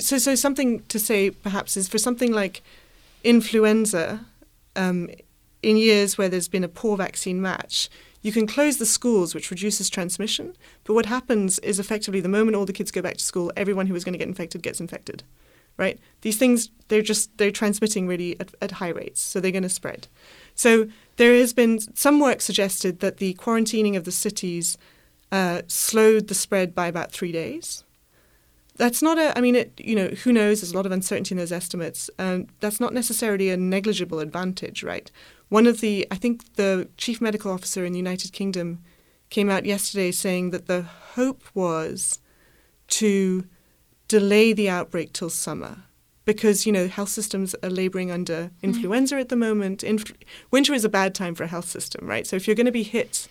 so 0.00 0.18
so 0.18 0.34
something 0.34 0.80
to 0.88 0.98
say 0.98 1.30
perhaps 1.30 1.76
is 1.76 1.88
for 1.88 1.98
something 1.98 2.32
like 2.32 2.62
influenza, 3.24 4.26
um, 4.76 5.08
in 5.62 5.76
years 5.76 6.16
where 6.16 6.28
there's 6.28 6.48
been 6.48 6.64
a 6.64 6.68
poor 6.68 6.96
vaccine 6.96 7.40
match, 7.40 7.88
you 8.22 8.32
can 8.32 8.46
close 8.46 8.76
the 8.76 8.86
schools, 8.86 9.34
which 9.34 9.50
reduces 9.50 9.88
transmission. 9.88 10.56
But 10.84 10.94
what 10.94 11.06
happens 11.06 11.58
is 11.60 11.78
effectively 11.78 12.20
the 12.20 12.28
moment 12.28 12.56
all 12.56 12.66
the 12.66 12.72
kids 12.72 12.90
go 12.90 13.02
back 13.02 13.16
to 13.16 13.24
school, 13.24 13.52
everyone 13.56 13.86
who 13.86 13.94
was 13.94 14.04
going 14.04 14.12
to 14.12 14.18
get 14.18 14.28
infected 14.28 14.62
gets 14.62 14.80
infected, 14.80 15.22
right? 15.76 15.98
These 16.20 16.36
things 16.36 16.70
they're 16.88 17.02
just 17.02 17.36
they're 17.38 17.50
transmitting 17.50 18.06
really 18.06 18.38
at, 18.40 18.54
at 18.60 18.72
high 18.72 18.88
rates, 18.88 19.20
so 19.20 19.40
they're 19.40 19.50
going 19.50 19.62
to 19.62 19.68
spread. 19.68 20.08
So 20.54 20.88
there 21.16 21.34
has 21.34 21.52
been 21.52 21.80
some 21.96 22.20
work 22.20 22.40
suggested 22.40 23.00
that 23.00 23.16
the 23.16 23.34
quarantining 23.34 23.96
of 23.96 24.04
the 24.04 24.12
cities 24.12 24.76
uh, 25.32 25.62
slowed 25.66 26.28
the 26.28 26.34
spread 26.34 26.74
by 26.74 26.88
about 26.88 27.12
three 27.12 27.32
days. 27.32 27.84
That's 28.76 29.02
not 29.02 29.18
a. 29.18 29.36
I 29.36 29.40
mean, 29.40 29.56
it. 29.56 29.72
You 29.78 29.94
know, 29.94 30.08
who 30.08 30.32
knows? 30.32 30.60
There's 30.60 30.72
a 30.72 30.76
lot 30.76 30.86
of 30.86 30.92
uncertainty 30.92 31.34
in 31.34 31.38
those 31.38 31.52
estimates. 31.52 32.08
Um, 32.18 32.46
that's 32.60 32.80
not 32.80 32.94
necessarily 32.94 33.50
a 33.50 33.56
negligible 33.56 34.20
advantage, 34.20 34.82
right? 34.82 35.10
One 35.50 35.66
of 35.66 35.80
the, 35.80 36.06
I 36.10 36.14
think 36.14 36.54
the 36.54 36.88
chief 36.96 37.20
medical 37.20 37.52
officer 37.52 37.84
in 37.84 37.92
the 37.92 37.98
United 37.98 38.32
Kingdom 38.32 38.82
came 39.28 39.50
out 39.50 39.66
yesterday 39.66 40.10
saying 40.10 40.50
that 40.50 40.66
the 40.66 40.82
hope 40.82 41.42
was 41.54 42.20
to 42.88 43.44
delay 44.08 44.52
the 44.52 44.68
outbreak 44.68 45.12
till 45.12 45.30
summer 45.30 45.84
because 46.24 46.66
you 46.66 46.72
know 46.72 46.86
health 46.86 47.08
systems 47.08 47.54
are 47.62 47.70
laboring 47.70 48.10
under 48.10 48.44
mm. 48.44 48.50
influenza 48.62 49.16
at 49.16 49.28
the 49.28 49.36
moment. 49.36 49.82
Inf- 49.82 50.12
winter 50.50 50.72
is 50.72 50.84
a 50.84 50.88
bad 50.88 51.14
time 51.14 51.34
for 51.34 51.44
a 51.44 51.48
health 51.48 51.68
system, 51.68 52.06
right? 52.06 52.26
So 52.26 52.36
if 52.36 52.46
you're 52.46 52.56
going 52.56 52.66
to 52.66 52.72
be 52.72 52.82
hit 52.82 53.28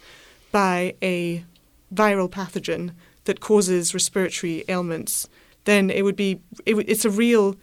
by 0.51 0.95
a 1.01 1.45
viral 1.93 2.29
pathogen 2.29 2.91
that 3.25 3.39
causes 3.39 3.93
respiratory 3.93 4.63
ailments, 4.67 5.29
then 5.65 5.89
it 5.89 6.03
would 6.03 6.15
be 6.15 6.41
it 6.65 6.71
w- 6.71 6.85
it's 6.87 7.05
a 7.05 7.09
real 7.09 7.55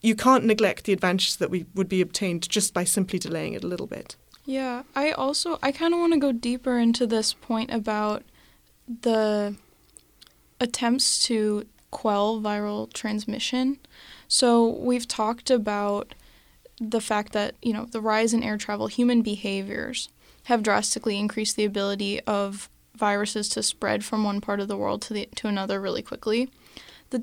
you 0.00 0.14
can't 0.14 0.44
neglect 0.44 0.84
the 0.84 0.92
advantages 0.92 1.36
that 1.36 1.50
we 1.50 1.66
would 1.74 1.88
be 1.88 2.00
obtained 2.00 2.48
just 2.48 2.74
by 2.74 2.84
simply 2.84 3.18
delaying 3.18 3.54
it 3.54 3.64
a 3.64 3.66
little 3.66 3.86
bit. 3.86 4.16
Yeah, 4.44 4.84
I 4.94 5.10
also 5.10 5.58
I 5.62 5.72
kind 5.72 5.92
of 5.92 6.00
want 6.00 6.12
to 6.12 6.18
go 6.20 6.32
deeper 6.32 6.78
into 6.78 7.06
this 7.06 7.34
point 7.34 7.70
about 7.72 8.22
the 8.88 9.56
attempts 10.60 11.24
to 11.26 11.66
quell 11.90 12.40
viral 12.40 12.92
transmission. 12.92 13.78
So 14.28 14.66
we've 14.68 15.08
talked 15.08 15.50
about 15.50 16.14
the 16.80 17.00
fact 17.00 17.32
that, 17.32 17.54
you 17.62 17.72
know, 17.72 17.86
the 17.86 18.00
rise 18.00 18.34
in 18.34 18.42
air 18.42 18.58
travel, 18.58 18.86
human 18.86 19.22
behaviors 19.22 20.08
have 20.44 20.62
drastically 20.62 21.18
increased 21.18 21.56
the 21.56 21.64
ability 21.64 22.20
of 22.22 22.68
viruses 22.94 23.48
to 23.50 23.62
spread 23.62 24.04
from 24.04 24.24
one 24.24 24.40
part 24.40 24.60
of 24.60 24.68
the 24.68 24.76
world 24.76 25.02
to 25.02 25.12
the 25.12 25.28
to 25.36 25.48
another 25.48 25.80
really 25.80 26.02
quickly 26.02 26.48
the 27.10 27.18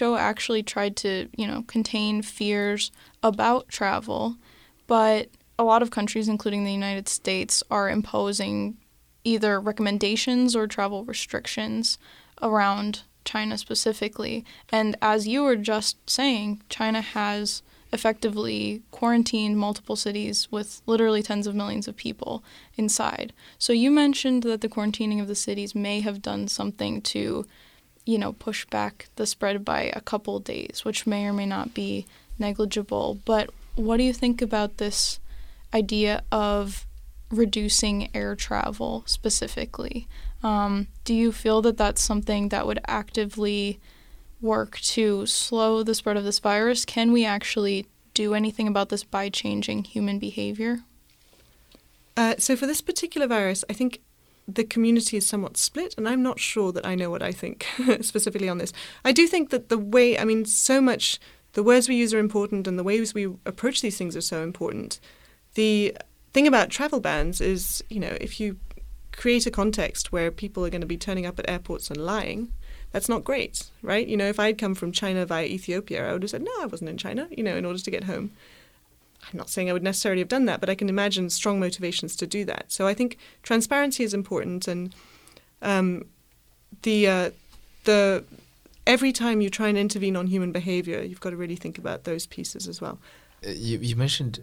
WHO 0.00 0.16
actually 0.16 0.62
tried 0.62 0.96
to, 0.96 1.28
you 1.36 1.46
know, 1.46 1.64
contain 1.66 2.22
fears 2.22 2.90
about 3.22 3.68
travel, 3.68 4.36
but 4.86 5.28
a 5.58 5.64
lot 5.64 5.82
of 5.82 5.90
countries, 5.90 6.28
including 6.28 6.64
the 6.64 6.72
United 6.72 7.08
States, 7.08 7.62
are 7.70 7.90
imposing 7.90 8.76
either 9.24 9.60
recommendations 9.60 10.54
or 10.54 10.66
travel 10.66 11.04
restrictions 11.04 11.98
around 12.40 13.02
China 13.24 13.58
specifically. 13.58 14.44
And 14.70 14.96
as 15.02 15.28
you 15.28 15.42
were 15.42 15.56
just 15.56 16.08
saying, 16.08 16.62
China 16.68 17.00
has 17.00 17.62
effectively 17.92 18.82
quarantined 18.90 19.56
multiple 19.56 19.96
cities 19.96 20.48
with 20.50 20.82
literally 20.86 21.22
tens 21.22 21.46
of 21.46 21.54
millions 21.54 21.88
of 21.88 21.96
people 21.96 22.44
inside. 22.76 23.32
So 23.58 23.72
you 23.72 23.90
mentioned 23.90 24.42
that 24.44 24.60
the 24.60 24.68
quarantining 24.68 25.20
of 25.20 25.28
the 25.28 25.34
cities 25.34 25.74
may 25.74 26.00
have 26.00 26.22
done 26.22 26.48
something 26.48 27.00
to 27.02 27.46
you 28.08 28.16
know, 28.16 28.32
push 28.32 28.64
back 28.64 29.10
the 29.16 29.26
spread 29.26 29.66
by 29.66 29.92
a 29.94 30.00
couple 30.00 30.40
days, 30.40 30.80
which 30.82 31.06
may 31.06 31.26
or 31.26 31.32
may 31.34 31.44
not 31.44 31.74
be 31.74 32.06
negligible. 32.38 33.18
But 33.26 33.50
what 33.74 33.98
do 33.98 34.02
you 34.02 34.14
think 34.14 34.40
about 34.40 34.78
this 34.78 35.20
idea 35.74 36.22
of 36.32 36.86
reducing 37.30 38.08
air 38.16 38.34
travel 38.34 39.02
specifically? 39.04 40.08
Um, 40.42 40.86
do 41.04 41.12
you 41.12 41.32
feel 41.32 41.60
that 41.60 41.76
that's 41.76 42.00
something 42.00 42.48
that 42.48 42.66
would 42.66 42.80
actively 42.86 43.78
work 44.40 44.80
to 44.80 45.26
slow 45.26 45.82
the 45.82 45.94
spread 45.94 46.16
of 46.16 46.24
this 46.24 46.38
virus? 46.38 46.86
Can 46.86 47.12
we 47.12 47.26
actually 47.26 47.84
do 48.14 48.32
anything 48.32 48.66
about 48.66 48.88
this 48.88 49.04
by 49.04 49.28
changing 49.28 49.84
human 49.84 50.18
behavior? 50.18 50.80
Uh, 52.16 52.36
so, 52.38 52.56
for 52.56 52.66
this 52.66 52.80
particular 52.80 53.26
virus, 53.26 53.66
I 53.68 53.74
think 53.74 54.00
the 54.48 54.64
community 54.64 55.18
is 55.18 55.26
somewhat 55.26 55.58
split, 55.58 55.94
and 55.98 56.08
I'm 56.08 56.22
not 56.22 56.40
sure 56.40 56.72
that 56.72 56.86
I 56.86 56.94
know 56.94 57.10
what 57.10 57.22
I 57.22 57.32
think 57.32 57.66
specifically 58.00 58.48
on 58.48 58.58
this. 58.58 58.72
I 59.04 59.12
do 59.12 59.26
think 59.26 59.50
that 59.50 59.68
the 59.68 59.78
way, 59.78 60.18
I 60.18 60.24
mean, 60.24 60.46
so 60.46 60.80
much, 60.80 61.20
the 61.52 61.62
words 61.62 61.88
we 61.88 61.96
use 61.96 62.14
are 62.14 62.18
important, 62.18 62.66
and 62.66 62.78
the 62.78 62.84
ways 62.84 63.12
we 63.12 63.24
approach 63.44 63.82
these 63.82 63.98
things 63.98 64.16
are 64.16 64.22
so 64.22 64.42
important. 64.42 65.00
The 65.54 65.96
thing 66.32 66.46
about 66.46 66.70
travel 66.70 67.00
bans 67.00 67.42
is, 67.42 67.84
you 67.90 68.00
know, 68.00 68.16
if 68.20 68.40
you 68.40 68.58
create 69.12 69.46
a 69.46 69.50
context 69.50 70.12
where 70.12 70.30
people 70.30 70.64
are 70.64 70.70
going 70.70 70.80
to 70.80 70.86
be 70.86 70.96
turning 70.96 71.26
up 71.26 71.38
at 71.38 71.50
airports 71.50 71.90
and 71.90 71.98
lying, 71.98 72.52
that's 72.92 73.08
not 73.08 73.24
great, 73.24 73.64
right? 73.82 74.06
You 74.06 74.16
know, 74.16 74.28
if 74.28 74.40
I'd 74.40 74.56
come 74.56 74.74
from 74.74 74.92
China 74.92 75.26
via 75.26 75.44
Ethiopia, 75.44 76.08
I 76.08 76.12
would 76.12 76.22
have 76.22 76.30
said, 76.30 76.42
no, 76.42 76.52
I 76.60 76.66
wasn't 76.66 76.90
in 76.90 76.96
China, 76.96 77.28
you 77.30 77.42
know, 77.42 77.56
in 77.56 77.66
order 77.66 77.78
to 77.78 77.90
get 77.90 78.04
home. 78.04 78.32
I'm 79.32 79.38
not 79.38 79.50
saying 79.50 79.68
I 79.68 79.72
would 79.72 79.82
necessarily 79.82 80.20
have 80.20 80.28
done 80.28 80.46
that, 80.46 80.60
but 80.60 80.70
I 80.70 80.74
can 80.74 80.88
imagine 80.88 81.30
strong 81.30 81.60
motivations 81.60 82.16
to 82.16 82.26
do 82.26 82.44
that. 82.46 82.66
So 82.68 82.86
I 82.86 82.94
think 82.94 83.18
transparency 83.42 84.04
is 84.04 84.14
important, 84.14 84.68
and 84.68 84.94
um, 85.62 86.04
the 86.82 87.08
uh, 87.08 87.30
the 87.84 88.24
every 88.86 89.12
time 89.12 89.40
you 89.40 89.50
try 89.50 89.68
and 89.68 89.78
intervene 89.78 90.16
on 90.16 90.26
human 90.26 90.52
behavior, 90.52 91.02
you've 91.02 91.20
got 91.20 91.30
to 91.30 91.36
really 91.36 91.56
think 91.56 91.78
about 91.78 92.04
those 92.04 92.26
pieces 92.26 92.66
as 92.66 92.80
well. 92.80 92.98
Uh, 93.46 93.50
you, 93.50 93.78
you 93.78 93.94
mentioned 93.94 94.42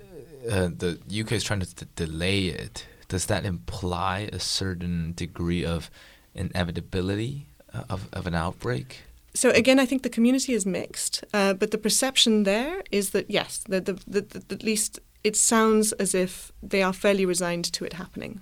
uh, 0.49 0.69
the 0.77 0.99
UK 1.09 1.33
is 1.33 1.43
trying 1.43 1.59
to 1.59 1.85
delay 1.95 2.45
it. 2.45 2.85
Does 3.07 3.25
that 3.25 3.45
imply 3.45 4.29
a 4.31 4.39
certain 4.39 5.13
degree 5.15 5.65
of 5.65 5.89
inevitability 6.33 7.47
uh, 7.73 7.83
of, 7.89 8.07
of 8.13 8.27
an 8.27 8.35
outbreak? 8.35 9.01
So 9.35 9.49
again, 9.51 9.79
I 9.79 9.85
think 9.85 10.01
the 10.03 10.09
community 10.09 10.53
is 10.53 10.65
mixed, 10.65 11.23
uh, 11.33 11.53
but 11.53 11.71
the 11.71 11.77
perception 11.77 12.43
there 12.43 12.81
is 12.91 13.11
that 13.11 13.29
yes, 13.29 13.59
the, 13.67 13.81
the, 13.81 13.93
the, 14.07 14.21
the, 14.21 14.55
at 14.55 14.63
least 14.63 14.99
it 15.23 15.35
sounds 15.35 15.91
as 15.93 16.15
if 16.15 16.51
they 16.63 16.81
are 16.81 16.93
fairly 16.93 17.25
resigned 17.25 17.65
to 17.73 17.85
it 17.85 17.93
happening. 17.93 18.41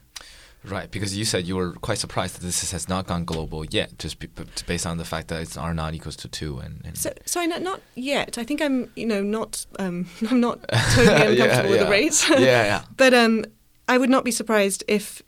Right, 0.66 0.90
because 0.90 1.18
you 1.18 1.26
said 1.26 1.46
you 1.46 1.58
were 1.58 1.74
quite 1.74 1.98
surprised 1.98 2.36
that 2.36 2.42
this 2.42 2.72
has 2.72 2.88
not 2.88 3.06
gone 3.06 3.26
global 3.26 3.66
yet, 3.66 3.98
just 4.00 4.20
be, 4.20 4.30
based 4.66 4.86
on 4.86 4.98
the 4.98 5.04
fact 5.04 5.28
that 5.28 5.42
it's 5.42 5.58
R 5.58 5.74
naught 5.74 5.94
equals 5.94 6.16
to 6.18 6.30
two. 6.30 6.60
And, 6.60 6.82
and 6.86 6.98
so, 6.98 7.12
sorry, 7.26 7.48
not, 7.48 7.62
not 7.62 7.82
yet. 7.96 8.38
I 8.38 8.46
think 8.46 8.62
I'm, 8.62 8.90
you 8.96 9.06
know, 9.06 9.22
not, 9.22 9.66
um, 9.78 10.08
I'm 10.30 10.40
not 10.40 10.66
totally 10.72 11.40
uncomfortable 11.42 11.46
yeah, 11.46 11.54
yeah. 11.56 11.70
with 11.70 11.80
the 11.80 11.90
rate. 11.90 12.26
yeah, 12.30 12.64
yeah. 12.64 12.84
But 12.96 13.14
um, 13.14 13.44
I 13.90 13.98
would 13.98 14.10
not 14.10 14.24
be 14.24 14.32
surprised 14.32 14.86
if 14.88 15.22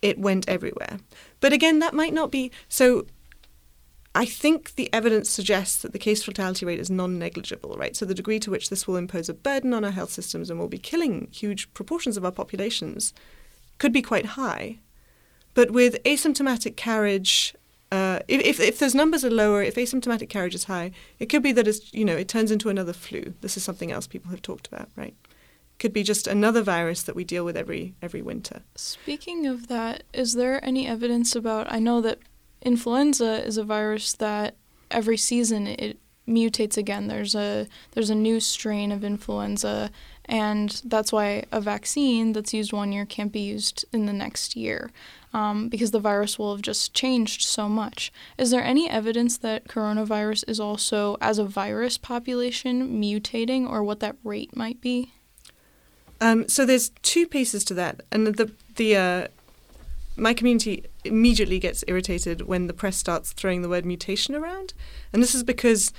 it 0.00 0.18
went 0.18 0.48
everywhere. 0.48 0.98
But 1.40 1.52
again, 1.52 1.78
that 1.80 1.92
might 1.92 2.14
not 2.14 2.30
be 2.30 2.50
so. 2.68 3.06
I 4.16 4.26
think 4.26 4.76
the 4.76 4.92
evidence 4.92 5.28
suggests 5.28 5.82
that 5.82 5.92
the 5.92 5.98
case 5.98 6.22
fatality 6.22 6.64
rate 6.64 6.78
is 6.78 6.90
non 6.90 7.18
negligible, 7.18 7.76
right? 7.76 7.96
So 7.96 8.04
the 8.04 8.14
degree 8.14 8.38
to 8.40 8.50
which 8.50 8.70
this 8.70 8.86
will 8.86 8.96
impose 8.96 9.28
a 9.28 9.34
burden 9.34 9.74
on 9.74 9.84
our 9.84 9.90
health 9.90 10.10
systems 10.10 10.50
and 10.50 10.60
will 10.60 10.68
be 10.68 10.78
killing 10.78 11.28
huge 11.32 11.72
proportions 11.74 12.16
of 12.16 12.24
our 12.24 12.30
populations 12.30 13.12
could 13.78 13.92
be 13.92 14.02
quite 14.02 14.26
high. 14.26 14.78
But 15.54 15.72
with 15.72 16.02
asymptomatic 16.04 16.76
carriage, 16.76 17.54
uh, 17.90 18.20
if, 18.28 18.40
if, 18.42 18.60
if 18.60 18.78
those 18.78 18.94
numbers 18.94 19.24
are 19.24 19.30
lower, 19.30 19.62
if 19.62 19.74
asymptomatic 19.74 20.28
carriage 20.28 20.54
is 20.54 20.64
high, 20.64 20.92
it 21.18 21.26
could 21.26 21.42
be 21.42 21.52
that 21.52 21.66
it's, 21.66 21.92
you 21.92 22.04
know, 22.04 22.16
it 22.16 22.28
turns 22.28 22.52
into 22.52 22.68
another 22.68 22.92
flu. 22.92 23.34
This 23.40 23.56
is 23.56 23.64
something 23.64 23.90
else 23.90 24.06
people 24.06 24.30
have 24.30 24.42
talked 24.42 24.68
about, 24.68 24.90
right? 24.96 25.14
Could 25.80 25.92
be 25.92 26.04
just 26.04 26.28
another 26.28 26.62
virus 26.62 27.02
that 27.02 27.16
we 27.16 27.24
deal 27.24 27.44
with 27.44 27.56
every 27.56 27.94
every 28.00 28.22
winter. 28.22 28.62
Speaking 28.76 29.44
of 29.44 29.66
that, 29.66 30.04
is 30.12 30.34
there 30.34 30.64
any 30.64 30.86
evidence 30.86 31.34
about? 31.34 31.70
I 31.70 31.80
know 31.80 32.00
that 32.00 32.20
influenza 32.64 33.44
is 33.44 33.56
a 33.56 33.64
virus 33.64 34.12
that 34.14 34.56
every 34.90 35.16
season 35.16 35.66
it 35.66 35.98
mutates 36.26 36.76
again. 36.76 37.06
There's 37.08 37.34
a 37.34 37.66
there's 37.92 38.10
a 38.10 38.14
new 38.14 38.40
strain 38.40 38.92
of 38.92 39.04
influenza, 39.04 39.90
and 40.24 40.80
that's 40.84 41.12
why 41.12 41.44
a 41.52 41.60
vaccine 41.60 42.32
that's 42.32 42.54
used 42.54 42.72
one 42.72 42.92
year 42.92 43.04
can't 43.04 43.32
be 43.32 43.40
used 43.40 43.84
in 43.92 44.06
the 44.06 44.12
next 44.12 44.56
year, 44.56 44.90
um, 45.32 45.68
because 45.68 45.90
the 45.90 46.00
virus 46.00 46.38
will 46.38 46.54
have 46.54 46.62
just 46.62 46.94
changed 46.94 47.42
so 47.42 47.68
much. 47.68 48.12
Is 48.38 48.50
there 48.50 48.64
any 48.64 48.88
evidence 48.88 49.36
that 49.38 49.68
coronavirus 49.68 50.48
is 50.48 50.60
also, 50.60 51.16
as 51.20 51.38
a 51.38 51.44
virus 51.44 51.98
population, 51.98 53.00
mutating, 53.00 53.68
or 53.68 53.82
what 53.82 54.00
that 54.00 54.16
rate 54.24 54.56
might 54.56 54.80
be? 54.80 55.12
Um, 56.20 56.48
so 56.48 56.64
there's 56.64 56.90
two 57.02 57.26
pieces 57.26 57.64
to 57.64 57.74
that, 57.74 58.02
and 58.10 58.26
the 58.26 58.52
the 58.76 58.96
uh, 58.96 59.28
my 60.16 60.34
community 60.34 60.84
immediately 61.04 61.58
gets 61.58 61.84
irritated 61.88 62.42
when 62.42 62.66
the 62.66 62.72
press 62.72 62.96
starts 62.96 63.32
throwing 63.32 63.62
the 63.62 63.68
word 63.68 63.84
mutation 63.84 64.34
around, 64.34 64.74
and 65.12 65.22
this 65.22 65.34
is 65.34 65.42
because 65.42 65.92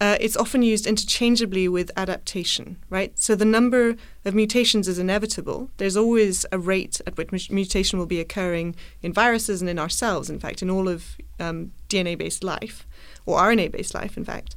uh, 0.00 0.16
it's 0.18 0.36
often 0.36 0.62
used 0.62 0.86
interchangeably 0.86 1.68
with 1.68 1.90
adaptation, 1.94 2.78
right? 2.88 3.18
So 3.18 3.34
the 3.34 3.44
number 3.44 3.96
of 4.24 4.34
mutations 4.34 4.88
is 4.88 4.98
inevitable. 4.98 5.70
There's 5.76 5.96
always 5.96 6.46
a 6.50 6.58
rate 6.58 7.02
at 7.06 7.18
which 7.18 7.50
mutation 7.50 7.98
will 7.98 8.06
be 8.06 8.18
occurring 8.18 8.76
in 9.02 9.12
viruses 9.12 9.60
and 9.60 9.68
in 9.68 9.78
ourselves, 9.78 10.30
in 10.30 10.40
fact, 10.40 10.62
in 10.62 10.70
all 10.70 10.88
of 10.88 11.16
um, 11.38 11.72
DNA 11.90 12.16
based 12.16 12.42
life, 12.42 12.86
or 13.26 13.38
RNA 13.38 13.72
based 13.72 13.94
life, 13.94 14.16
in 14.16 14.24
fact. 14.24 14.56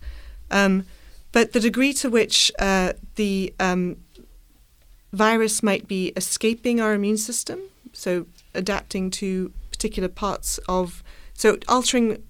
Um, 0.49 0.85
but 1.33 1.51
the 1.51 1.59
degree 1.59 1.91
to 1.93 2.09
which 2.09 2.49
uh, 2.57 2.93
the 3.15 3.53
um, 3.59 3.97
virus 5.11 5.61
might 5.61 5.89
be 5.89 6.13
escaping 6.15 6.79
our 6.79 6.93
immune 6.93 7.17
system, 7.17 7.59
so 7.91 8.27
adapting 8.53 9.09
to 9.11 9.51
particular 9.71 10.09
parts 10.09 10.59
of, 10.67 11.03
so 11.33 11.57
altering, 11.67 12.23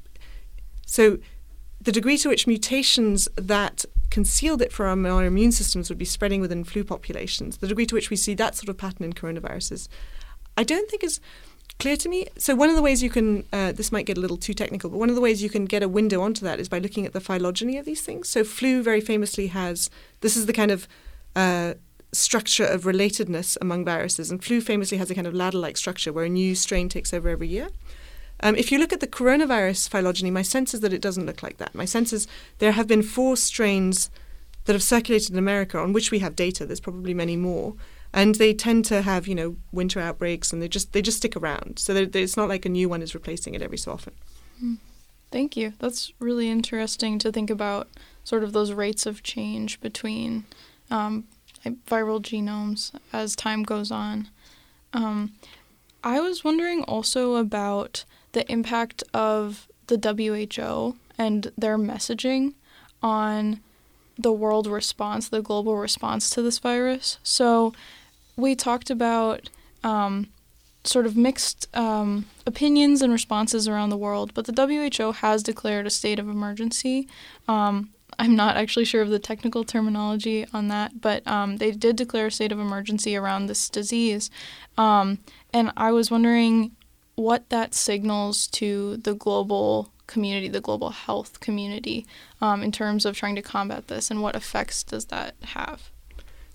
so 0.85 1.17
the 1.81 1.91
degree 1.91 2.17
to 2.17 2.29
which 2.29 2.47
mutations 2.47 3.27
that 3.35 3.85
concealed 4.09 4.61
it 4.61 4.71
from 4.71 5.05
our 5.05 5.25
immune 5.25 5.51
systems 5.51 5.89
would 5.89 5.97
be 5.97 6.05
spreading 6.05 6.39
within 6.39 6.63
flu 6.63 6.83
populations, 6.83 7.57
the 7.57 7.67
degree 7.67 7.85
to 7.85 7.95
which 7.95 8.09
we 8.09 8.15
see 8.15 8.33
that 8.35 8.55
sort 8.55 8.69
of 8.69 8.77
pattern 8.77 9.03
in 9.03 9.13
coronaviruses, 9.13 9.87
I 10.55 10.63
don't 10.63 10.89
think 10.89 11.03
is 11.03 11.19
clear 11.79 11.97
to 11.97 12.07
me. 12.07 12.27
So 12.37 12.53
one 12.55 12.69
of 12.69 12.75
the 12.75 12.81
ways 12.81 13.01
you 13.01 13.09
can, 13.09 13.43
uh, 13.51 13.71
this 13.71 13.91
might 13.91 14.05
get 14.05 14.17
a 14.17 14.21
little 14.21 14.37
too 14.37 14.53
technical, 14.53 14.89
but 14.89 14.99
one 14.99 15.09
of 15.09 15.15
the 15.15 15.21
ways 15.21 15.41
you 15.41 15.49
can 15.49 15.65
get 15.65 15.81
a 15.81 15.89
window 15.89 16.21
onto 16.21 16.45
that 16.45 16.59
is 16.59 16.69
by 16.69 16.79
looking 16.79 17.05
at 17.05 17.13
the 17.13 17.19
phylogeny 17.19 17.77
of 17.77 17.85
these 17.85 18.01
things. 18.01 18.29
So 18.29 18.43
flu 18.43 18.83
very 18.83 19.01
famously 19.01 19.47
has, 19.47 19.89
this 20.21 20.37
is 20.37 20.45
the 20.45 20.53
kind 20.53 20.71
of 20.71 20.87
uh, 21.35 21.73
structure 22.13 22.65
of 22.65 22.83
relatedness 22.83 23.57
among 23.59 23.85
viruses, 23.85 24.31
and 24.31 24.43
flu 24.43 24.61
famously 24.61 24.97
has 24.97 25.09
a 25.11 25.15
kind 25.15 25.27
of 25.27 25.33
ladder-like 25.33 25.77
structure 25.77 26.13
where 26.13 26.25
a 26.25 26.29
new 26.29 26.55
strain 26.55 26.89
takes 26.89 27.13
over 27.13 27.29
every 27.29 27.47
year. 27.47 27.69
Um, 28.39 28.55
if 28.55 28.71
you 28.71 28.77
look 28.77 28.91
at 28.91 28.99
the 28.99 29.07
coronavirus 29.07 29.89
phylogeny, 29.89 30.29
my 30.31 30.41
sense 30.41 30.73
is 30.73 30.81
that 30.81 30.93
it 30.93 31.01
doesn't 31.01 31.25
look 31.25 31.43
like 31.43 31.57
that. 31.57 31.73
My 31.73 31.85
sense 31.85 32.11
is 32.11 32.27
there 32.59 32.73
have 32.73 32.87
been 32.87 33.01
four 33.01 33.37
strains 33.37 34.09
that 34.65 34.73
have 34.73 34.83
circulated 34.83 35.31
in 35.31 35.37
America 35.37 35.77
on 35.77 35.93
which 35.93 36.11
we 36.11 36.19
have 36.19 36.35
data. 36.35 36.65
There's 36.65 36.79
probably 36.79 37.13
many 37.13 37.35
more, 37.35 37.75
and 38.13 38.35
they 38.35 38.53
tend 38.53 38.85
to 38.85 39.01
have 39.01 39.27
you 39.27 39.35
know 39.35 39.55
winter 39.71 39.99
outbreaks, 39.99 40.51
and 40.51 40.61
they 40.61 40.67
just 40.67 40.93
they 40.93 41.01
just 41.01 41.17
stick 41.17 41.35
around. 41.35 41.79
So 41.79 41.93
it's 41.95 42.37
not 42.37 42.49
like 42.49 42.65
a 42.65 42.69
new 42.69 42.89
one 42.89 43.01
is 43.01 43.13
replacing 43.13 43.53
it 43.53 43.61
every 43.61 43.77
so 43.77 43.91
often. 43.91 44.13
Hmm. 44.59 44.75
Thank 45.31 45.57
you. 45.57 45.73
That's 45.79 46.11
really 46.19 46.47
interesting 46.49 47.17
to 47.19 47.31
think 47.31 47.49
about 47.49 47.87
sort 48.23 48.43
of 48.43 48.53
those 48.53 48.71
rates 48.71 49.07
of 49.07 49.23
change 49.23 49.81
between 49.81 50.45
um, 50.91 51.23
viral 51.65 52.21
genomes 52.21 52.91
as 53.11 53.35
time 53.35 53.63
goes 53.63 53.91
on. 53.91 54.29
Um, 54.93 55.33
I 56.03 56.19
was 56.19 56.43
wondering 56.43 56.83
also 56.83 57.35
about 57.35 58.05
the 58.33 58.49
impact 58.51 59.03
of 59.13 59.67
the 59.87 59.97
WHO 59.97 60.95
and 61.17 61.51
their 61.57 61.77
messaging 61.77 62.53
on 63.01 63.59
the 64.17 64.31
world 64.31 64.67
response, 64.67 65.29
the 65.29 65.41
global 65.41 65.77
response 65.77 66.29
to 66.31 66.41
this 66.41 66.59
virus. 66.59 67.17
So, 67.23 67.73
we 68.35 68.55
talked 68.55 68.89
about 68.89 69.49
um, 69.83 70.27
sort 70.83 71.05
of 71.05 71.15
mixed 71.15 71.67
um, 71.75 72.25
opinions 72.45 73.01
and 73.01 73.13
responses 73.13 73.67
around 73.67 73.89
the 73.89 73.97
world, 73.97 74.33
but 74.33 74.45
the 74.45 74.97
WHO 74.99 75.11
has 75.13 75.43
declared 75.43 75.87
a 75.87 75.91
state 75.91 76.19
of 76.19 76.27
emergency. 76.27 77.07
Um, 77.47 77.89
I'm 78.19 78.35
not 78.35 78.57
actually 78.57 78.85
sure 78.85 79.01
of 79.01 79.09
the 79.09 79.19
technical 79.19 79.63
terminology 79.63 80.45
on 80.53 80.67
that, 80.69 81.01
but 81.01 81.25
um, 81.27 81.57
they 81.57 81.71
did 81.71 81.95
declare 81.95 82.27
a 82.27 82.31
state 82.31 82.51
of 82.51 82.59
emergency 82.59 83.15
around 83.15 83.47
this 83.47 83.69
disease. 83.69 84.29
Um, 84.77 85.19
and 85.53 85.71
I 85.77 85.91
was 85.91 86.09
wondering 86.09 86.71
what 87.15 87.49
that 87.49 87.73
signals 87.73 88.47
to 88.47 88.97
the 88.97 89.13
global 89.13 89.91
community, 90.07 90.47
the 90.47 90.61
global 90.61 90.89
health 90.89 91.39
community, 91.39 92.05
um, 92.41 92.61
in 92.61 92.71
terms 92.71 93.05
of 93.05 93.15
trying 93.15 93.35
to 93.35 93.41
combat 93.41 93.87
this, 93.87 94.11
and 94.11 94.21
what 94.21 94.35
effects 94.35 94.83
does 94.83 95.05
that 95.05 95.35
have? 95.41 95.91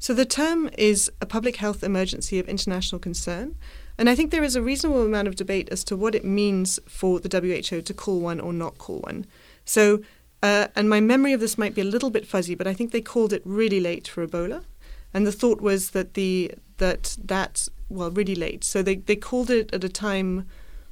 So, 0.01 0.15
the 0.15 0.25
term 0.25 0.71
is 0.79 1.11
a 1.21 1.27
public 1.27 1.57
health 1.57 1.83
emergency 1.83 2.39
of 2.39 2.49
international 2.49 3.01
concern. 3.01 3.57
And 3.99 4.09
I 4.09 4.15
think 4.15 4.31
there 4.31 4.45
is 4.45 4.55
a 4.55 4.63
reasonable 4.63 5.05
amount 5.05 5.27
of 5.27 5.35
debate 5.35 5.69
as 5.71 5.83
to 5.85 5.97
what 5.97 6.15
it 6.15 6.25
means 6.25 6.79
for 6.87 7.19
the 7.19 7.29
WHO 7.29 7.81
to 7.81 7.95
call 7.95 8.21
one 8.21 8.39
or 8.39 8.53
not 8.53 8.79
call 8.79 9.01
one. 9.01 9.27
So, 9.65 10.01
uh, 10.43 10.69
and 10.77 10.89
my 10.89 11.01
memory 11.01 11.33
of 11.33 11.41
this 11.41 11.59
might 11.59 11.75
be 11.75 11.81
a 11.81 11.85
little 11.85 12.11
bit 12.11 12.27
fuzzy, 12.27 12.55
but 12.55 12.67
I 12.67 12.75
think 12.75 12.93
they 12.93 13.01
called 13.01 13.33
it 13.33 13.43
really 13.45 13.81
late 13.81 14.07
for 14.07 14.27
Ebola. 14.27 14.65
And 15.13 15.27
the 15.27 15.33
thought 15.33 15.61
was 15.61 15.91
that 15.91 16.15
the 16.15 16.53
that 16.77 17.17
that 17.23 17.69
well 17.89 18.11
really 18.11 18.35
late. 18.35 18.63
So 18.65 18.83
they, 18.83 18.97
they 18.97 19.17
called 19.17 19.51
it 19.51 19.73
at 19.73 19.83
a 19.83 19.89
time 19.89 20.47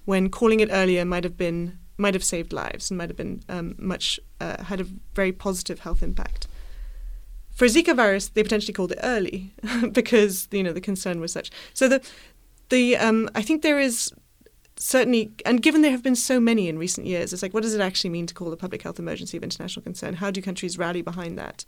when 0.05 0.31
calling 0.31 0.61
it 0.61 0.71
earlier 0.73 1.05
might 1.05 1.25
have 1.25 1.37
been 1.37 1.79
might 1.99 2.15
have 2.15 2.25
saved 2.25 2.53
lives 2.53 2.91
and 2.91 2.99
might 2.99 3.09
have 3.09 3.17
been 3.17 3.43
um, 3.49 3.75
much 3.79 4.21
uh, 4.41 4.63
had 4.65 4.81
a 4.81 4.87
very 5.15 5.33
positive 5.33 5.81
health 5.81 6.03
impact. 6.03 6.47
For 7.53 7.67
Zika 7.67 7.97
virus, 7.97 8.29
they 8.29 8.43
potentially 8.43 8.75
called 8.75 8.93
it 8.93 8.99
early 9.03 9.53
because 9.93 10.49
you 10.51 10.63
know 10.63 10.73
the 10.73 10.81
concern 10.81 11.21
was 11.21 11.33
such. 11.33 11.51
So 11.73 11.89
the 11.89 12.03
the 12.69 12.97
um, 12.97 13.29
I 13.35 13.43
think 13.43 13.63
there 13.63 13.79
is 13.79 14.13
certainly, 14.77 15.33
and 15.45 15.63
given 15.63 15.83
there 15.83 15.91
have 15.91 16.03
been 16.03 16.17
so 16.17 16.39
many 16.39 16.69
in 16.69 16.79
recent 16.79 17.07
years, 17.07 17.33
it's 17.33 17.43
like, 17.43 17.55
what 17.55 17.63
does 17.63 17.75
it 17.75 17.81
actually 17.81 18.11
mean 18.11 18.27
to 18.27 18.35
call 18.35 18.53
a 18.53 18.57
public 18.57 18.83
health 18.83 18.99
emergency 18.99 19.37
of 19.37 19.43
international 19.43 19.83
concern? 19.83 20.15
How 20.15 20.31
do 20.31 20.43
countries 20.43 20.79
rally 20.79 21.03
behind 21.03 21.39
that? 21.39 21.65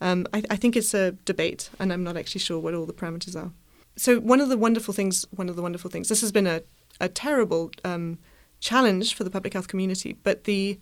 Um, 0.00 0.26
I, 0.32 0.42
I, 0.50 0.56
think 0.56 0.76
it's 0.76 0.94
a 0.94 1.12
debate, 1.12 1.70
and 1.78 1.92
I'm 1.92 2.02
not 2.02 2.16
actually 2.16 2.40
sure 2.40 2.58
what 2.58 2.74
all 2.74 2.86
the 2.86 2.92
parameters 2.92 3.36
are. 3.36 3.52
So 3.96 4.18
one 4.18 4.40
of 4.40 4.48
the 4.48 4.56
wonderful 4.56 4.94
things, 4.94 5.24
one 5.30 5.48
of 5.48 5.56
the 5.56 5.62
wonderful 5.62 5.90
things, 5.90 6.08
this 6.08 6.20
has 6.22 6.32
been 6.32 6.46
a, 6.46 6.62
a 7.00 7.08
terrible 7.08 7.70
um, 7.84 8.18
challenge 8.58 9.14
for 9.14 9.22
the 9.22 9.30
public 9.30 9.52
health 9.52 9.68
community, 9.68 10.16
but 10.22 10.44
the 10.44 10.80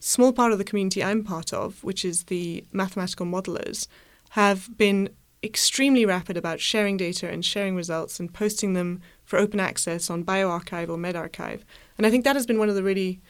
small 0.00 0.32
part 0.32 0.52
of 0.52 0.58
the 0.58 0.64
community 0.64 1.02
I'm 1.02 1.22
part 1.22 1.52
of, 1.52 1.82
which 1.84 2.04
is 2.04 2.24
the 2.24 2.64
mathematical 2.72 3.26
modelers, 3.26 3.88
have 4.30 4.76
been 4.76 5.10
extremely 5.42 6.06
rapid 6.06 6.36
about 6.36 6.60
sharing 6.60 6.96
data 6.96 7.28
and 7.28 7.44
sharing 7.44 7.74
results 7.74 8.20
and 8.20 8.32
posting 8.32 8.74
them 8.74 9.00
for 9.32 9.38
open 9.38 9.58
access 9.58 10.10
on 10.10 10.22
bioRxiv 10.22 10.90
or 10.90 10.98
medRxiv. 10.98 11.62
And 11.96 12.06
I 12.06 12.10
think 12.10 12.24
that 12.24 12.36
has 12.36 12.44
been 12.44 12.58
one 12.58 12.68
of 12.68 12.74
the 12.74 12.82
really 12.82 13.22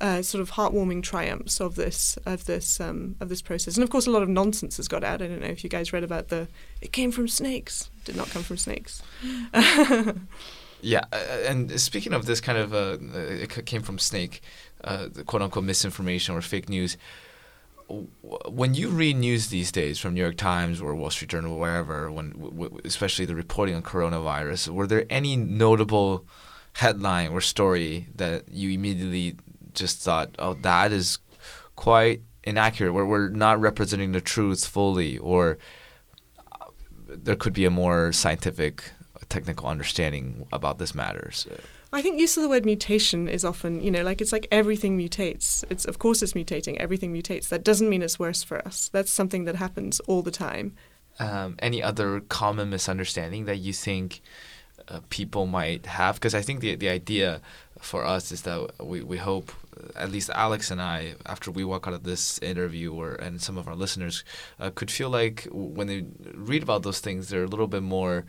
uh, 0.00 0.20
sort 0.20 0.42
of 0.42 0.50
heartwarming 0.50 1.00
triumphs 1.00 1.60
of 1.60 1.76
this 1.76 2.18
of 2.26 2.46
this 2.46 2.80
um, 2.80 3.14
of 3.20 3.28
this 3.28 3.40
process. 3.40 3.76
And 3.76 3.84
of 3.84 3.90
course, 3.90 4.08
a 4.08 4.10
lot 4.10 4.24
of 4.24 4.28
nonsense 4.28 4.78
has 4.78 4.88
got 4.88 5.04
out. 5.04 5.22
I 5.22 5.28
don't 5.28 5.40
know 5.40 5.46
if 5.46 5.62
you 5.62 5.70
guys 5.70 5.92
read 5.92 6.02
about 6.02 6.26
the 6.26 6.48
it 6.80 6.90
came 6.90 7.12
from 7.12 7.28
snakes. 7.28 7.88
Did 8.04 8.16
not 8.16 8.30
come 8.30 8.42
from 8.42 8.56
snakes. 8.56 9.00
yeah, 10.82 11.04
uh, 11.12 11.16
and 11.46 11.80
speaking 11.80 12.14
of 12.14 12.26
this 12.26 12.40
kind 12.40 12.58
of 12.58 12.74
uh, 12.74 12.96
it 13.14 13.64
came 13.64 13.82
from 13.82 14.00
snake, 14.00 14.42
uh, 14.82 15.06
quote 15.24 15.42
unquote 15.42 15.64
misinformation 15.64 16.34
or 16.34 16.40
fake 16.40 16.68
news 16.68 16.96
when 17.88 18.74
you 18.74 18.90
read 18.90 19.16
news 19.16 19.48
these 19.48 19.72
days 19.72 19.98
from 19.98 20.14
New 20.14 20.20
York 20.20 20.36
Times 20.36 20.80
or 20.80 20.94
Wall 20.94 21.10
Street 21.10 21.30
Journal, 21.30 21.54
or 21.54 21.60
wherever, 21.60 22.10
when 22.12 22.32
w- 22.32 22.80
especially 22.84 23.24
the 23.24 23.34
reporting 23.34 23.74
on 23.74 23.82
coronavirus, 23.82 24.68
were 24.68 24.86
there 24.86 25.06
any 25.08 25.36
notable 25.36 26.26
headline 26.74 27.30
or 27.30 27.40
story 27.40 28.08
that 28.14 28.44
you 28.50 28.70
immediately 28.70 29.36
just 29.72 30.02
thought, 30.02 30.34
"Oh, 30.38 30.54
that 30.54 30.92
is 30.92 31.18
quite 31.76 32.20
inaccurate," 32.44 32.92
where 32.92 33.06
we're 33.06 33.30
not 33.30 33.60
representing 33.60 34.12
the 34.12 34.20
truth 34.20 34.66
fully, 34.66 35.16
or 35.18 35.58
uh, 36.60 36.66
there 37.08 37.36
could 37.36 37.54
be 37.54 37.64
a 37.64 37.70
more 37.70 38.12
scientific, 38.12 38.92
technical 39.30 39.66
understanding 39.66 40.46
about 40.52 40.78
this 40.78 40.94
matters? 40.94 41.46
I 41.92 42.02
think 42.02 42.20
use 42.20 42.36
of 42.36 42.42
the 42.42 42.48
word 42.48 42.66
mutation 42.66 43.28
is 43.28 43.44
often, 43.44 43.80
you 43.80 43.90
know, 43.90 44.02
like 44.02 44.20
it's 44.20 44.32
like 44.32 44.46
everything 44.50 44.98
mutates. 44.98 45.64
It's 45.70 45.86
of 45.86 45.98
course 45.98 46.22
it's 46.22 46.34
mutating. 46.34 46.76
Everything 46.76 47.14
mutates. 47.14 47.48
That 47.48 47.64
doesn't 47.64 47.88
mean 47.88 48.02
it's 48.02 48.18
worse 48.18 48.42
for 48.42 48.58
us. 48.66 48.90
That's 48.92 49.10
something 49.10 49.44
that 49.44 49.56
happens 49.56 50.00
all 50.00 50.22
the 50.22 50.30
time. 50.30 50.74
Um, 51.18 51.56
any 51.60 51.82
other 51.82 52.20
common 52.20 52.70
misunderstanding 52.70 53.46
that 53.46 53.56
you 53.56 53.72
think 53.72 54.20
uh, 54.88 55.00
people 55.10 55.46
might 55.46 55.86
have? 55.86 56.14
Because 56.16 56.34
I 56.34 56.42
think 56.42 56.60
the 56.60 56.76
the 56.76 56.88
idea 56.88 57.40
for 57.80 58.04
us 58.04 58.32
is 58.32 58.42
that 58.42 58.84
we, 58.84 59.02
we 59.02 59.16
hope 59.18 59.52
at 59.94 60.10
least 60.10 60.30
Alex 60.34 60.70
and 60.70 60.80
I, 60.82 61.14
after 61.26 61.50
we 61.50 61.64
walk 61.64 61.86
out 61.86 61.94
of 61.94 62.02
this 62.02 62.38
interview, 62.40 62.92
or 62.92 63.14
and 63.14 63.40
some 63.40 63.56
of 63.56 63.68
our 63.68 63.74
listeners 63.74 64.24
uh, 64.58 64.70
could 64.74 64.90
feel 64.90 65.10
like 65.10 65.46
when 65.52 65.86
they 65.86 66.04
read 66.34 66.62
about 66.62 66.82
those 66.82 67.00
things, 67.00 67.28
they're 67.28 67.44
a 67.44 67.48
little 67.48 67.66
bit 67.66 67.82
more 67.82 68.24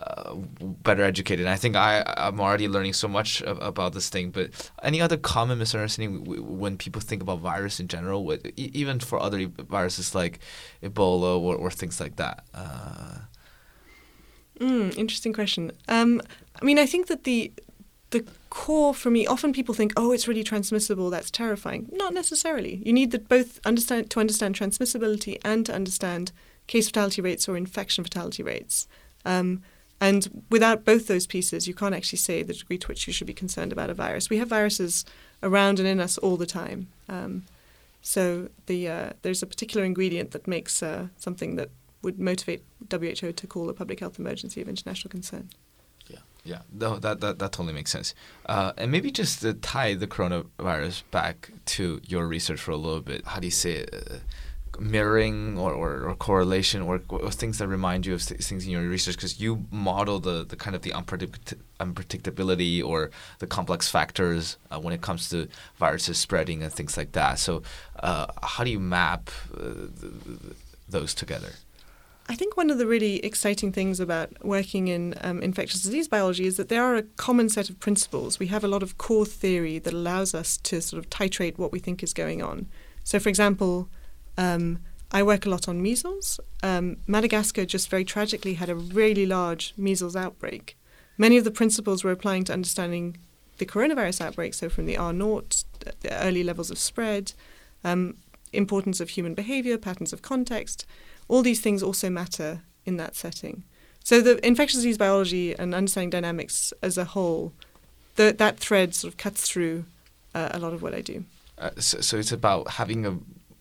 uh, 0.00 0.34
better 0.60 1.04
educated. 1.04 1.46
And 1.46 1.52
I 1.52 1.56
think 1.56 1.76
I 1.76 2.02
I'm 2.16 2.40
already 2.40 2.68
learning 2.68 2.94
so 2.94 3.08
much 3.08 3.42
about 3.42 3.92
this 3.92 4.08
thing. 4.08 4.30
But 4.30 4.70
any 4.82 5.00
other 5.00 5.16
common 5.16 5.58
misunderstanding 5.58 6.24
when 6.58 6.76
people 6.76 7.00
think 7.00 7.22
about 7.22 7.40
virus 7.40 7.80
in 7.80 7.88
general, 7.88 8.36
even 8.56 9.00
for 9.00 9.20
other 9.20 9.46
viruses 9.46 10.14
like 10.14 10.40
Ebola 10.82 11.38
or, 11.38 11.56
or 11.56 11.70
things 11.70 12.00
like 12.00 12.16
that. 12.16 12.44
Mm, 14.58 14.96
interesting 14.96 15.32
question. 15.32 15.72
Um, 15.88 16.20
I 16.60 16.64
mean, 16.64 16.78
I 16.78 16.86
think 16.86 17.06
that 17.06 17.24
the 17.24 17.52
the 18.10 18.24
core 18.48 18.94
for 18.94 19.10
me 19.10 19.26
often 19.26 19.52
people 19.52 19.74
think 19.74 19.92
oh 19.94 20.12
it's 20.12 20.26
really 20.26 20.42
transmissible 20.42 21.10
that's 21.10 21.30
terrifying. 21.30 21.88
Not 21.92 22.14
necessarily. 22.14 22.82
You 22.84 22.92
need 22.92 23.28
both 23.28 23.60
understand 23.66 24.10
to 24.10 24.20
understand 24.20 24.56
transmissibility 24.56 25.38
and 25.44 25.66
to 25.66 25.74
understand 25.74 26.32
case 26.66 26.86
fatality 26.88 27.20
rates 27.20 27.48
or 27.48 27.56
infection 27.56 28.04
fatality 28.04 28.42
rates. 28.42 28.88
Um, 29.24 29.62
and 30.00 30.44
without 30.48 30.84
both 30.84 31.06
those 31.06 31.26
pieces 31.26 31.68
you 31.68 31.74
can't 31.74 31.94
actually 31.94 32.18
say 32.18 32.42
the 32.42 32.54
degree 32.54 32.78
to 32.78 32.86
which 32.86 33.06
you 33.06 33.12
should 33.12 33.26
be 33.26 33.34
concerned 33.34 33.72
about 33.72 33.90
a 33.90 33.94
virus. 33.94 34.30
We 34.30 34.38
have 34.38 34.48
viruses 34.48 35.04
around 35.42 35.78
and 35.78 35.88
in 35.88 36.00
us 36.00 36.16
all 36.18 36.36
the 36.36 36.46
time. 36.46 36.88
Um, 37.08 37.44
so 38.00 38.48
the 38.66 38.88
uh, 38.88 39.10
there's 39.22 39.42
a 39.42 39.46
particular 39.46 39.84
ingredient 39.84 40.30
that 40.30 40.46
makes 40.46 40.82
uh, 40.82 41.08
something 41.18 41.56
that 41.56 41.68
would 42.02 42.18
motivate 42.18 42.64
WHO 42.90 43.32
to 43.32 43.46
call 43.46 43.68
a 43.68 43.74
public 43.74 44.00
health 44.00 44.18
emergency 44.18 44.60
of 44.60 44.68
international 44.68 45.10
concern 45.10 45.48
yeah, 46.08 46.18
yeah, 46.44 46.58
no, 46.72 46.98
that, 46.98 47.20
that, 47.20 47.38
that 47.38 47.52
totally 47.52 47.72
makes 47.72 47.90
sense. 47.90 48.14
Uh, 48.46 48.72
and 48.76 48.90
maybe 48.90 49.10
just 49.10 49.42
to 49.42 49.54
tie 49.54 49.94
the 49.94 50.06
coronavirus 50.06 51.02
back 51.10 51.50
to 51.66 52.00
your 52.06 52.26
research 52.26 52.60
for 52.60 52.72
a 52.72 52.76
little 52.76 53.00
bit, 53.00 53.26
how 53.26 53.40
do 53.40 53.46
you 53.46 53.52
say 53.52 53.72
it? 53.72 53.94
Uh, 53.94 54.14
mirroring 54.80 55.58
or, 55.58 55.72
or, 55.72 56.02
or, 56.08 56.14
correlation 56.14 56.82
or, 56.82 57.00
or, 57.08 57.32
things 57.32 57.58
that 57.58 57.66
remind 57.66 58.06
you 58.06 58.14
of 58.14 58.22
things 58.22 58.64
in 58.64 58.70
your 58.70 58.82
research 58.82 59.16
because 59.16 59.40
you 59.40 59.66
model 59.72 60.20
the, 60.20 60.44
the 60.44 60.54
kind 60.54 60.76
of 60.76 60.82
the 60.82 60.90
unpredict- 60.90 61.58
unpredictability 61.80 62.84
or 62.84 63.10
the 63.40 63.46
complex 63.46 63.88
factors 63.88 64.56
uh, 64.70 64.78
when 64.78 64.94
it 64.94 65.00
comes 65.00 65.28
to 65.30 65.48
viruses 65.78 66.16
spreading 66.16 66.62
and 66.62 66.72
things 66.72 66.96
like 66.96 67.10
that. 67.10 67.40
So, 67.40 67.62
uh, 68.00 68.26
how 68.40 68.62
do 68.62 68.70
you 68.70 68.78
map 68.78 69.30
uh, 69.58 69.86
those 70.88 71.12
together? 71.12 71.54
I 72.30 72.34
think 72.34 72.58
one 72.58 72.68
of 72.68 72.76
the 72.76 72.86
really 72.86 73.24
exciting 73.24 73.72
things 73.72 74.00
about 74.00 74.44
working 74.44 74.88
in 74.88 75.14
um, 75.22 75.42
infectious 75.42 75.82
disease 75.82 76.08
biology 76.08 76.46
is 76.46 76.58
that 76.58 76.68
there 76.68 76.84
are 76.84 76.96
a 76.96 77.02
common 77.02 77.48
set 77.48 77.70
of 77.70 77.80
principles. 77.80 78.38
We 78.38 78.48
have 78.48 78.62
a 78.62 78.68
lot 78.68 78.82
of 78.82 78.98
core 78.98 79.24
theory 79.24 79.78
that 79.78 79.94
allows 79.94 80.34
us 80.34 80.58
to 80.58 80.82
sort 80.82 81.02
of 81.02 81.08
titrate 81.08 81.56
what 81.56 81.72
we 81.72 81.78
think 81.78 82.02
is 82.02 82.12
going 82.12 82.42
on. 82.42 82.66
So, 83.02 83.18
for 83.18 83.30
example, 83.30 83.88
um, 84.36 84.80
I 85.10 85.22
work 85.22 85.46
a 85.46 85.48
lot 85.48 85.68
on 85.68 85.80
measles. 85.80 86.38
Um, 86.62 86.98
Madagascar 87.06 87.64
just 87.64 87.88
very 87.88 88.04
tragically 88.04 88.54
had 88.54 88.68
a 88.68 88.74
really 88.74 89.24
large 89.24 89.72
measles 89.78 90.14
outbreak. 90.14 90.76
Many 91.16 91.38
of 91.38 91.44
the 91.44 91.50
principles 91.50 92.04
we're 92.04 92.12
applying 92.12 92.44
to 92.44 92.52
understanding 92.52 93.16
the 93.56 93.64
coronavirus 93.64 94.20
outbreak, 94.20 94.52
so 94.52 94.68
from 94.68 94.84
the 94.84 94.98
R 94.98 95.14
naught, 95.14 95.64
the 96.00 96.22
early 96.22 96.44
levels 96.44 96.70
of 96.70 96.78
spread, 96.78 97.32
um, 97.82 98.18
importance 98.52 99.00
of 99.00 99.10
human 99.10 99.34
behavior, 99.34 99.78
patterns 99.78 100.12
of 100.12 100.20
context, 100.20 100.84
all 101.28 101.42
these 101.42 101.60
things 101.60 101.82
also 101.82 102.10
matter 102.10 102.62
in 102.84 102.96
that 102.96 103.14
setting. 103.14 103.64
So 104.02 104.20
the 104.20 104.44
infectious 104.46 104.78
disease 104.78 104.98
biology 104.98 105.54
and 105.54 105.74
understanding 105.74 106.10
dynamics 106.10 106.72
as 106.82 106.96
a 106.96 107.04
whole, 107.04 107.52
the, 108.16 108.34
that 108.38 108.58
thread 108.58 108.94
sort 108.94 109.12
of 109.12 109.18
cuts 109.18 109.48
through 109.48 109.84
uh, 110.34 110.48
a 110.52 110.58
lot 110.58 110.72
of 110.72 110.82
what 110.82 110.94
I 110.94 111.02
do. 111.02 111.24
Uh, 111.58 111.70
so, 111.78 112.00
so 112.00 112.16
it's 112.16 112.32
about 112.32 112.70
having 112.72 113.04
a 113.04 113.18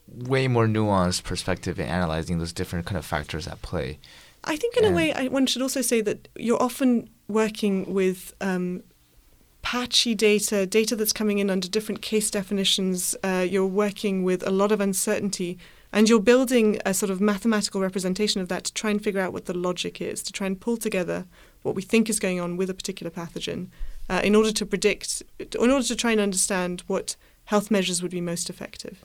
way 0.07 0.47
more 0.47 0.65
nuanced 0.67 1.23
perspective 1.23 1.79
in 1.79 1.87
analyzing 1.87 2.39
those 2.39 2.53
different 2.53 2.85
kind 2.85 2.97
of 2.97 3.05
factors 3.05 3.47
at 3.47 3.61
play. 3.61 3.99
I 4.43 4.55
think 4.55 4.77
in 4.77 4.85
and 4.85 4.93
a 4.93 4.95
way, 4.95 5.13
I, 5.13 5.27
one 5.27 5.45
should 5.45 5.61
also 5.61 5.81
say 5.81 6.01
that 6.01 6.27
you're 6.35 6.61
often 6.61 7.09
working 7.27 7.93
with 7.93 8.33
um, 8.39 8.83
patchy 9.61 10.15
data, 10.15 10.65
data 10.65 10.95
that's 10.95 11.11
coming 11.11 11.39
in 11.39 11.49
under 11.49 11.67
different 11.67 12.01
case 12.01 12.31
definitions. 12.31 13.15
Uh, 13.23 13.45
you're 13.47 13.65
working 13.65 14.23
with 14.23 14.47
a 14.47 14.51
lot 14.51 14.71
of 14.71 14.79
uncertainty. 14.79 15.57
And 15.93 16.09
you're 16.09 16.19
building 16.19 16.79
a 16.85 16.93
sort 16.93 17.09
of 17.09 17.21
mathematical 17.21 17.81
representation 17.81 18.41
of 18.41 18.49
that 18.49 18.65
to 18.65 18.73
try 18.73 18.89
and 18.89 19.01
figure 19.01 19.21
out 19.21 19.33
what 19.33 19.45
the 19.45 19.53
logic 19.53 20.01
is, 20.01 20.21
to 20.23 20.33
try 20.33 20.47
and 20.47 20.59
pull 20.59 20.77
together 20.77 21.25
what 21.63 21.75
we 21.75 21.81
think 21.81 22.09
is 22.09 22.19
going 22.19 22.39
on 22.39 22.57
with 22.57 22.69
a 22.69 22.73
particular 22.73 23.09
pathogen 23.09 23.67
uh, 24.09 24.21
in 24.23 24.35
order 24.35 24.51
to 24.51 24.65
predict, 24.65 25.23
in 25.39 25.71
order 25.71 25.83
to 25.85 25.95
try 25.95 26.11
and 26.11 26.21
understand 26.21 26.83
what 26.87 27.15
health 27.45 27.71
measures 27.71 28.01
would 28.01 28.11
be 28.11 28.21
most 28.21 28.49
effective. 28.49 29.03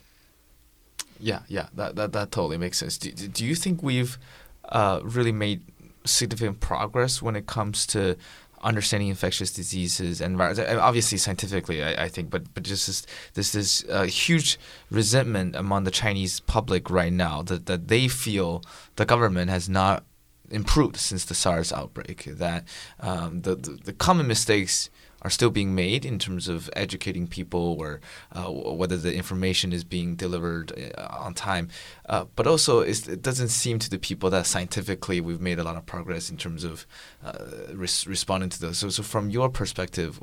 Yeah, 1.21 1.43
yeah, 1.49 1.69
that, 1.75 1.95
that, 1.97 2.13
that 2.13 2.33
totally 2.33 2.59
makes 2.59 2.79
sense. 2.79 2.99
Do, 2.99 3.13
do 3.13 3.45
you 3.45 3.55
think 3.55 3.83
we've 3.83 4.19
uh, 4.65 5.01
really 5.05 5.33
made 5.33 5.63
significant 6.05 6.59
progress 6.59 7.23
when 7.23 7.37
it 7.37 7.47
comes 7.47 7.87
to 7.87 8.17
understanding 8.63 9.09
infectious 9.09 9.53
diseases 9.53 10.21
and 10.21 10.37
viruses. 10.37 10.67
Obviously, 10.79 11.19
scientifically, 11.19 11.83
I, 11.83 12.05
I 12.05 12.09
think, 12.09 12.31
but 12.31 12.53
but 12.55 12.63
just 12.63 12.87
this 12.87 13.07
this, 13.35 13.53
this 13.53 13.85
uh, 13.89 14.05
huge 14.05 14.59
resentment 14.91 15.57
among 15.57 15.85
the 15.85 15.91
Chinese 15.91 16.41
public 16.41 16.91
right 16.91 17.13
now 17.13 17.43
that, 17.43 17.67
that 17.67 17.89
they 17.89 18.09
feel 18.09 18.63
the 18.97 19.05
government 19.05 19.51
has 19.51 19.69
not 19.69 20.05
improved 20.51 20.97
since 20.97 21.25
the 21.25 21.35
SARS 21.35 21.73
outbreak. 21.73 22.25
That 22.25 22.65
um, 23.01 23.41
the, 23.43 23.57
the, 23.57 23.71
the 23.85 23.93
common 23.93 24.27
mistakes 24.27 24.91
are 25.23 25.31
still 25.31 25.51
being 25.51 25.75
made 25.75 26.05
in 26.05 26.19
terms 26.19 26.49
of 26.49 26.69
educating 26.75 27.27
people 27.27 27.77
or 27.79 28.01
uh, 28.33 28.51
whether 28.51 28.97
the 28.97 29.15
information 29.15 29.73
is 29.73 29.85
being 29.85 30.15
delivered 30.17 30.73
uh, 30.99 31.07
on 31.11 31.33
time. 31.33 31.69
Uh, 32.09 32.25
but 32.37 32.47
also, 32.47 32.81
it 32.81 33.23
doesn't 33.23 33.49
seem 33.49 33.79
to 33.79 33.89
the 33.89 33.99
people 33.99 34.29
that 34.31 34.47
scientifically 34.47 35.21
we've 35.21 35.41
made 35.41 35.59
a 35.59 35.65
lot 35.65 35.77
of 35.77 35.87
progress 35.87 36.29
in 36.29 36.37
terms 36.37 36.65
of 36.65 36.87
uh, 37.25 37.33
res- 37.73 38.07
responding 38.07 38.51
to 38.51 38.61
those. 38.61 38.79
So, 38.79 38.89
so, 38.91 39.03
from 39.03 39.31
your 39.31 39.49
perspective, 39.49 40.21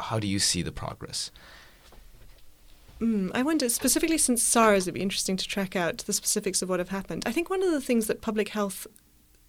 how 0.00 0.18
do 0.18 0.26
you 0.26 0.38
see 0.38 0.62
the 0.62 0.72
progress? 0.72 1.30
Mm, 3.00 3.30
I 3.34 3.42
wonder, 3.42 3.68
specifically 3.68 4.18
since 4.18 4.42
SARS, 4.42 4.84
it'd 4.84 4.94
be 4.94 5.02
interesting 5.02 5.36
to 5.36 5.48
track 5.48 5.74
out 5.74 5.98
the 5.98 6.12
specifics 6.12 6.62
of 6.62 6.68
what 6.68 6.78
have 6.78 6.90
happened. 6.90 7.24
I 7.26 7.32
think 7.32 7.50
one 7.50 7.62
of 7.62 7.72
the 7.72 7.80
things 7.80 8.06
that 8.06 8.20
public 8.20 8.50
health 8.50 8.86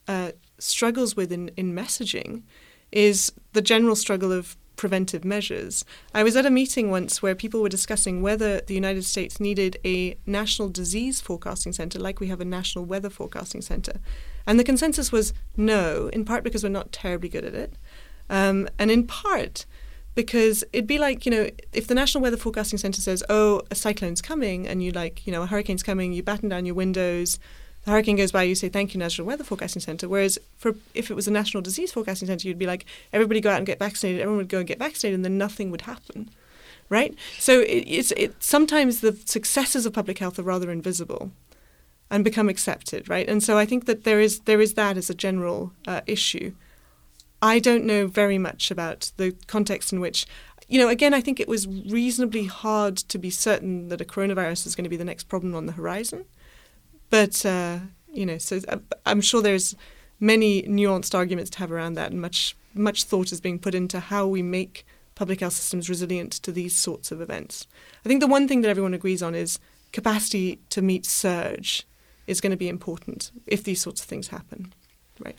uh, 0.07 0.31
struggles 0.57 1.15
with 1.15 1.31
in, 1.31 1.49
in 1.55 1.73
messaging 1.73 2.43
is 2.91 3.31
the 3.53 3.61
general 3.61 3.95
struggle 3.95 4.31
of 4.31 4.57
preventive 4.83 5.23
measures. 5.23 5.85
I 6.13 6.23
was 6.23 6.35
at 6.35 6.45
a 6.45 6.49
meeting 6.49 6.91
once 6.91 7.21
where 7.21 7.35
people 7.35 7.61
were 7.61 7.69
discussing 7.69 8.21
whether 8.21 8.59
the 8.59 8.73
United 8.73 9.05
States 9.05 9.39
needed 9.39 9.77
a 9.85 10.17
national 10.25 10.67
disease 10.67 11.21
forecasting 11.21 11.71
center 11.71 11.99
like 11.99 12.19
we 12.19 12.27
have 12.27 12.41
a 12.41 12.45
national 12.59 12.83
weather 12.83 13.09
forecasting 13.09 13.61
center. 13.61 14.01
And 14.45 14.59
the 14.59 14.63
consensus 14.65 15.09
was 15.09 15.33
no, 15.55 16.09
in 16.09 16.25
part 16.25 16.43
because 16.43 16.63
we're 16.63 16.79
not 16.81 16.91
terribly 16.91 17.29
good 17.29 17.45
at 17.45 17.53
it, 17.53 17.75
um, 18.29 18.67
and 18.77 18.91
in 18.91 19.07
part 19.07 19.65
because 20.15 20.65
it'd 20.73 20.85
be 20.85 20.99
like, 20.99 21.25
you 21.25 21.31
know, 21.31 21.49
if 21.71 21.87
the 21.87 21.95
National 21.95 22.21
Weather 22.21 22.35
Forecasting 22.35 22.77
Center 22.77 22.99
says, 22.99 23.23
oh, 23.29 23.61
a 23.71 23.75
cyclone's 23.75 24.21
coming, 24.21 24.67
and 24.67 24.83
you 24.83 24.91
like, 24.91 25.25
you 25.25 25.31
know, 25.31 25.43
a 25.43 25.45
hurricane's 25.45 25.81
coming, 25.81 26.11
you 26.11 26.21
batten 26.21 26.49
down 26.49 26.65
your 26.65 26.75
windows, 26.75 27.39
the 27.85 27.91
hurricane 27.91 28.15
goes 28.15 28.31
by, 28.31 28.43
you 28.43 28.55
say 28.55 28.69
thank 28.69 28.93
you, 28.93 28.99
National 28.99 29.27
Weather 29.27 29.43
Forecasting 29.43 29.81
Center. 29.81 30.07
Whereas 30.07 30.39
for 30.57 30.75
if 30.93 31.11
it 31.11 31.15
was 31.15 31.27
a 31.27 31.31
National 31.31 31.61
Disease 31.61 31.91
Forecasting 31.91 32.27
Center, 32.27 32.47
you'd 32.47 32.57
be 32.57 32.67
like 32.67 32.85
everybody 33.11 33.41
go 33.41 33.49
out 33.49 33.57
and 33.57 33.65
get 33.65 33.79
vaccinated. 33.79 34.21
Everyone 34.21 34.37
would 34.37 34.49
go 34.49 34.59
and 34.59 34.67
get 34.67 34.79
vaccinated, 34.79 35.17
and 35.17 35.25
then 35.25 35.37
nothing 35.37 35.69
would 35.69 35.81
happen, 35.81 36.29
right? 36.89 37.13
So 37.39 37.61
it, 37.61 37.83
it's 37.87 38.11
it 38.13 38.41
sometimes 38.41 39.01
the 39.01 39.17
successes 39.25 39.85
of 39.85 39.93
public 39.93 40.19
health 40.19 40.39
are 40.39 40.43
rather 40.43 40.71
invisible, 40.71 41.31
and 42.09 42.23
become 42.23 42.47
accepted, 42.47 43.09
right? 43.09 43.27
And 43.27 43.43
so 43.43 43.57
I 43.57 43.65
think 43.65 43.85
that 43.85 44.05
there 44.05 44.21
is 44.21 44.41
there 44.41 44.61
is 44.61 44.75
that 44.75 44.97
as 44.97 45.09
a 45.09 45.15
general 45.15 45.73
uh, 45.87 46.01
issue. 46.05 46.53
I 47.41 47.59
don't 47.59 47.83
know 47.83 48.07
very 48.07 48.37
much 48.37 48.71
about 48.71 49.11
the 49.17 49.35
context 49.47 49.91
in 49.91 49.99
which 49.99 50.25
you 50.69 50.79
know, 50.79 50.87
again, 50.87 51.13
I 51.13 51.21
think 51.21 51.39
it 51.39 51.47
was 51.47 51.67
reasonably 51.67 52.45
hard 52.45 52.95
to 52.97 53.17
be 53.17 53.29
certain 53.29 53.89
that 53.89 53.99
a 53.99 54.05
coronavirus 54.05 54.65
is 54.65 54.75
going 54.75 54.85
to 54.85 54.89
be 54.89 54.97
the 54.97 55.03
next 55.03 55.25
problem 55.25 55.53
on 55.53 55.65
the 55.65 55.73
horizon. 55.73 56.25
But 57.13 57.45
uh, 57.45 57.77
you 58.11 58.25
know, 58.25 58.39
so 58.39 58.59
uh, 58.67 58.77
I'm 59.05 59.21
sure 59.21 59.43
there's 59.43 59.75
many 60.19 60.63
nuanced 60.63 61.13
arguments 61.13 61.51
to 61.51 61.59
have 61.59 61.71
around 61.71 61.93
that, 61.93 62.09
and 62.09 62.19
much 62.19 62.55
much 62.73 63.03
thought 63.03 63.31
is 63.31 63.39
being 63.39 63.59
put 63.59 63.75
into 63.75 63.99
how 63.99 64.25
we 64.25 64.41
make 64.41 64.83
public 65.13 65.41
health 65.41 65.53
systems 65.53 65.89
resilient 65.89 66.31
to 66.31 66.51
these 66.51 66.75
sorts 66.75 67.11
of 67.11 67.21
events. 67.21 67.67
I 68.03 68.09
think 68.09 68.19
the 68.19 68.25
one 68.25 68.47
thing 68.47 68.61
that 68.61 68.69
everyone 68.69 68.95
agrees 68.95 69.21
on 69.21 69.35
is 69.35 69.59
capacity 69.91 70.57
to 70.71 70.81
meet 70.81 71.05
surge 71.05 71.85
is 72.25 72.41
going 72.41 72.49
to 72.49 72.57
be 72.57 72.67
important 72.67 73.29
if 73.45 73.63
these 73.63 73.79
sorts 73.79 74.01
of 74.01 74.07
things 74.07 74.29
happen, 74.29 74.73
right? 75.23 75.37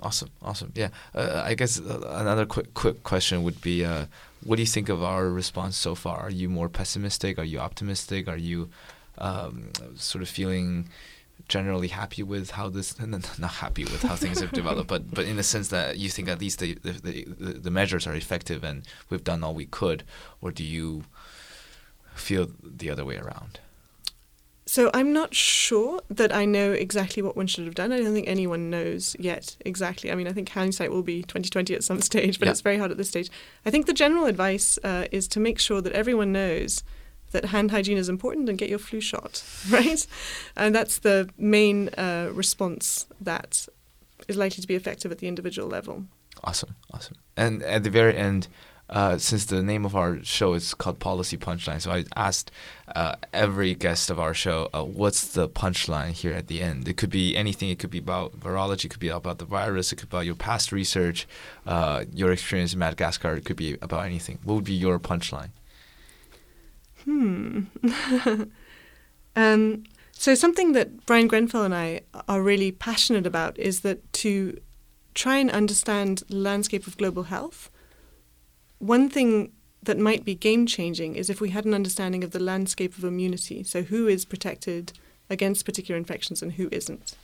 Awesome, 0.00 0.30
awesome. 0.40 0.72
Yeah, 0.74 0.88
uh, 1.14 1.42
I 1.44 1.52
guess 1.52 1.78
uh, 1.78 2.10
another 2.22 2.46
quick 2.46 2.72
quick 2.72 3.02
question 3.02 3.42
would 3.42 3.60
be, 3.60 3.84
uh, 3.84 4.06
what 4.44 4.56
do 4.56 4.62
you 4.62 4.72
think 4.76 4.88
of 4.88 5.02
our 5.02 5.28
response 5.28 5.76
so 5.76 5.94
far? 5.94 6.20
Are 6.20 6.30
you 6.30 6.48
more 6.48 6.70
pessimistic? 6.70 7.38
Are 7.38 7.44
you 7.44 7.58
optimistic? 7.58 8.28
Are 8.28 8.38
you 8.38 8.70
um, 9.18 9.70
sort 9.96 10.22
of 10.22 10.28
feeling 10.28 10.88
generally 11.48 11.88
happy 11.88 12.22
with 12.22 12.50
how 12.52 12.68
this 12.68 12.92
and 12.98 13.12
not 13.38 13.52
happy 13.52 13.84
with 13.84 14.02
how 14.02 14.16
things 14.16 14.40
have 14.40 14.52
developed, 14.52 14.88
but 14.88 15.12
but 15.12 15.24
in 15.24 15.36
the 15.36 15.42
sense 15.42 15.68
that 15.68 15.98
you 15.98 16.08
think 16.08 16.28
at 16.28 16.40
least 16.40 16.58
the 16.58 16.74
the, 16.82 16.92
the 16.92 17.52
the 17.52 17.70
measures 17.70 18.06
are 18.06 18.14
effective 18.14 18.64
and 18.64 18.86
we've 19.10 19.24
done 19.24 19.42
all 19.44 19.54
we 19.54 19.66
could, 19.66 20.02
or 20.40 20.50
do 20.50 20.64
you 20.64 21.04
feel 22.14 22.48
the 22.62 22.90
other 22.90 23.04
way 23.04 23.16
around? 23.16 23.60
So 24.68 24.90
I'm 24.92 25.12
not 25.12 25.32
sure 25.32 26.00
that 26.10 26.34
I 26.34 26.44
know 26.44 26.72
exactly 26.72 27.22
what 27.22 27.36
one 27.36 27.46
should 27.46 27.66
have 27.66 27.76
done. 27.76 27.92
I 27.92 27.98
don't 27.98 28.12
think 28.12 28.26
anyone 28.26 28.68
knows 28.68 29.14
yet 29.16 29.56
exactly. 29.64 30.10
I 30.10 30.16
mean, 30.16 30.26
I 30.26 30.32
think 30.32 30.48
hindsight 30.48 30.90
will 30.90 31.04
be 31.04 31.22
2020 31.22 31.72
at 31.72 31.84
some 31.84 32.00
stage, 32.10 32.40
but 32.40 32.46
yeah. 32.46 32.50
it's 32.50 32.62
very 32.62 32.76
hard 32.76 32.90
at 32.90 32.96
this 32.96 33.08
stage. 33.08 33.30
I 33.64 33.70
think 33.70 33.86
the 33.86 33.92
general 33.92 34.26
advice 34.26 34.76
uh, 34.82 35.06
is 35.12 35.28
to 35.28 35.40
make 35.40 35.60
sure 35.60 35.80
that 35.80 35.92
everyone 35.92 36.32
knows 36.32 36.82
that 37.36 37.46
hand 37.46 37.70
hygiene 37.70 37.98
is 37.98 38.08
important 38.08 38.48
and 38.48 38.56
get 38.58 38.68
your 38.68 38.78
flu 38.78 39.00
shot, 39.00 39.44
right? 39.70 40.06
And 40.56 40.74
that's 40.74 40.98
the 40.98 41.28
main 41.36 41.90
uh, 41.90 42.30
response 42.32 43.06
that 43.20 43.68
is 44.26 44.36
likely 44.36 44.62
to 44.62 44.68
be 44.68 44.74
effective 44.74 45.12
at 45.12 45.18
the 45.18 45.28
individual 45.28 45.68
level. 45.68 46.04
Awesome, 46.42 46.74
awesome. 46.92 47.16
And 47.36 47.62
at 47.62 47.82
the 47.82 47.90
very 47.90 48.16
end, 48.16 48.48
uh, 48.88 49.18
since 49.18 49.46
the 49.46 49.62
name 49.62 49.84
of 49.84 49.96
our 49.96 50.22
show 50.22 50.54
is 50.54 50.72
called 50.72 50.98
Policy 50.98 51.36
Punchline, 51.36 51.80
so 51.80 51.90
I 51.90 52.04
asked 52.14 52.50
uh, 52.94 53.16
every 53.32 53.74
guest 53.74 54.10
of 54.10 54.18
our 54.18 54.32
show, 54.32 54.70
uh, 54.72 54.84
what's 54.84 55.26
the 55.32 55.48
punchline 55.48 56.12
here 56.12 56.32
at 56.32 56.46
the 56.46 56.62
end? 56.62 56.88
It 56.88 56.96
could 56.96 57.10
be 57.10 57.36
anything. 57.36 57.68
It 57.68 57.78
could 57.78 57.90
be 57.90 57.98
about 57.98 58.38
virology. 58.38 58.84
It 58.86 58.90
could 58.90 59.00
be 59.00 59.08
about 59.08 59.38
the 59.38 59.44
virus. 59.44 59.92
It 59.92 59.96
could 59.96 60.08
be 60.08 60.16
about 60.16 60.26
your 60.26 60.36
past 60.36 60.72
research, 60.72 61.26
uh, 61.66 62.04
your 62.12 62.30
experience 62.32 62.72
in 62.72 62.78
Madagascar. 62.78 63.34
It 63.34 63.44
could 63.44 63.56
be 63.56 63.76
about 63.82 64.06
anything. 64.06 64.38
What 64.44 64.54
would 64.54 64.64
be 64.64 64.74
your 64.86 64.98
punchline? 65.00 65.50
Hmm. 67.06 67.62
um, 69.36 69.84
so 70.12 70.34
something 70.34 70.72
that 70.72 71.06
Brian 71.06 71.28
Grenfell 71.28 71.62
and 71.62 71.74
I 71.74 72.02
are 72.28 72.42
really 72.42 72.72
passionate 72.72 73.26
about 73.26 73.58
is 73.58 73.80
that 73.80 74.12
to 74.14 74.58
try 75.14 75.38
and 75.38 75.50
understand 75.50 76.24
the 76.28 76.36
landscape 76.36 76.86
of 76.86 76.98
global 76.98 77.24
health 77.24 77.70
one 78.78 79.08
thing 79.08 79.52
that 79.82 79.98
might 79.98 80.24
be 80.24 80.34
game 80.34 80.66
changing 80.66 81.16
is 81.16 81.30
if 81.30 81.40
we 81.40 81.50
had 81.50 81.64
an 81.64 81.74
understanding 81.74 82.24
of 82.24 82.32
the 82.32 82.40
landscape 82.40 82.96
of 82.98 83.04
immunity. 83.04 83.62
So, 83.62 83.82
who 83.82 84.06
is 84.06 84.24
protected 84.24 84.92
against 85.30 85.64
particular 85.64 85.96
infections 85.96 86.42
and 86.42 86.52
who 86.52 86.68
isn't. 86.70 87.16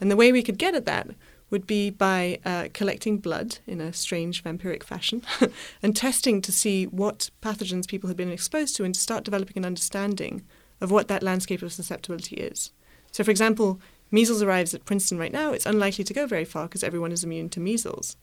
And 0.00 0.10
the 0.10 0.16
way 0.16 0.30
we 0.30 0.42
could 0.42 0.58
get 0.58 0.74
at 0.74 0.86
that 0.86 1.08
would 1.50 1.66
be 1.66 1.90
by 1.90 2.38
uh, 2.44 2.68
collecting 2.74 3.18
blood 3.18 3.58
in 3.66 3.80
a 3.80 3.92
strange 3.92 4.44
vampiric 4.44 4.82
fashion 4.82 5.22
and 5.82 5.96
testing 5.96 6.42
to 6.42 6.52
see 6.52 6.86
what 6.86 7.30
pathogens 7.42 7.88
people 7.88 8.08
had 8.08 8.16
been 8.16 8.30
exposed 8.30 8.76
to 8.76 8.84
and 8.84 8.94
to 8.94 9.00
start 9.00 9.24
developing 9.24 9.56
an 9.56 9.64
understanding 9.64 10.42
of 10.80 10.90
what 10.90 11.08
that 11.08 11.22
landscape 11.22 11.62
of 11.62 11.72
susceptibility 11.72 12.36
is. 12.36 12.70
So, 13.10 13.24
for 13.24 13.30
example, 13.30 13.80
measles 14.10 14.42
arrives 14.42 14.74
at 14.74 14.84
Princeton 14.84 15.18
right 15.18 15.32
now, 15.32 15.52
it's 15.52 15.66
unlikely 15.66 16.04
to 16.04 16.14
go 16.14 16.26
very 16.26 16.44
far 16.44 16.64
because 16.64 16.84
everyone 16.84 17.12
is 17.12 17.24
immune 17.24 17.48
to 17.50 17.60
measles. 17.60 18.16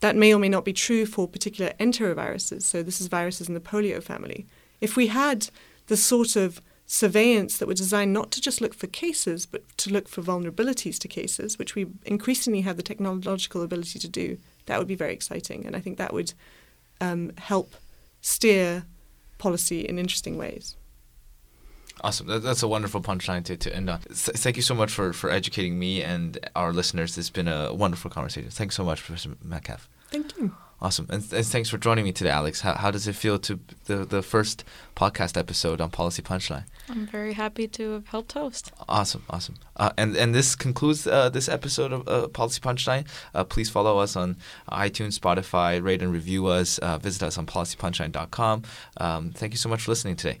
That 0.00 0.16
may 0.16 0.32
or 0.32 0.38
may 0.38 0.48
not 0.48 0.64
be 0.64 0.72
true 0.72 1.04
for 1.04 1.28
particular 1.28 1.72
enteroviruses. 1.78 2.62
So, 2.62 2.82
this 2.82 3.00
is 3.00 3.08
viruses 3.08 3.48
in 3.48 3.54
the 3.54 3.60
polio 3.60 4.02
family. 4.02 4.46
If 4.80 4.96
we 4.96 5.08
had 5.08 5.50
the 5.88 5.96
sort 5.96 6.36
of 6.36 6.62
surveillance 6.90 7.58
that 7.58 7.68
were 7.68 7.74
designed 7.74 8.12
not 8.12 8.32
to 8.32 8.40
just 8.40 8.60
look 8.60 8.74
for 8.74 8.88
cases, 8.88 9.46
but 9.46 9.62
to 9.78 9.90
look 9.90 10.08
for 10.08 10.22
vulnerabilities 10.22 10.98
to 10.98 11.06
cases, 11.06 11.56
which 11.56 11.76
we 11.76 11.86
increasingly 12.04 12.62
have 12.62 12.76
the 12.76 12.82
technological 12.82 13.62
ability 13.62 14.00
to 14.00 14.08
do, 14.08 14.38
that 14.66 14.76
would 14.76 14.88
be 14.88 14.96
very 14.96 15.12
exciting. 15.12 15.64
And 15.64 15.76
I 15.76 15.80
think 15.80 15.98
that 15.98 16.12
would 16.12 16.32
um, 17.00 17.30
help 17.38 17.76
steer 18.20 18.86
policy 19.38 19.82
in 19.82 20.00
interesting 20.00 20.36
ways. 20.36 20.76
Awesome. 22.02 22.26
That's 22.26 22.64
a 22.64 22.68
wonderful 22.68 23.00
punchline 23.00 23.44
to, 23.44 23.56
to 23.56 23.76
end 23.76 23.88
on. 23.88 24.00
Thank 24.00 24.56
you 24.56 24.62
so 24.62 24.74
much 24.74 24.90
for, 24.90 25.12
for 25.12 25.30
educating 25.30 25.78
me 25.78 26.02
and 26.02 26.38
our 26.56 26.72
listeners. 26.72 27.16
It's 27.16 27.30
been 27.30 27.46
a 27.46 27.72
wonderful 27.72 28.10
conversation. 28.10 28.50
Thanks 28.50 28.74
so 28.74 28.84
much, 28.84 29.04
Professor 29.04 29.36
Metcalf. 29.44 29.88
Thank 30.10 30.36
you. 30.38 30.56
Awesome. 30.82 31.06
And, 31.10 31.22
and 31.32 31.46
thanks 31.46 31.68
for 31.68 31.76
joining 31.76 32.04
me 32.04 32.12
today, 32.12 32.30
Alex. 32.30 32.62
How, 32.62 32.74
how 32.74 32.90
does 32.90 33.06
it 33.06 33.14
feel 33.14 33.38
to 33.40 33.60
the, 33.84 34.04
the 34.04 34.22
first 34.22 34.64
podcast 34.96 35.36
episode 35.36 35.80
on 35.80 35.90
Policy 35.90 36.22
Punchline? 36.22 36.64
I'm 36.88 37.06
very 37.06 37.34
happy 37.34 37.68
to 37.68 37.92
have 37.92 38.08
helped 38.08 38.32
host. 38.32 38.72
Awesome. 38.88 39.24
Awesome. 39.28 39.56
Uh, 39.76 39.90
and, 39.98 40.16
and 40.16 40.34
this 40.34 40.56
concludes 40.56 41.06
uh, 41.06 41.28
this 41.28 41.48
episode 41.48 41.92
of 41.92 42.08
uh, 42.08 42.28
Policy 42.28 42.60
Punchline. 42.60 43.06
Uh, 43.34 43.44
please 43.44 43.68
follow 43.68 43.98
us 43.98 44.16
on 44.16 44.36
iTunes, 44.70 45.18
Spotify, 45.18 45.82
rate 45.82 46.02
and 46.02 46.12
review 46.12 46.46
us. 46.46 46.78
Uh, 46.78 46.96
visit 46.98 47.22
us 47.22 47.36
on 47.36 47.46
policypunchline.com. 47.46 48.62
Um, 48.96 49.30
thank 49.32 49.52
you 49.52 49.58
so 49.58 49.68
much 49.68 49.82
for 49.82 49.90
listening 49.90 50.16
today. 50.16 50.40